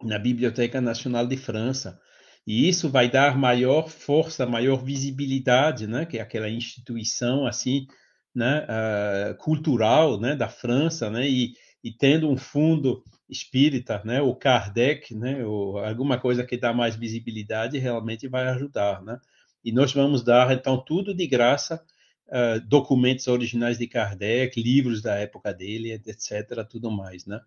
na 0.04 0.20
Biblioteca 0.20 0.80
Nacional 0.80 1.26
de 1.26 1.38
França. 1.38 2.00
E 2.46 2.70
isso 2.70 2.90
vai 2.90 3.10
dar 3.10 3.38
maior 3.38 3.90
força, 3.90 4.46
maior 4.46 4.84
visibilidade, 4.84 5.88
né? 5.88 6.06
Que 6.06 6.18
é 6.18 6.22
aquela 6.22 6.50
instituição, 6.50 7.46
assim, 7.46 7.88
né? 8.34 8.66
Uh, 8.66 9.38
cultural, 9.38 10.20
né? 10.20 10.36
Da 10.36 10.48
França, 10.48 11.10
né? 11.10 11.28
E, 11.28 11.54
e 11.84 11.92
tendo 11.92 12.30
um 12.30 12.38
fundo 12.38 13.04
espírita, 13.30 14.02
né, 14.06 14.22
o 14.22 14.34
Kardec, 14.34 15.14
né, 15.14 15.46
ou 15.46 15.78
alguma 15.80 16.18
coisa 16.18 16.46
que 16.46 16.58
dá 16.58 16.74
mais 16.74 16.96
visibilidade, 16.96 17.78
realmente 17.78 18.28
vai 18.28 18.48
ajudar, 18.48 19.02
né? 19.04 19.20
E 19.64 19.72
nós 19.72 19.92
vamos 19.92 20.24
dar, 20.24 20.52
então, 20.54 20.78
tudo 20.78 21.14
de 21.14 21.28
graça, 21.28 21.84
uh, 22.28 22.60
documentos 22.68 23.28
originais 23.28 23.78
de 23.78 23.88
Kardec, 23.88 24.62
livros 24.62 25.02
da 25.02 25.16
época 25.16 25.54
dele, 25.54 25.92
etc., 25.92 26.66
tudo 26.70 26.92
mais, 26.92 27.26
né? 27.26 27.40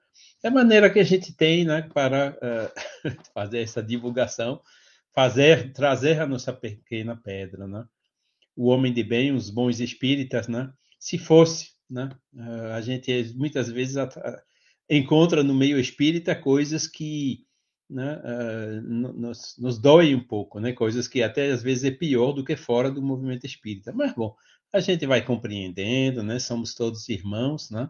É 0.42 0.48
a 0.48 0.50
maneira 0.50 0.90
que 0.90 0.98
a 0.98 1.04
gente 1.04 1.32
tem, 1.32 1.64
né, 1.64 1.82
para 1.92 2.36
uh, 2.36 3.10
fazer 3.34 3.60
essa 3.60 3.82
divulgação, 3.82 4.60
fazer, 5.14 5.72
trazer 5.72 6.20
a 6.20 6.26
nossa 6.26 6.52
pequena 6.52 7.16
pedra, 7.16 7.66
né? 7.66 7.84
O 8.56 8.68
homem 8.68 8.92
de 8.92 9.02
bem, 9.02 9.32
os 9.32 9.50
bons 9.50 9.80
espíritas, 9.80 10.48
né? 10.48 10.72
Se 10.98 11.18
fosse, 11.18 11.70
né? 11.88 12.10
Uh, 12.32 12.72
a 12.74 12.80
gente 12.80 13.32
muitas 13.36 13.70
vezes 13.70 13.96
encontra 14.88 15.42
no 15.42 15.54
meio 15.54 15.78
espírita 15.78 16.34
coisas 16.34 16.86
que 16.86 17.46
né, 17.90 18.22
uh, 18.24 18.80
nos, 18.82 19.56
nos 19.58 19.78
dói 19.78 20.14
um 20.14 20.22
pouco, 20.22 20.60
né? 20.60 20.72
coisas 20.72 21.08
que 21.08 21.22
até 21.22 21.50
às 21.50 21.60
vezes 21.62 21.84
é 21.84 21.90
pior 21.90 22.32
do 22.32 22.44
que 22.44 22.54
fora 22.56 22.90
do 22.90 23.02
movimento 23.02 23.44
espírita. 23.44 23.92
Mas, 23.92 24.14
bom, 24.14 24.36
a 24.72 24.80
gente 24.80 25.06
vai 25.06 25.24
compreendendo, 25.24 26.22
né? 26.22 26.38
somos 26.38 26.74
todos 26.74 27.08
irmãos, 27.08 27.70
né? 27.70 27.88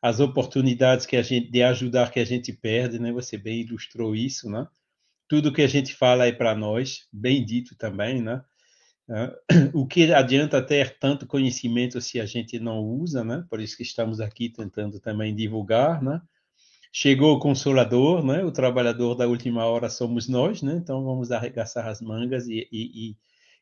as 0.00 0.20
oportunidades 0.20 1.06
que 1.06 1.16
a 1.16 1.22
gente, 1.22 1.50
de 1.50 1.62
ajudar 1.62 2.10
que 2.10 2.20
a 2.20 2.24
gente 2.24 2.52
perde, 2.52 2.98
né? 2.98 3.12
você 3.12 3.38
bem 3.38 3.60
ilustrou 3.60 4.14
isso, 4.14 4.50
né? 4.50 4.66
tudo 5.28 5.52
que 5.52 5.62
a 5.62 5.66
gente 5.66 5.94
fala 5.94 6.26
é 6.26 6.32
para 6.32 6.54
nós, 6.54 7.06
bem 7.12 7.44
dito 7.44 7.76
também, 7.76 8.22
né? 8.22 8.42
O 9.74 9.86
que 9.86 10.12
adianta 10.12 10.62
ter 10.62 10.98
tanto 10.98 11.26
conhecimento 11.26 12.00
se 12.00 12.20
a 12.20 12.26
gente 12.26 12.58
não 12.58 12.80
usa, 12.80 13.24
né? 13.24 13.44
Por 13.50 13.60
isso 13.60 13.76
que 13.76 13.82
estamos 13.82 14.20
aqui 14.20 14.48
tentando 14.48 15.00
também 15.00 15.34
divulgar, 15.34 16.02
né? 16.02 16.20
Chegou 16.92 17.34
o 17.34 17.40
consolador, 17.40 18.24
né? 18.24 18.44
O 18.44 18.52
trabalhador 18.52 19.14
da 19.14 19.26
última 19.26 19.64
hora 19.66 19.90
somos 19.90 20.28
nós, 20.28 20.62
né? 20.62 20.74
Então 20.76 21.04
vamos 21.04 21.30
arregaçar 21.32 21.86
as 21.86 22.00
mangas 22.00 22.46
e, 22.46 22.68
e, 22.70 23.10
e, 23.10 23.16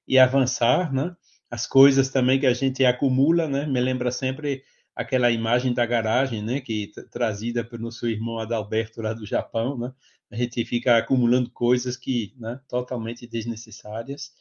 e 0.07 0.19
avançar, 0.19 0.93
né? 0.93 1.17
As 1.53 1.67
coisas 1.67 2.09
também 2.09 2.41
que 2.41 2.47
a 2.47 2.55
gente 2.55 2.83
acumula, 2.83 3.47
né? 3.47 3.67
Me 3.67 3.79
lembra 3.79 4.11
sempre 4.11 4.65
aquela 4.97 5.31
imagem 5.31 5.75
da 5.75 5.85
garagem, 5.85 6.43
né? 6.43 6.63
Que 6.63 6.91
trazida 7.11 7.63
pelo 7.63 7.93
seu 7.93 8.09
irmão 8.09 8.39
Adalberto 8.39 9.03
lá 9.03 9.13
do 9.13 9.27
Japão, 9.27 9.77
né? 9.77 9.93
A 10.31 10.37
gente 10.37 10.65
fica 10.65 10.97
acumulando 10.97 11.51
coisas 11.51 11.95
que, 11.95 12.35
né? 12.39 12.59
Totalmente 12.67 13.27
desnecessárias. 13.27 14.33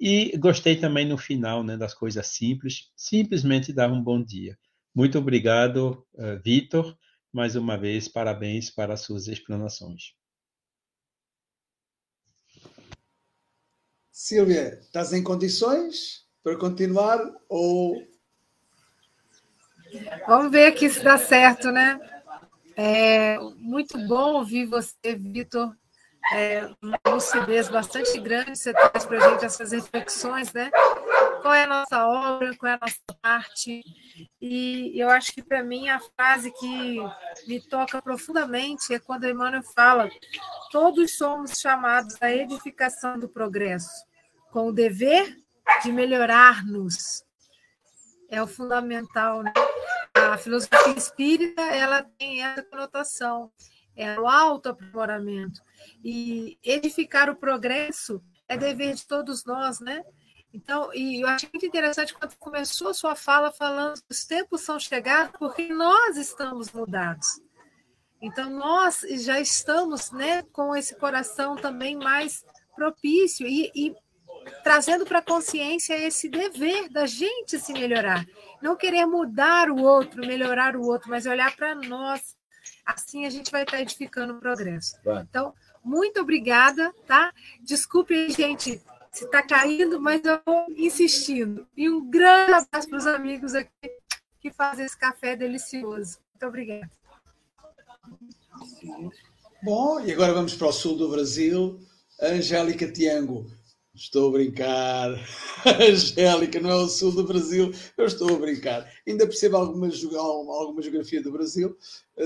E 0.00 0.36
gostei 0.36 0.74
também 0.74 1.06
no 1.06 1.16
final, 1.16 1.62
né? 1.62 1.76
Das 1.76 1.94
coisas 1.94 2.26
simples, 2.26 2.90
simplesmente 2.96 3.72
dar 3.72 3.92
um 3.92 4.02
bom 4.02 4.20
dia. 4.20 4.58
Muito 4.92 5.16
obrigado, 5.16 6.04
uh, 6.14 6.42
Vitor 6.42 6.98
mais 7.32 7.54
uma 7.54 7.78
vez, 7.78 8.08
parabéns 8.08 8.68
para 8.68 8.94
as 8.94 9.02
suas 9.02 9.28
explanações. 9.28 10.12
Silvia, 14.10 14.80
estás 14.80 15.12
em 15.12 15.22
condições 15.22 16.27
para 16.48 16.56
continuar 16.56 17.20
ou. 17.46 18.02
Vamos 20.26 20.50
ver 20.50 20.66
aqui 20.66 20.88
se 20.88 21.02
dá 21.04 21.18
certo, 21.18 21.70
né? 21.70 22.00
É 22.74 23.38
muito 23.56 23.98
bom 24.06 24.34
ouvir 24.34 24.64
você, 24.66 25.14
Vitor. 25.14 25.74
É 26.32 26.68
uma 26.82 26.98
lucidez 27.06 27.68
bastante 27.68 28.18
grande, 28.20 28.58
você 28.58 28.72
traz 28.72 29.04
para 29.04 29.16
a 29.18 29.30
gente 29.30 29.44
essas 29.44 29.72
reflexões, 29.72 30.52
né? 30.52 30.70
qual 31.40 31.54
é 31.54 31.64
a 31.64 31.66
nossa 31.66 32.06
obra, 32.06 32.54
qual 32.56 32.72
é 32.72 32.74
a 32.74 32.78
nossa 32.80 32.98
parte. 33.22 33.82
E 34.40 34.92
eu 34.94 35.08
acho 35.08 35.32
que, 35.32 35.42
para 35.42 35.62
mim, 35.62 35.88
a 35.88 36.00
frase 36.00 36.52
que 36.52 36.98
me 37.46 37.60
toca 37.60 38.02
profundamente 38.02 38.92
é 38.92 38.98
quando 38.98 39.26
Emmanuel 39.26 39.62
fala: 39.62 40.10
todos 40.70 41.16
somos 41.16 41.52
chamados 41.52 42.16
à 42.20 42.30
edificação 42.30 43.18
do 43.18 43.28
progresso, 43.28 44.04
com 44.50 44.68
o 44.68 44.72
dever 44.72 45.38
de 45.82 45.92
melhorar-nos. 45.92 47.24
É 48.30 48.42
o 48.42 48.46
fundamental, 48.46 49.42
né? 49.42 49.52
A 50.14 50.36
filosofia 50.36 50.96
espírita 50.96 51.62
ela 51.62 52.02
tem 52.18 52.42
essa 52.42 52.62
conotação, 52.62 53.50
é 53.96 54.18
o 54.18 54.26
autoaprimoramento. 54.26 55.60
E 56.04 56.58
edificar 56.62 57.30
o 57.30 57.36
progresso 57.36 58.22
é 58.46 58.56
dever 58.56 58.94
de 58.94 59.06
todos 59.06 59.44
nós, 59.44 59.80
né? 59.80 60.04
Então, 60.52 60.92
e 60.94 61.22
eu 61.22 61.28
achei 61.28 61.48
muito 61.52 61.66
interessante 61.66 62.14
quando 62.14 62.36
começou 62.36 62.88
a 62.88 62.94
sua 62.94 63.14
fala 63.14 63.52
falando 63.52 64.02
que 64.02 64.10
os 64.10 64.24
tempos 64.24 64.62
são 64.62 64.78
chegados 64.78 65.32
porque 65.38 65.68
nós 65.68 66.16
estamos 66.16 66.72
mudados. 66.72 67.40
Então, 68.20 68.50
nós 68.50 69.04
já 69.22 69.38
estamos 69.38 70.10
né, 70.10 70.42
com 70.52 70.74
esse 70.74 70.96
coração 70.96 71.54
também 71.54 71.96
mais 71.96 72.44
propício 72.74 73.46
e, 73.46 73.70
e 73.74 73.94
trazendo 74.62 75.04
para 75.04 75.18
a 75.18 75.22
consciência 75.22 75.94
esse 75.94 76.28
dever 76.28 76.88
da 76.88 77.06
gente 77.06 77.58
se 77.58 77.72
melhorar. 77.72 78.26
Não 78.62 78.76
querer 78.76 79.06
mudar 79.06 79.70
o 79.70 79.82
outro, 79.82 80.26
melhorar 80.26 80.76
o 80.76 80.82
outro, 80.82 81.10
mas 81.10 81.26
olhar 81.26 81.54
para 81.56 81.74
nós. 81.74 82.36
Assim 82.84 83.26
a 83.26 83.30
gente 83.30 83.50
vai 83.50 83.62
estar 83.62 83.80
edificando 83.80 84.34
o 84.34 84.40
progresso. 84.40 84.96
Então, 85.28 85.54
muito 85.84 86.20
obrigada, 86.20 86.92
tá? 87.06 87.32
Desculpe, 87.60 88.30
gente, 88.30 88.80
se 89.12 89.24
está 89.24 89.42
caindo, 89.42 90.00
mas 90.00 90.24
eu 90.24 90.40
vou 90.44 90.66
insistindo. 90.70 91.66
E 91.76 91.88
um 91.88 92.08
grande 92.08 92.52
abraço 92.52 92.88
para 92.88 92.98
os 92.98 93.06
amigos 93.06 93.54
aqui 93.54 93.70
que 94.40 94.50
fazem 94.52 94.86
esse 94.86 94.96
café 94.96 95.36
delicioso. 95.36 96.18
Muito 96.32 96.46
obrigada. 96.46 96.90
Bom, 99.62 100.00
e 100.00 100.12
agora 100.12 100.32
vamos 100.32 100.54
para 100.54 100.68
o 100.68 100.72
sul 100.72 100.96
do 100.96 101.08
Brasil. 101.08 101.80
Angélica 102.20 102.90
Tiango. 102.90 103.50
Estou 103.98 104.28
a 104.28 104.32
brincar. 104.32 105.10
Angélica, 105.66 106.60
não 106.60 106.70
é 106.70 106.74
o 106.76 106.88
sul 106.88 107.10
do 107.10 107.24
Brasil. 107.24 107.72
Eu 107.96 108.06
estou 108.06 108.32
a 108.32 108.38
brincar. 108.38 108.88
Ainda 109.04 109.26
percebo 109.26 109.56
alguma, 109.56 109.88
alguma 110.16 110.80
geografia 110.80 111.20
do 111.20 111.32
Brasil. 111.32 111.76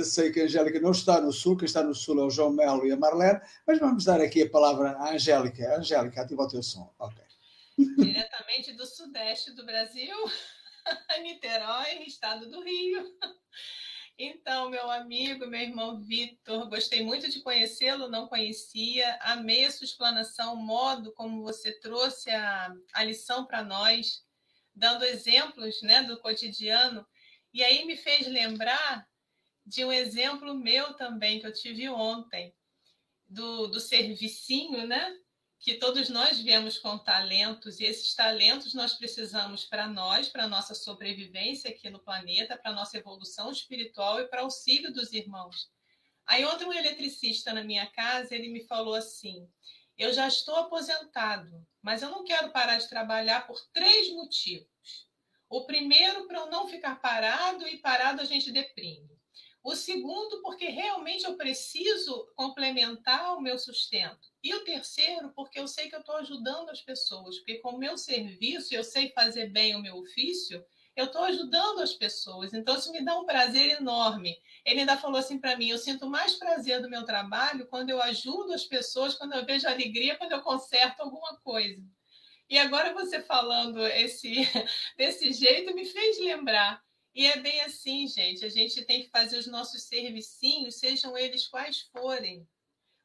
Sei 0.05 0.31
que 0.31 0.41
a 0.41 0.45
Angélica 0.45 0.79
não 0.81 0.91
está 0.91 1.19
no 1.19 1.33
sul. 1.33 1.57
Quem 1.57 1.65
está 1.65 1.83
no 1.83 1.95
sul 1.95 2.21
é 2.21 2.25
o 2.25 2.31
João 2.31 2.53
Melo 2.53 2.87
e 2.87 2.93
a 2.93 2.97
Marlene. 2.97 3.41
Mas 3.67 3.79
vamos 3.79 4.05
dar 4.05 4.21
aqui 4.21 4.43
a 4.43 4.51
palavra 4.51 4.91
à 4.91 5.15
Angélica. 5.15 5.79
Angélica, 5.79 6.21
ativa 6.21 6.43
o 6.43 6.49
teu 6.49 6.63
som. 6.63 6.93
Ok. 6.99 7.23
Diretamente 7.79 8.75
do 8.75 8.85
sudeste 8.85 9.53
do 9.53 9.65
Brasil, 9.65 10.15
Niterói, 11.23 12.05
estado 12.07 12.51
do 12.51 12.63
Rio. 12.63 13.17
Então, 14.19 14.69
meu 14.71 14.91
amigo, 14.91 15.47
meu 15.47 15.61
irmão 15.61 16.01
Vitor, 16.01 16.69
gostei 16.69 17.03
muito 17.03 17.29
de 17.31 17.41
conhecê-lo, 17.41 18.09
não 18.09 18.29
conhecia, 18.29 19.17
amei 19.23 19.65
a 19.65 19.71
sua 19.71 19.85
explanação, 19.85 20.55
o 20.55 20.57
modo 20.57 21.13
como 21.13 21.43
você 21.43 21.73
trouxe 21.81 22.31
a, 22.31 22.75
a 22.93 23.05
lição 23.05 23.47
para 23.47 23.65
nós, 23.65 24.25
dando 24.75 25.05
exemplos 25.05 25.81
né, 25.83 26.03
do 26.03 26.21
cotidiano, 26.21 27.07
e 27.53 27.65
aí 27.65 27.85
me 27.85 27.97
fez 27.97 28.27
lembrar 28.27 29.09
de 29.65 29.85
um 29.85 29.93
exemplo 29.93 30.55
meu 30.55 30.95
também, 30.95 31.41
que 31.41 31.47
eu 31.47 31.53
tive 31.53 31.89
ontem, 31.89 32.55
do, 33.27 33.67
do 33.69 33.81
servicinho, 33.81 34.87
né? 34.87 35.17
Que 35.63 35.75
todos 35.75 36.09
nós 36.09 36.41
viemos 36.41 36.77
com 36.77 36.99
talentos 36.99 37.79
e 37.79 37.85
esses 37.85 38.13
talentos 38.17 38.75
nós 38.75 38.95
precisamos 38.95 39.65
para 39.65 39.87
nós, 39.87 40.29
para 40.29 40.49
nossa 40.49 40.75
sobrevivência 40.75 41.71
aqui 41.71 41.89
no 41.89 42.01
planeta, 42.01 42.59
para 42.59 42.73
nossa 42.73 42.99
evolução 42.99 43.53
espiritual 43.53 44.19
e 44.19 44.27
para 44.27 44.41
auxílio 44.41 44.93
dos 44.93 45.13
irmãos. 45.13 45.71
Aí 46.27 46.45
ontem 46.45 46.65
um 46.65 46.73
eletricista 46.73 47.53
na 47.53 47.63
minha 47.63 47.87
casa, 47.87 48.35
ele 48.35 48.49
me 48.49 48.67
falou 48.67 48.95
assim: 48.97 49.49
"Eu 49.97 50.13
já 50.13 50.27
estou 50.27 50.57
aposentado, 50.57 51.65
mas 51.81 52.03
eu 52.03 52.11
não 52.11 52.25
quero 52.25 52.51
parar 52.51 52.79
de 52.79 52.89
trabalhar 52.89 53.47
por 53.47 53.61
três 53.73 54.13
motivos. 54.13 55.07
O 55.49 55.65
primeiro, 55.65 56.27
para 56.27 56.41
eu 56.41 56.51
não 56.51 56.67
ficar 56.67 57.01
parado 57.01 57.69
e 57.69 57.79
parado 57.79 58.21
a 58.21 58.25
gente 58.25 58.51
deprime. 58.51 59.17
O 59.63 59.77
segundo, 59.77 60.43
porque 60.43 60.67
realmente 60.67 61.25
eu 61.25 61.37
preciso 61.37 62.33
complementar 62.35 63.37
o 63.37 63.41
meu 63.41 63.57
sustento. 63.57 64.32
E 64.43 64.55
o 64.55 64.65
terceiro, 64.65 65.33
porque 65.35 65.59
eu 65.59 65.69
sei 65.69 65.89
que 65.89 65.95
eu 65.95 66.01
estou 66.01 66.17
ajudando 66.17 66.71
as 66.71 66.81
pessoas, 66.81 67.39
porque 67.39 67.59
com 67.59 67.71
o 67.71 67.79
meu 67.79 67.97
serviço, 67.97 68.75
eu 68.75 68.83
sei 68.83 69.11
fazer 69.13 69.47
bem 69.51 69.77
o 69.77 69.81
meu 69.81 69.97
ofício, 69.97 70.65
eu 70.97 71.07
estou 71.07 71.23
ajudando 71.23 71.81
as 71.81 71.95
pessoas. 71.95 72.53
Então, 72.53 72.77
isso 72.77 72.93
me 72.93 73.05
dá 73.05 73.19
um 73.19 73.25
prazer 73.25 73.81
enorme. 73.81 74.37
Ele 74.65 74.81
ainda 74.81 74.97
falou 74.97 75.19
assim 75.19 75.39
para 75.39 75.57
mim: 75.57 75.69
eu 75.69 75.79
sinto 75.79 76.07
mais 76.07 76.35
prazer 76.35 76.83
do 76.83 76.91
meu 76.91 77.05
trabalho 77.05 77.67
quando 77.67 77.91
eu 77.91 78.03
ajudo 78.03 78.53
as 78.53 78.65
pessoas, 78.65 79.15
quando 79.15 79.35
eu 79.35 79.45
vejo 79.45 79.67
alegria, 79.67 80.17
quando 80.17 80.33
eu 80.33 80.43
conserto 80.43 81.01
alguma 81.01 81.39
coisa. 81.39 81.83
E 82.51 82.59
agora 82.59 82.93
você 82.93 83.21
falando 83.23 83.87
esse 83.87 84.33
desse 84.99 85.33
jeito 85.33 85.75
me 85.75 85.87
fez 85.87 86.19
lembrar 86.19 86.83
e 87.15 87.27
é 87.27 87.39
bem 87.39 87.61
assim, 87.63 88.07
gente. 88.07 88.45
A 88.45 88.49
gente 88.49 88.85
tem 88.85 89.03
que 89.03 89.11
fazer 89.11 89.39
os 89.39 89.47
nossos 89.47 89.85
servicinhos, 89.85 90.79
sejam 90.79 91.17
eles 91.17 91.47
quais 91.47 91.81
forem. 91.93 92.47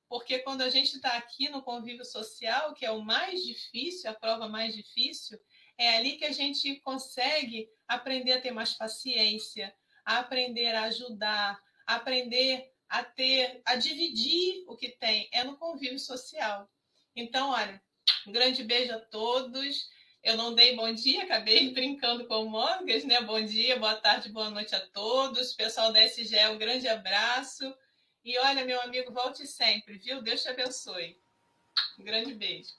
Porque 0.09 0.39
quando 0.39 0.61
a 0.61 0.69
gente 0.69 0.95
está 0.95 1.17
aqui 1.17 1.49
no 1.49 1.61
convívio 1.61 2.05
social, 2.05 2.73
que 2.73 2.85
é 2.85 2.91
o 2.91 3.01
mais 3.01 3.43
difícil, 3.43 4.09
a 4.09 4.13
prova 4.13 4.47
mais 4.47 4.73
difícil, 4.73 5.37
é 5.77 5.97
ali 5.97 6.17
que 6.17 6.25
a 6.25 6.31
gente 6.31 6.79
consegue 6.81 7.69
aprender 7.87 8.33
a 8.33 8.41
ter 8.41 8.51
mais 8.51 8.73
paciência, 8.73 9.73
a 10.05 10.19
aprender 10.19 10.73
a 10.73 10.83
ajudar, 10.83 11.59
a 11.85 11.95
aprender 11.95 12.71
a 12.89 13.03
ter, 13.03 13.61
a 13.65 13.75
dividir 13.75 14.63
o 14.67 14.75
que 14.75 14.89
tem. 14.89 15.29
É 15.31 15.43
no 15.43 15.57
convívio 15.57 15.99
social. 15.99 16.69
Então, 17.15 17.49
olha, 17.49 17.81
um 18.25 18.31
grande 18.31 18.63
beijo 18.63 18.93
a 18.93 18.99
todos. 18.99 19.89
Eu 20.23 20.35
não 20.35 20.53
dei 20.53 20.75
bom 20.75 20.91
dia, 20.93 21.23
acabei 21.23 21.71
brincando 21.73 22.27
com 22.27 22.43
o 22.43 22.49
Mônicas, 22.49 23.03
né? 23.03 23.21
Bom 23.21 23.41
dia, 23.43 23.77
boa 23.77 23.95
tarde, 23.95 24.29
boa 24.29 24.49
noite 24.49 24.75
a 24.75 24.79
todos. 24.79 25.53
Pessoal 25.53 25.91
da 25.91 26.03
SGE, 26.05 26.47
um 26.51 26.57
grande 26.57 26.87
abraço. 26.87 27.73
E 28.27 28.37
olha, 28.39 28.65
meu 28.65 28.81
amigo, 28.81 29.13
volte 29.13 29.47
sempre, 29.47 29.97
viu? 29.99 30.21
Deus 30.21 30.43
te 30.43 30.49
abençoe. 30.49 31.15
Um 31.97 32.03
grande 32.03 32.33
beijo. 32.33 32.71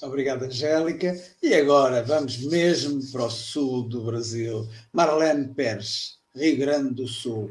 Obrigado, 0.00 0.44
Angélica. 0.44 1.12
E 1.42 1.52
agora 1.54 2.04
vamos 2.04 2.38
mesmo 2.46 3.00
para 3.10 3.24
o 3.24 3.28
sul 3.28 3.82
do 3.88 4.04
Brasil. 4.04 4.68
Marlene 4.92 5.52
Pérez, 5.52 6.20
Rio 6.32 6.56
Grande 6.56 6.94
do 6.94 7.08
Sul. 7.08 7.50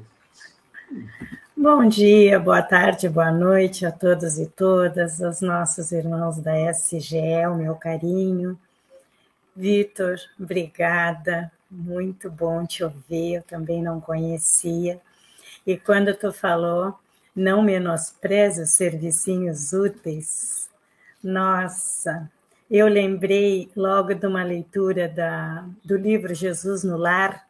Bom 1.57 1.89
dia, 1.89 2.39
boa 2.39 2.61
tarde, 2.61 3.09
boa 3.09 3.33
noite 3.33 3.85
a 3.85 3.91
todos 3.91 4.39
e 4.39 4.47
todas, 4.47 5.21
aos 5.21 5.41
nossos 5.41 5.91
irmãos 5.91 6.39
da 6.39 6.53
SGE, 6.71 7.47
o 7.51 7.55
meu 7.55 7.75
carinho, 7.75 8.57
Vitor, 9.53 10.15
obrigada. 10.39 11.51
Muito 11.69 12.31
bom 12.31 12.65
te 12.65 12.81
ouvir. 12.81 13.33
Eu 13.33 13.43
também 13.43 13.83
não 13.83 13.99
conhecia. 13.99 15.01
E 15.67 15.75
quando 15.77 16.15
tu 16.15 16.31
falou, 16.31 16.97
não 17.35 17.61
menospreze 17.61 18.61
os 18.61 18.71
servicinhos 18.71 19.73
úteis. 19.73 20.69
Nossa, 21.23 22.31
eu 22.69 22.87
lembrei 22.87 23.69
logo 23.75 24.13
de 24.13 24.25
uma 24.25 24.43
leitura 24.43 25.09
da, 25.09 25.65
do 25.83 25.97
livro 25.97 26.33
Jesus 26.33 26.83
no 26.83 26.97
Lar, 26.97 27.45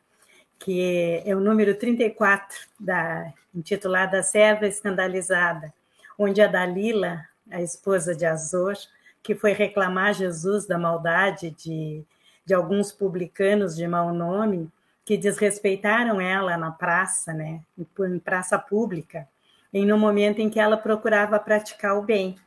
que 0.58 1.22
é 1.26 1.36
o 1.36 1.40
número 1.40 1.76
34, 1.76 2.58
da, 2.80 3.32
intitulada 3.56 4.22
Serva 4.22 4.68
Escandalizada, 4.68 5.74
onde 6.18 6.42
a 6.42 6.48
Dalila, 6.48 7.24
a 7.50 7.62
esposa 7.62 8.16
de 8.16 8.26
Azor, 8.26 8.76
que 9.24 9.34
foi 9.34 9.54
reclamar 9.54 10.14
Jesus 10.14 10.66
da 10.68 10.78
maldade 10.78 11.52
de, 11.52 12.04
de 12.46 12.54
alguns 12.54 12.92
publicanos 12.92 13.76
de 13.76 13.88
mau 13.88 14.14
nome 14.14 14.70
que 15.06 15.18
desrespeitaram 15.18 16.20
ela 16.20 16.58
na 16.58 16.72
praça, 16.72 17.34
né, 17.34 17.62
em 17.78 18.20
praça 18.20 18.58
pública, 18.58 19.28
em 19.76 19.92
um 19.92 19.98
momento 19.98 20.40
em 20.40 20.50
que 20.50 20.58
ela 20.58 20.78
procurava 20.78 21.38
praticar 21.38 21.98
o 21.98 22.02
bem. 22.02 22.38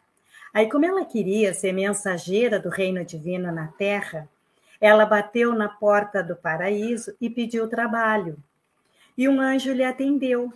Aí, 0.54 0.66
como 0.66 0.86
ela 0.86 1.04
queria 1.04 1.52
ser 1.52 1.72
mensageira 1.72 2.58
do 2.58 2.70
reino 2.70 3.04
divino 3.04 3.52
na 3.52 3.66
terra, 3.66 4.26
ela 4.80 5.04
bateu 5.04 5.54
na 5.54 5.68
porta 5.68 6.22
do 6.22 6.34
paraíso 6.34 7.14
e 7.20 7.28
pediu 7.28 7.68
trabalho. 7.68 8.38
E 9.16 9.28
um 9.28 9.42
anjo 9.42 9.74
lhe 9.74 9.84
atendeu 9.84 10.50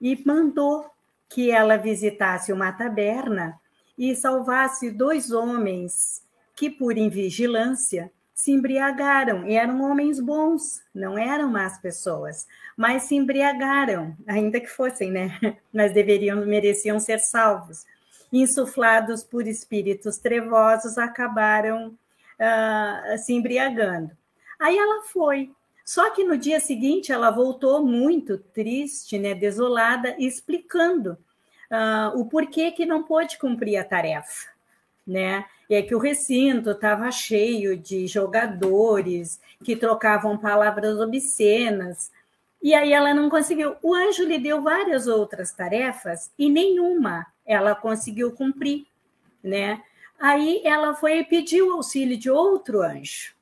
e 0.00 0.18
mandou 0.24 0.90
que 1.28 1.50
ela 1.50 1.76
visitasse 1.76 2.50
uma 2.50 2.72
taberna 2.72 3.60
e 3.98 4.16
salvasse 4.16 4.90
dois 4.90 5.30
homens 5.30 6.22
que, 6.56 6.70
por 6.70 6.96
invigilância, 6.96 8.10
se 8.40 8.52
embriagaram. 8.52 9.46
E 9.46 9.54
eram 9.54 9.82
homens 9.82 10.18
bons, 10.18 10.82
não 10.94 11.18
eram 11.18 11.50
más 11.50 11.78
pessoas, 11.78 12.46
mas 12.74 13.02
se 13.02 13.14
embriagaram, 13.14 14.16
ainda 14.26 14.58
que 14.58 14.66
fossem, 14.66 15.10
né? 15.10 15.38
Mas 15.72 15.92
deveriam, 15.92 16.44
mereciam 16.46 16.98
ser 16.98 17.18
salvos. 17.18 17.84
Insuflados 18.32 19.22
por 19.22 19.46
espíritos 19.46 20.16
trevosos, 20.16 20.96
acabaram 20.96 21.88
uh, 21.88 23.18
se 23.18 23.34
embriagando. 23.34 24.10
Aí 24.58 24.78
ela 24.78 25.02
foi. 25.02 25.50
Só 25.84 26.10
que 26.10 26.24
no 26.24 26.38
dia 26.38 26.60
seguinte 26.60 27.12
ela 27.12 27.30
voltou 27.30 27.84
muito 27.84 28.38
triste, 28.38 29.18
né, 29.18 29.34
desolada, 29.34 30.14
explicando 30.18 31.18
uh, 31.70 32.18
o 32.18 32.24
porquê 32.26 32.70
que 32.70 32.86
não 32.86 33.02
pôde 33.02 33.36
cumprir 33.38 33.76
a 33.76 33.84
tarefa, 33.84 34.49
né? 35.10 35.44
E 35.68 35.74
é 35.74 35.82
que 35.82 35.94
o 35.94 35.98
recinto 35.98 36.70
estava 36.70 37.10
cheio 37.10 37.76
de 37.76 38.06
jogadores 38.06 39.40
que 39.64 39.74
trocavam 39.74 40.38
palavras 40.38 40.98
obscenas, 41.00 42.12
e 42.62 42.74
aí 42.74 42.92
ela 42.92 43.12
não 43.12 43.28
conseguiu. 43.28 43.74
O 43.82 43.94
anjo 43.94 44.24
lhe 44.24 44.38
deu 44.38 44.62
várias 44.62 45.06
outras 45.06 45.52
tarefas 45.52 46.30
e 46.38 46.48
nenhuma 46.48 47.26
ela 47.44 47.74
conseguiu 47.74 48.32
cumprir, 48.32 48.86
né? 49.42 49.82
Aí 50.18 50.62
ela 50.64 50.94
foi 50.94 51.18
e 51.18 51.24
pediu 51.24 51.72
auxílio 51.72 52.16
de 52.16 52.30
outro 52.30 52.82
anjo, 52.82 53.32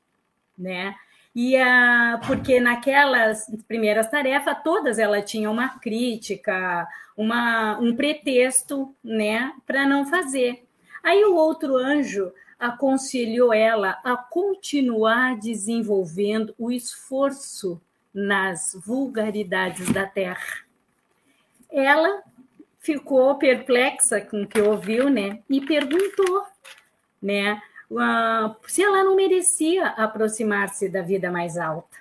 né? 0.57 0.95
E 1.35 1.55
a, 1.55 2.19
porque 2.25 2.59
naquelas 2.59 3.45
primeiras 3.67 4.09
tarefas, 4.09 4.57
todas 4.63 4.97
ela 4.97 5.21
tinha 5.21 5.51
uma 5.51 5.77
crítica, 5.79 6.87
uma, 7.15 7.77
um 7.79 7.95
pretexto 7.95 8.95
né, 9.03 9.53
para 9.67 9.85
não 9.85 10.05
fazer. 10.05 10.68
Aí 11.03 11.23
o 11.25 11.35
outro 11.35 11.75
anjo 11.77 12.31
aconselhou 12.59 13.53
ela 13.53 13.97
a 14.03 14.17
continuar 14.17 15.37
desenvolvendo 15.37 16.53
o 16.57 16.71
esforço 16.71 17.81
nas 18.13 18.77
vulgaridades 18.85 19.89
da 19.91 20.05
terra. 20.05 20.59
Ela 21.71 22.23
ficou 22.79 23.35
perplexa 23.35 24.19
com 24.19 24.43
o 24.43 24.47
que 24.47 24.59
ouviu, 24.59 25.09
né? 25.09 25.39
E 25.49 25.61
perguntou, 25.61 26.45
né? 27.21 27.61
uh, 27.89 28.55
se 28.67 28.83
ela 28.83 29.03
não 29.03 29.15
merecia 29.15 29.87
aproximar-se 29.87 30.89
da 30.89 31.01
vida 31.01 31.31
mais 31.31 31.57
alta. 31.57 31.97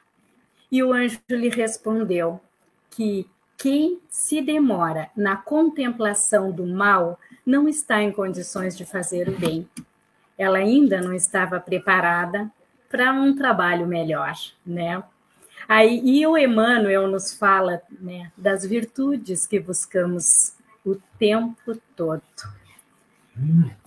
E 0.71 0.83
o 0.83 0.93
anjo 0.93 1.21
lhe 1.31 1.49
respondeu 1.49 2.41
que 2.91 3.29
quem 3.57 4.01
se 4.09 4.41
demora 4.41 5.11
na 5.17 5.37
contemplação 5.37 6.53
do 6.53 6.67
mal 6.67 7.19
não 7.49 7.67
está 7.67 8.03
em 8.03 8.13
condições 8.13 8.77
de 8.77 8.85
fazer 8.85 9.27
o 9.27 9.39
bem. 9.39 9.67
Ela 10.37 10.59
ainda 10.59 11.01
não 11.01 11.15
estava 11.15 11.59
preparada 11.59 12.51
para 12.91 13.11
um 13.11 13.35
trabalho 13.35 13.87
melhor, 13.87 14.35
né? 14.65 15.03
Aí, 15.67 15.99
e 16.05 16.27
o 16.27 16.37
Emmanuel 16.37 17.09
nos 17.09 17.33
fala 17.33 17.81
né, 18.01 18.31
das 18.37 18.67
virtudes 18.67 19.47
que 19.47 19.59
buscamos 19.59 20.53
o 20.85 20.97
tempo 21.19 21.81
todo. 21.97 22.23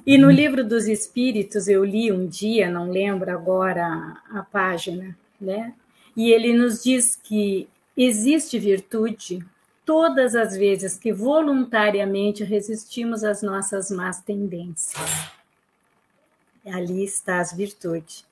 E 0.08 0.18
no 0.18 0.32
livro 0.32 0.64
dos 0.64 0.88
Espíritos 0.88 1.68
eu 1.68 1.86
li 1.86 2.12
um 2.12 2.26
dia, 2.26 2.68
não 2.68 2.90
lembro 2.90 3.32
agora 3.32 4.18
a 4.32 4.42
página, 4.42 5.16
né? 5.40 5.76
E 6.18 6.32
ele 6.32 6.52
nos 6.54 6.84
diz 6.84 7.16
que 7.16 7.70
existe 7.96 8.58
virtude 8.58 9.46
todas 9.92 10.36
as 10.36 10.56
vezes 10.56 10.98
que 10.98 11.12
voluntariamente 11.12 12.46
resistimos 12.46 13.26
às 13.26 13.42
nossas 13.42 13.92
más 13.92 14.22
tendências. 14.22 14.98
Ali 16.66 17.04
está 17.04 17.42
as 17.42 17.52
virtudes. 17.52 18.26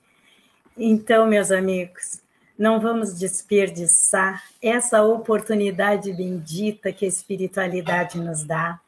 Então, 0.77 1.27
meus 1.27 1.51
amigos, 1.51 2.21
não 2.57 2.79
vamos 2.79 3.13
desperdiçar 3.19 4.41
essa 4.61 5.03
oportunidade 5.03 6.13
bendita 6.13 6.93
que 6.93 7.03
a 7.03 7.09
espiritualidade 7.09 8.17
nos 8.21 8.45
dá 8.45 8.79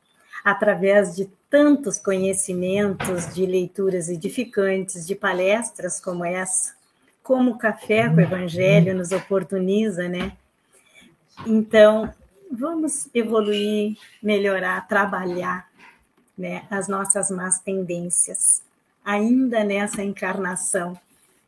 através 0.41 1.13
de 1.13 1.29
tantos 1.49 1.99
conhecimentos, 1.99 3.33
de 3.33 3.45
leituras 3.45 4.07
edificantes, 4.07 5.05
de 5.05 5.13
palestras 5.13 5.99
como 5.99 6.23
essa, 6.23 6.73
como 7.21 7.51
o 7.51 7.57
café 7.57 8.07
com 8.07 8.15
o 8.15 8.21
Evangelho 8.21 8.95
nos 8.95 9.11
oportuniza, 9.11 10.07
né? 10.07 10.31
Então, 11.45 12.13
vamos 12.51 13.09
evoluir, 13.13 13.97
melhorar, 14.21 14.87
trabalhar 14.87 15.69
né, 16.37 16.63
as 16.69 16.87
nossas 16.87 17.29
más 17.29 17.59
tendências, 17.59 18.61
ainda 19.03 19.63
nessa 19.63 20.03
encarnação, 20.03 20.99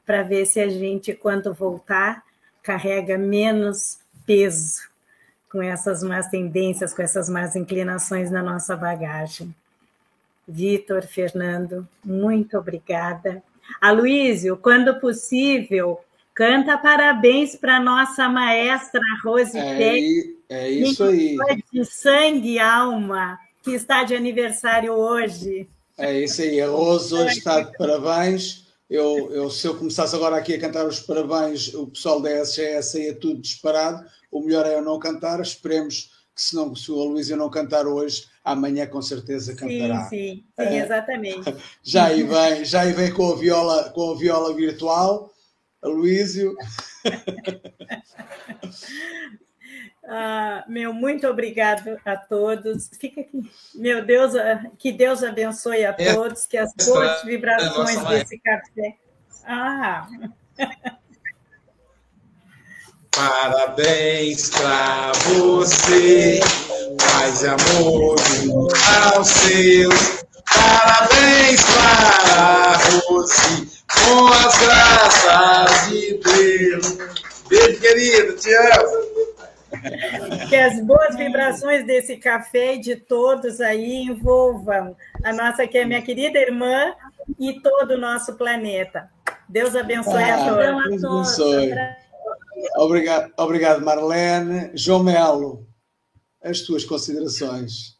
para 0.05 0.21
ver 0.21 0.45
se 0.45 0.59
a 0.59 0.69
gente, 0.69 1.13
quando 1.13 1.53
voltar, 1.53 2.23
carrega 2.61 3.17
menos 3.17 3.97
peso 4.25 4.81
com 5.49 5.61
essas 5.61 6.01
más 6.01 6.29
tendências, 6.29 6.93
com 6.93 7.01
essas 7.01 7.29
más 7.29 7.55
inclinações 7.55 8.31
na 8.31 8.41
nossa 8.41 8.75
bagagem. 8.75 9.53
Vitor, 10.47 11.03
Fernando, 11.03 11.87
muito 12.03 12.57
obrigada. 12.57 13.41
Aloísio, 13.79 14.57
quando 14.57 14.99
possível, 14.99 15.99
canta 16.33 16.77
parabéns 16.77 17.55
para 17.55 17.79
nossa 17.79 18.27
maestra 18.27 18.99
Rose 19.23 19.57
é, 19.57 19.77
é 20.53 20.69
isso 20.69 21.03
aí. 21.03 21.37
De 21.71 21.85
sangue 21.85 22.53
e 22.53 22.59
alma, 22.59 23.39
que 23.63 23.71
está 23.71 24.03
de 24.03 24.15
aniversário 24.15 24.93
hoje. 24.93 25.67
É 25.97 26.21
isso 26.21 26.41
aí, 26.41 26.61
a 26.61 26.67
Rose 26.67 27.13
hoje 27.13 27.37
está 27.37 27.61
de 27.61 27.77
parabéns. 27.77 28.63
Eu, 28.89 29.31
eu, 29.31 29.49
se 29.49 29.65
eu 29.65 29.75
começasse 29.75 30.15
agora 30.15 30.35
aqui 30.35 30.53
a 30.53 30.59
cantar 30.59 30.85
os 30.85 30.99
parabéns, 30.99 31.73
o 31.73 31.87
pessoal 31.87 32.21
da 32.21 32.29
SGS 32.29 33.01
ia 33.01 33.15
tudo 33.15 33.41
disparado. 33.41 34.05
O 34.31 34.41
melhor 34.41 34.65
é 34.65 34.75
eu 34.75 34.81
não 34.81 34.99
cantar. 34.99 35.39
Esperemos 35.39 36.11
que, 36.35 36.41
se, 36.41 36.55
não, 36.55 36.75
se 36.75 36.91
o 36.91 37.01
Aloysio 37.01 37.37
não 37.37 37.49
cantar 37.49 37.87
hoje, 37.87 38.25
amanhã 38.43 38.85
com 38.85 39.01
certeza 39.01 39.55
cantará. 39.55 40.03
Sim, 40.03 40.09
sim, 40.09 40.43
sim 40.59 40.65
é, 40.75 40.77
exatamente. 40.77 41.55
Já 41.81 42.05
aí 42.05 42.23
vem, 42.23 42.65
já 42.65 42.81
aí 42.81 42.93
vem 42.93 43.11
com 43.11 43.31
a 43.31 43.35
viola, 43.35 43.89
com 43.91 44.11
a 44.11 44.15
viola 44.15 44.53
virtual. 44.53 45.31
Aloysio. 45.81 46.55
Ah, 50.05 50.65
meu, 50.67 50.93
muito 50.93 51.27
obrigado 51.27 51.97
a 52.05 52.17
todos. 52.17 52.89
Fica 52.99 53.21
aqui. 53.21 53.49
Meu 53.73 54.05
Deus, 54.05 54.35
ah, 54.35 54.65
que 54.77 54.91
Deus 54.91 55.23
abençoe 55.23 55.85
a 55.85 55.95
é. 55.97 56.13
todos, 56.13 56.45
que 56.45 56.57
as 56.57 56.73
boas 56.85 57.23
vibrações 57.23 58.03
desse 58.07 58.37
café. 58.39 58.97
Ah! 59.45 60.07
Parabéns 63.15 64.49
pra 64.49 65.11
você, 65.27 66.39
paz 66.97 67.43
e 67.43 67.47
amor 67.47 68.15
aos 69.13 69.27
seus. 69.27 70.23
Parabéns 70.51 71.61
para 71.61 72.79
você, 73.07 73.67
com 73.87 74.27
as 74.27 74.57
graças 74.57 75.89
de 75.89 76.19
Deus. 76.23 76.97
Beijo, 77.47 77.79
querido, 77.79 78.35
te 78.37 78.51
amo. 78.51 79.32
Que 80.49 80.55
as 80.55 80.79
boas 80.81 81.15
vibrações 81.15 81.85
desse 81.85 82.17
café 82.17 82.75
e 82.75 82.79
de 82.79 82.95
todos 82.95 83.59
aí 83.61 84.03
envolvam 84.03 84.95
a 85.23 85.33
nossa, 85.33 85.67
que 85.67 85.77
é 85.77 85.85
minha 85.85 86.01
querida 86.01 86.37
irmã, 86.37 86.93
e 87.39 87.59
todo 87.61 87.91
o 87.91 87.97
nosso 87.97 88.35
planeta. 88.35 89.09
Deus 89.47 89.75
abençoe 89.75 90.23
ah, 90.23 90.35
a 90.35 90.49
todos. 90.49 91.01
Deus 91.01 91.03
abençoe. 91.03 91.73
Obrigado, 92.77 93.33
obrigado, 93.37 93.83
Marlene. 93.83 94.71
João 94.73 95.03
Melo, 95.03 95.67
as 96.41 96.61
tuas 96.61 96.85
considerações. 96.85 97.97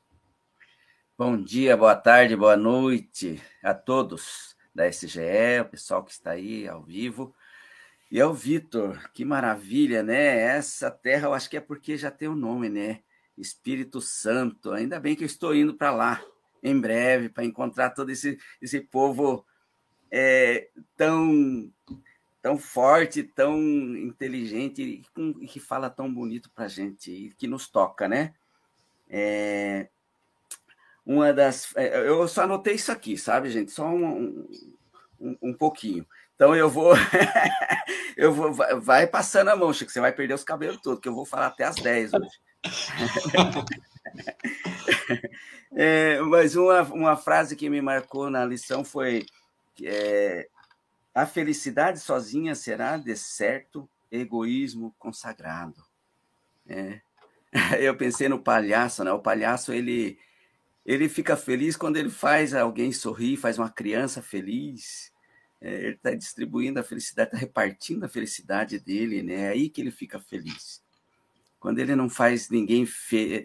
Bom 1.18 1.42
dia, 1.42 1.78
boa 1.78 1.96
tarde, 1.96 2.36
boa 2.36 2.58
noite 2.58 3.42
a 3.64 3.74
todos 3.74 4.56
da 4.74 4.88
SGE, 4.88 5.62
o 5.62 5.66
pessoal 5.66 6.04
que 6.04 6.12
está 6.12 6.32
aí 6.32 6.68
ao 6.68 6.82
vivo. 6.82 7.34
E 8.14 8.20
é 8.20 8.26
o 8.28 8.32
Vitor, 8.32 9.10
que 9.12 9.26
maravilha, 9.26 10.04
né? 10.04 10.38
Essa 10.38 10.92
terra 10.92 11.26
eu 11.26 11.34
acho 11.34 11.50
que 11.50 11.58
é 11.58 11.60
porque 11.60 11.98
já 11.98 12.12
tem 12.12 12.28
o 12.28 12.34
um 12.34 12.36
nome, 12.36 12.70
né? 12.70 13.00
Espírito 13.36 14.00
Santo. 14.00 14.72
Ainda 14.72 15.00
bem 15.00 15.16
que 15.16 15.24
eu 15.24 15.26
estou 15.26 15.56
indo 15.56 15.74
para 15.74 15.90
lá 15.90 16.24
em 16.62 16.80
breve 16.80 17.28
para 17.28 17.44
encontrar 17.44 17.90
todo 17.90 18.12
esse, 18.12 18.38
esse 18.62 18.80
povo 18.80 19.44
é, 20.12 20.70
tão 20.96 21.74
tão 22.40 22.56
forte, 22.60 23.24
tão 23.24 23.60
inteligente 23.98 24.84
e, 24.84 25.04
com, 25.16 25.34
que 25.48 25.60
fala 25.60 25.90
tão 25.90 26.14
bonito 26.14 26.52
para 26.52 26.68
gente 26.68 27.10
e 27.10 27.34
que 27.34 27.48
nos 27.48 27.68
toca, 27.68 28.08
né? 28.08 28.36
É, 29.10 29.90
uma 31.04 31.34
das, 31.34 31.76
é, 31.76 32.08
eu 32.08 32.28
só 32.28 32.44
anotei 32.44 32.76
isso 32.76 32.92
aqui, 32.92 33.18
sabe, 33.18 33.50
gente? 33.50 33.72
Só 33.72 33.88
um, 33.88 34.48
um, 35.20 35.38
um 35.42 35.54
pouquinho. 35.56 36.06
Então 36.36 36.56
eu 36.56 36.70
vou, 36.70 36.94
eu 38.18 38.34
vou, 38.34 38.54
vai 38.82 39.08
passando 39.08 39.50
a 39.50 39.56
mão, 39.56 39.74
Chico, 39.74 39.92
você 39.92 40.00
vai 40.00 40.12
perder 40.12 40.34
os 40.34 40.44
cabelos 40.44 40.82
todos, 40.82 41.00
que 41.00 41.08
eu 41.08 41.16
vou 41.16 41.26
falar 41.26 41.48
até 41.48 41.64
as 41.64 41.76
10 41.76 42.14
hoje. 42.14 42.40
é, 45.76 46.20
mas 46.22 46.56
uma, 46.56 46.82
uma 46.84 47.16
frase 47.16 47.56
que 47.56 47.70
me 47.70 47.82
marcou 47.82 48.30
na 48.30 48.46
lição 48.46 48.84
foi 48.84 49.26
é, 49.82 50.48
a 51.14 51.26
felicidade 51.26 52.00
sozinha 52.00 52.56
será 52.56 52.98
de 52.98 53.16
certo 53.16 53.88
egoísmo 54.12 54.94
consagrado. 54.98 55.84
É. 56.68 57.02
Eu 57.80 57.96
pensei 57.96 58.28
no 58.28 58.40
palhaço, 58.40 59.04
né? 59.04 59.12
O 59.12 59.20
palhaço 59.20 59.72
ele 59.72 60.18
ele 60.86 61.08
fica 61.08 61.38
feliz 61.38 61.78
quando 61.78 61.96
ele 61.96 62.10
faz 62.10 62.54
alguém 62.54 62.92
sorrir, 62.92 63.38
faz 63.38 63.58
uma 63.58 63.70
criança 63.70 64.22
feliz 64.22 65.13
ele 65.72 65.96
está 65.96 66.12
distribuindo 66.14 66.80
a 66.80 66.84
felicidade, 66.84 67.30
está 67.30 67.38
repartindo 67.38 68.04
a 68.04 68.10
felicidade 68.10 68.80
dele, 68.80 69.24
né? 69.24 69.36
É 69.36 69.48
aí 69.50 69.70
que 69.70 69.82
ele 69.82 69.92
fica 69.92 70.20
feliz. 70.20 70.82
Quando 71.60 71.80
ele 71.80 71.96
não 71.96 72.10
faz 72.10 72.50
ninguém 72.50 72.86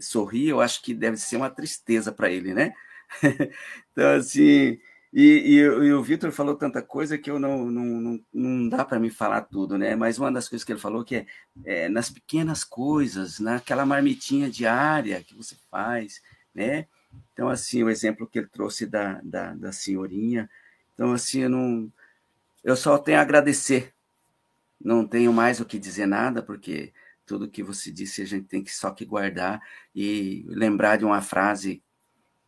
sorrir, 0.01 0.49
eu 0.49 0.61
acho 0.61 0.83
que 0.83 0.93
deve 0.93 1.17
ser 1.17 1.37
uma 1.37 1.49
tristeza 1.49 2.11
para 2.11 2.31
ele, 2.31 2.53
né? 2.53 2.75
então, 3.93 4.17
assim, 4.17 4.79
e, 5.13 5.23
e, 5.23 5.55
e 5.59 5.93
o 5.93 6.03
Vitor 6.03 6.31
falou 6.33 6.55
tanta 6.57 6.83
coisa 6.83 7.17
que 7.17 7.31
eu 7.31 7.39
não, 7.39 7.71
não, 7.71 7.85
não, 7.85 8.21
não 8.33 8.69
dá 8.69 8.85
para 8.85 8.99
me 8.99 9.09
falar 9.09 9.43
tudo, 9.43 9.79
né? 9.79 9.97
Mas 9.97 10.19
uma 10.19 10.33
das 10.33 10.49
coisas 10.49 10.65
que 10.65 10.73
ele 10.73 10.81
falou 10.81 11.05
que 11.05 11.17
é, 11.17 11.27
é, 11.65 11.89
nas 11.89 12.11
pequenas 12.11 12.65
coisas, 12.65 13.39
naquela 13.39 13.87
marmitinha 13.87 14.51
diária 14.51 15.23
que 15.23 15.35
você 15.35 15.57
faz, 15.71 16.21
né? 16.55 16.87
Então, 17.33 17.49
assim, 17.49 17.83
o 17.83 17.89
exemplo 17.89 18.27
que 18.27 18.39
ele 18.41 18.49
trouxe 18.49 18.85
da, 18.85 19.21
da, 19.23 19.55
da 19.55 19.73
senhorinha. 19.73 20.51
Então, 20.93 21.13
assim, 21.13 21.43
eu 21.43 21.49
não, 21.51 21.91
eu 22.71 22.77
só 22.77 22.99
tenho 22.99 23.19
a 23.19 23.23
agradecer. 23.23 23.95
Não 24.81 25.07
tenho 25.07 25.33
mais 25.33 25.59
o 25.59 25.65
que 25.65 25.79
dizer 25.79 26.07
nada, 26.07 26.43
porque 26.43 26.93
tudo 27.27 27.49
que 27.49 27.63
você 27.63 27.91
disse 27.91 28.23
a 28.23 28.27
gente 28.27 28.47
tem 28.47 28.63
que 28.63 28.75
só 28.75 28.91
que 28.91 29.05
guardar 29.05 29.61
e 29.95 30.45
lembrar 30.49 30.97
de 30.97 31.05
uma 31.05 31.21
frase, 31.21 31.83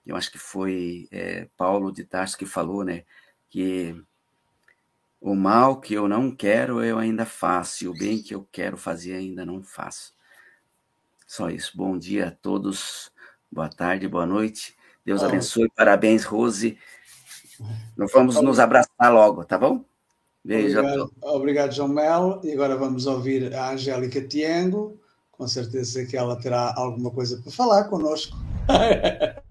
eu 0.06 0.16
acho 0.16 0.30
que 0.30 0.38
foi 0.38 1.08
é, 1.10 1.48
Paulo 1.56 1.90
de 1.90 2.04
Tarso 2.04 2.36
que 2.36 2.46
falou, 2.46 2.84
né? 2.84 3.04
Que 3.48 3.96
o 5.20 5.34
mal 5.34 5.80
que 5.80 5.94
eu 5.94 6.06
não 6.06 6.34
quero 6.34 6.84
eu 6.84 6.98
ainda 6.98 7.24
faço, 7.24 7.84
e 7.84 7.88
o 7.88 7.94
bem 7.94 8.22
que 8.22 8.34
eu 8.34 8.46
quero 8.52 8.76
fazer 8.76 9.14
ainda 9.14 9.44
não 9.44 9.62
faço. 9.62 10.14
Só 11.26 11.48
isso. 11.48 11.76
Bom 11.76 11.96
dia 11.98 12.28
a 12.28 12.30
todos, 12.30 13.10
boa 13.50 13.68
tarde, 13.68 14.06
boa 14.06 14.26
noite. 14.26 14.76
Deus 15.04 15.22
abençoe, 15.22 15.70
parabéns, 15.74 16.24
Rose. 16.24 16.78
Nós 17.96 18.12
vamos 18.12 18.40
nos 18.40 18.58
abraçar 18.58 19.12
logo, 19.12 19.44
tá 19.44 19.58
bom? 19.58 19.89
Beijo. 20.44 20.78
Obrigado, 20.78 21.12
obrigado, 21.22 21.72
João 21.72 21.88
Melo. 21.88 22.40
E 22.42 22.52
agora 22.52 22.76
vamos 22.76 23.06
ouvir 23.06 23.54
a 23.54 23.72
Angélica 23.72 24.20
Tiengo. 24.22 24.98
Com 25.30 25.46
certeza 25.46 26.04
que 26.04 26.16
ela 26.16 26.36
terá 26.36 26.74
alguma 26.76 27.10
coisa 27.10 27.40
para 27.42 27.52
falar 27.52 27.84
conosco. 27.84 28.36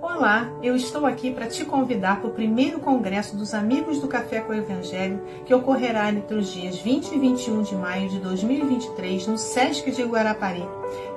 Olá, 0.00 0.52
eu 0.62 0.76
estou 0.76 1.06
aqui 1.06 1.32
para 1.32 1.46
te 1.46 1.64
convidar 1.64 2.20
para 2.20 2.28
o 2.28 2.34
primeiro 2.34 2.78
congresso 2.78 3.36
dos 3.36 3.54
Amigos 3.54 4.00
do 4.00 4.06
Café 4.06 4.40
com 4.40 4.52
o 4.52 4.54
Evangelho, 4.54 5.20
que 5.46 5.54
ocorrerá 5.54 6.10
entre 6.10 6.36
os 6.36 6.52
dias 6.52 6.78
20 6.78 7.12
e 7.12 7.18
21 7.18 7.62
de 7.62 7.74
maio 7.74 8.08
de 8.10 8.18
2023 8.20 9.26
no 9.26 9.38
SESC 9.38 9.90
de 9.90 10.02
Guarapari. 10.02 10.62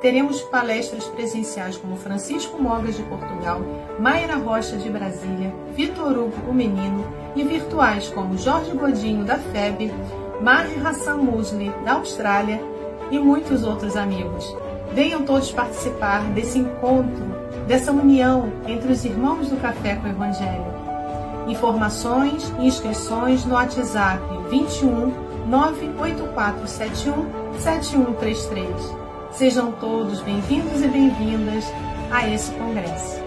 Teremos 0.02 0.42
palestras 0.44 1.06
presenciais 1.10 1.78
como 1.78 1.98
Francisco 1.98 2.62
Mogas 2.62 2.96
de 2.96 3.04
Portugal, 3.04 3.62
Mayra 4.00 4.36
Rocha 4.38 4.78
de 4.78 4.90
Brasília, 4.90 5.54
Vitor 5.76 6.18
Hugo 6.18 6.50
o 6.50 6.54
Menino 6.54 7.27
e 7.38 7.44
virtuais 7.44 8.10
como 8.10 8.38
Jorge 8.38 8.72
Godinho 8.72 9.24
da 9.24 9.38
FEB, 9.38 9.94
Maher 10.42 10.86
Hassan 10.86 11.18
Musli 11.18 11.72
da 11.86 11.94
Austrália 11.94 12.62
e 13.12 13.20
muitos 13.20 13.64
outros 13.64 13.96
amigos. 13.96 14.56
Venham 14.94 15.24
todos 15.24 15.52
participar 15.52 16.24
desse 16.32 16.58
encontro 16.60 17.38
dessa 17.68 17.92
união 17.92 18.52
entre 18.66 18.92
os 18.92 19.04
irmãos 19.06 19.50
do 19.50 19.58
Café 19.58 19.96
com 19.96 20.08
o 20.08 20.10
Evangelho. 20.10 20.66
Informações 21.48 22.52
e 22.60 22.68
inscrições 22.68 23.46
no 23.46 23.54
WhatsApp 23.54 24.22
21 24.50 25.14
98471 25.48 27.26
7133. 27.60 28.68
Sejam 29.32 29.72
todos 29.74 30.22
bem-vindos 30.22 30.82
e 30.82 30.88
bem-vindas 30.88 31.66
a 32.12 32.28
esse 32.28 32.52
congresso. 32.52 33.27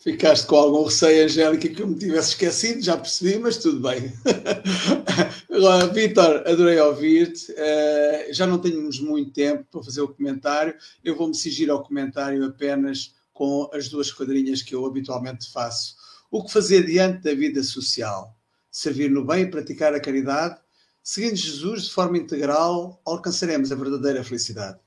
Ficaste 0.00 0.46
com 0.46 0.54
algum 0.54 0.84
receio, 0.84 1.24
Angélica, 1.24 1.68
que 1.68 1.82
eu 1.82 1.88
me 1.88 1.98
tivesse 1.98 2.30
esquecido, 2.30 2.80
já 2.80 2.96
percebi, 2.96 3.36
mas 3.36 3.56
tudo 3.56 3.80
bem. 3.80 4.12
Vitor, 5.92 6.44
adorei 6.46 6.78
ouvir-te. 6.78 7.50
Uh, 7.50 8.32
já 8.32 8.46
não 8.46 8.58
temos 8.58 9.00
muito 9.00 9.32
tempo 9.32 9.66
para 9.68 9.82
fazer 9.82 10.00
o 10.00 10.08
comentário. 10.08 10.72
Eu 11.02 11.16
vou-me 11.16 11.34
sigir 11.34 11.68
ao 11.68 11.82
comentário 11.82 12.44
apenas 12.44 13.12
com 13.32 13.68
as 13.74 13.88
duas 13.88 14.12
quadrinhas 14.12 14.62
que 14.62 14.72
eu 14.72 14.86
habitualmente 14.86 15.50
faço. 15.50 15.96
O 16.30 16.44
que 16.44 16.52
fazer 16.52 16.86
diante 16.86 17.24
da 17.24 17.34
vida 17.34 17.60
social? 17.64 18.36
Servir 18.70 19.10
no 19.10 19.24
bem 19.24 19.42
e 19.42 19.50
praticar 19.50 19.94
a 19.94 20.00
caridade? 20.00 20.60
Seguindo 21.02 21.34
Jesus 21.34 21.84
de 21.84 21.90
forma 21.90 22.18
integral, 22.18 23.00
alcançaremos 23.04 23.72
a 23.72 23.74
verdadeira 23.74 24.22
felicidade. 24.22 24.78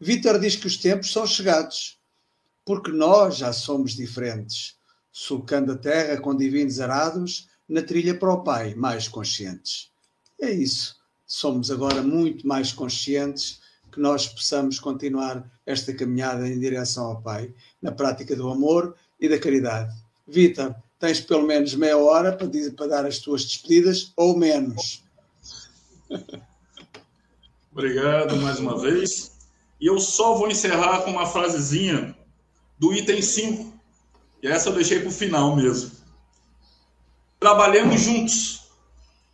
Vitor 0.00 0.40
diz 0.40 0.56
que 0.56 0.66
os 0.66 0.76
tempos 0.76 1.12
são 1.12 1.24
chegados 1.24 1.99
porque 2.70 2.92
nós 2.92 3.38
já 3.38 3.52
somos 3.52 3.96
diferentes, 3.96 4.76
sulcando 5.10 5.72
a 5.72 5.76
terra 5.76 6.20
com 6.20 6.36
divinos 6.36 6.78
arados, 6.78 7.48
na 7.68 7.82
trilha 7.82 8.16
para 8.16 8.32
o 8.32 8.44
Pai, 8.44 8.76
mais 8.76 9.08
conscientes. 9.08 9.90
É 10.40 10.52
isso. 10.52 10.94
Somos 11.26 11.68
agora 11.72 12.00
muito 12.00 12.46
mais 12.46 12.72
conscientes 12.72 13.60
que 13.90 13.98
nós 13.98 14.28
possamos 14.28 14.78
continuar 14.78 15.50
esta 15.66 15.92
caminhada 15.92 16.46
em 16.46 16.60
direção 16.60 17.06
ao 17.06 17.20
Pai, 17.20 17.52
na 17.82 17.90
prática 17.90 18.36
do 18.36 18.48
amor 18.48 18.94
e 19.18 19.28
da 19.28 19.36
caridade. 19.36 19.92
Vitor, 20.24 20.72
tens 21.00 21.20
pelo 21.20 21.42
menos 21.42 21.74
meia 21.74 21.98
hora 21.98 22.36
para, 22.36 22.46
dizer, 22.46 22.76
para 22.76 22.86
dar 22.86 23.04
as 23.04 23.18
tuas 23.18 23.42
despedidas, 23.42 24.12
ou 24.16 24.38
menos. 24.38 25.02
Obrigado 27.72 28.36
mais 28.36 28.60
uma 28.60 28.78
vez. 28.78 29.32
E 29.80 29.86
eu 29.86 29.98
só 29.98 30.36
vou 30.36 30.48
encerrar 30.48 31.00
com 31.00 31.10
uma 31.10 31.26
frasezinha 31.26 32.16
do 32.80 32.94
item 32.94 33.20
5. 33.20 33.72
E 34.42 34.48
essa 34.48 34.70
eu 34.70 34.74
deixei 34.74 35.00
para 35.00 35.10
o 35.10 35.12
final 35.12 35.54
mesmo. 35.54 35.92
Trabalhemos 37.38 38.00
juntos 38.00 38.70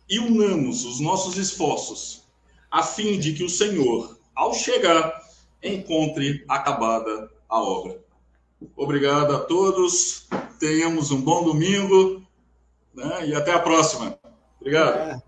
e 0.09 0.19
unamos 0.19 0.85
os 0.85 0.99
nossos 0.99 1.37
esforços, 1.37 2.23
a 2.69 2.83
fim 2.83 3.19
de 3.19 3.33
que 3.33 3.43
o 3.43 3.49
Senhor, 3.49 4.17
ao 4.35 4.53
chegar, 4.53 5.21
encontre 5.63 6.45
acabada 6.47 7.29
a 7.49 7.61
obra. 7.61 7.99
Obrigado 8.75 9.35
a 9.35 9.39
todos, 9.39 10.27
tenhamos 10.59 11.11
um 11.11 11.21
bom 11.21 11.43
domingo 11.43 12.25
né? 12.93 13.27
e 13.27 13.35
até 13.35 13.53
a 13.53 13.59
próxima. 13.59 14.17
Obrigado. 14.59 14.97
É. 14.97 15.21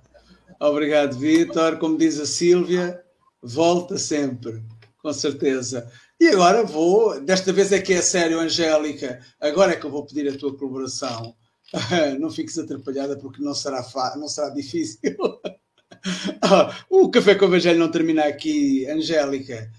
Obrigado, 0.60 1.18
Vitor. 1.18 1.78
Como 1.78 1.98
diz 1.98 2.20
a 2.20 2.26
Sílvia, 2.26 3.02
volta 3.42 3.98
sempre, 3.98 4.62
com 5.02 5.14
certeza. 5.14 5.90
E 6.20 6.28
agora 6.28 6.64
vou, 6.64 7.20
desta 7.22 7.54
vez 7.54 7.72
é 7.72 7.82
que 7.82 7.94
é 7.94 8.02
sério, 8.02 8.40
Angélica, 8.40 9.26
agora 9.40 9.72
é 9.72 9.76
que 9.78 9.86
eu 9.86 9.92
vou 9.92 10.06
pedir 10.06 10.28
a 10.28 10.38
tua 10.38 10.56
colaboração. 10.58 11.34
Não 12.20 12.30
fiques 12.30 12.58
atrapalhada 12.58 13.18
porque 13.18 13.42
não 13.44 13.54
será, 13.54 13.86
não 14.18 14.28
será 14.28 14.50
difícil. 14.50 15.00
o 16.90 17.10
Café 17.12 17.36
com 17.36 17.46
o 17.46 17.48
Evangelho 17.48 17.80
não 17.80 17.92
termina 17.92 18.26
aqui, 18.26 18.88
Angélica. 18.88 19.72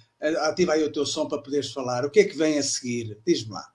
Ativa 0.42 0.74
aí 0.74 0.84
o 0.84 0.92
teu 0.92 1.04
som 1.04 1.26
para 1.26 1.42
poderes 1.42 1.72
falar. 1.72 2.04
O 2.04 2.10
que 2.10 2.20
é 2.20 2.24
que 2.24 2.36
vem 2.36 2.58
a 2.58 2.62
seguir? 2.62 3.18
Diz-me 3.26 3.52
lá. 3.54 3.66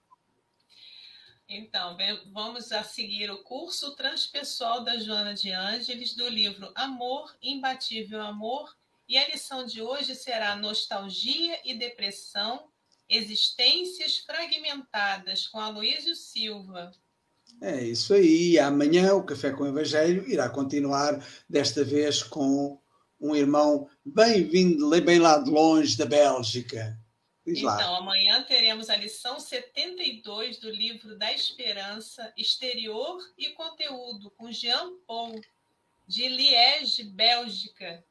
Então, 1.48 1.96
vamos 2.32 2.72
a 2.72 2.82
seguir 2.82 3.30
o 3.30 3.42
curso 3.42 3.94
transpessoal 3.94 4.82
da 4.82 4.98
Joana 4.98 5.34
de 5.34 5.52
Ângeles, 5.52 6.14
do 6.14 6.28
livro 6.28 6.72
Amor, 6.74 7.36
Imbatível 7.40 8.20
Amor, 8.20 8.74
e 9.08 9.16
a 9.16 9.28
lição 9.28 9.64
de 9.64 9.80
hoje 9.80 10.14
será 10.14 10.56
Nostalgia 10.56 11.60
e 11.64 11.74
Depressão, 11.74 12.68
Existências 13.08 14.18
Fragmentadas, 14.18 15.46
com 15.46 15.60
Aloísio 15.60 16.16
Silva. 16.16 16.92
É 17.60 17.84
isso 17.84 18.14
aí. 18.14 18.58
Amanhã 18.58 19.14
o 19.14 19.24
Café 19.24 19.52
com 19.52 19.64
o 19.64 19.68
Evangelho 19.68 20.28
irá 20.28 20.48
continuar, 20.48 21.24
desta 21.48 21.84
vez 21.84 22.22
com 22.22 22.80
um 23.20 23.34
irmão 23.34 23.88
bem-vindo, 24.04 24.88
bem 25.02 25.18
lá 25.18 25.38
de 25.38 25.50
longe 25.50 25.96
da 25.96 26.04
Bélgica. 26.04 26.98
Diz 27.46 27.58
então, 27.58 27.70
lá. 27.70 27.98
amanhã 27.98 28.42
teremos 28.42 28.90
a 28.90 28.96
lição 28.96 29.38
72 29.38 30.58
do 30.58 30.68
livro 30.68 31.16
da 31.16 31.32
Esperança, 31.32 32.32
Exterior 32.36 33.18
e 33.38 33.50
Conteúdo, 33.50 34.32
com 34.32 34.50
Jean 34.50 34.90
Paul, 35.06 35.40
de 36.08 36.26
Liège, 36.26 37.04
Bélgica. 37.04 38.04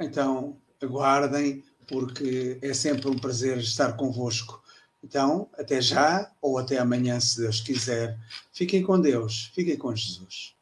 Então, 0.00 0.56
aguardem, 0.82 1.62
porque 1.86 2.58
é 2.62 2.72
sempre 2.72 3.08
um 3.08 3.18
prazer 3.18 3.58
estar 3.58 3.92
convosco. 3.94 4.62
Então, 5.02 5.48
até 5.58 5.80
já 5.80 6.30
ou 6.40 6.58
até 6.58 6.78
amanhã, 6.78 7.18
se 7.20 7.40
Deus 7.40 7.60
quiser. 7.60 8.18
Fiquem 8.52 8.82
com 8.82 9.00
Deus, 9.00 9.50
fiquem 9.54 9.76
com 9.76 9.94
Jesus. 9.94 10.54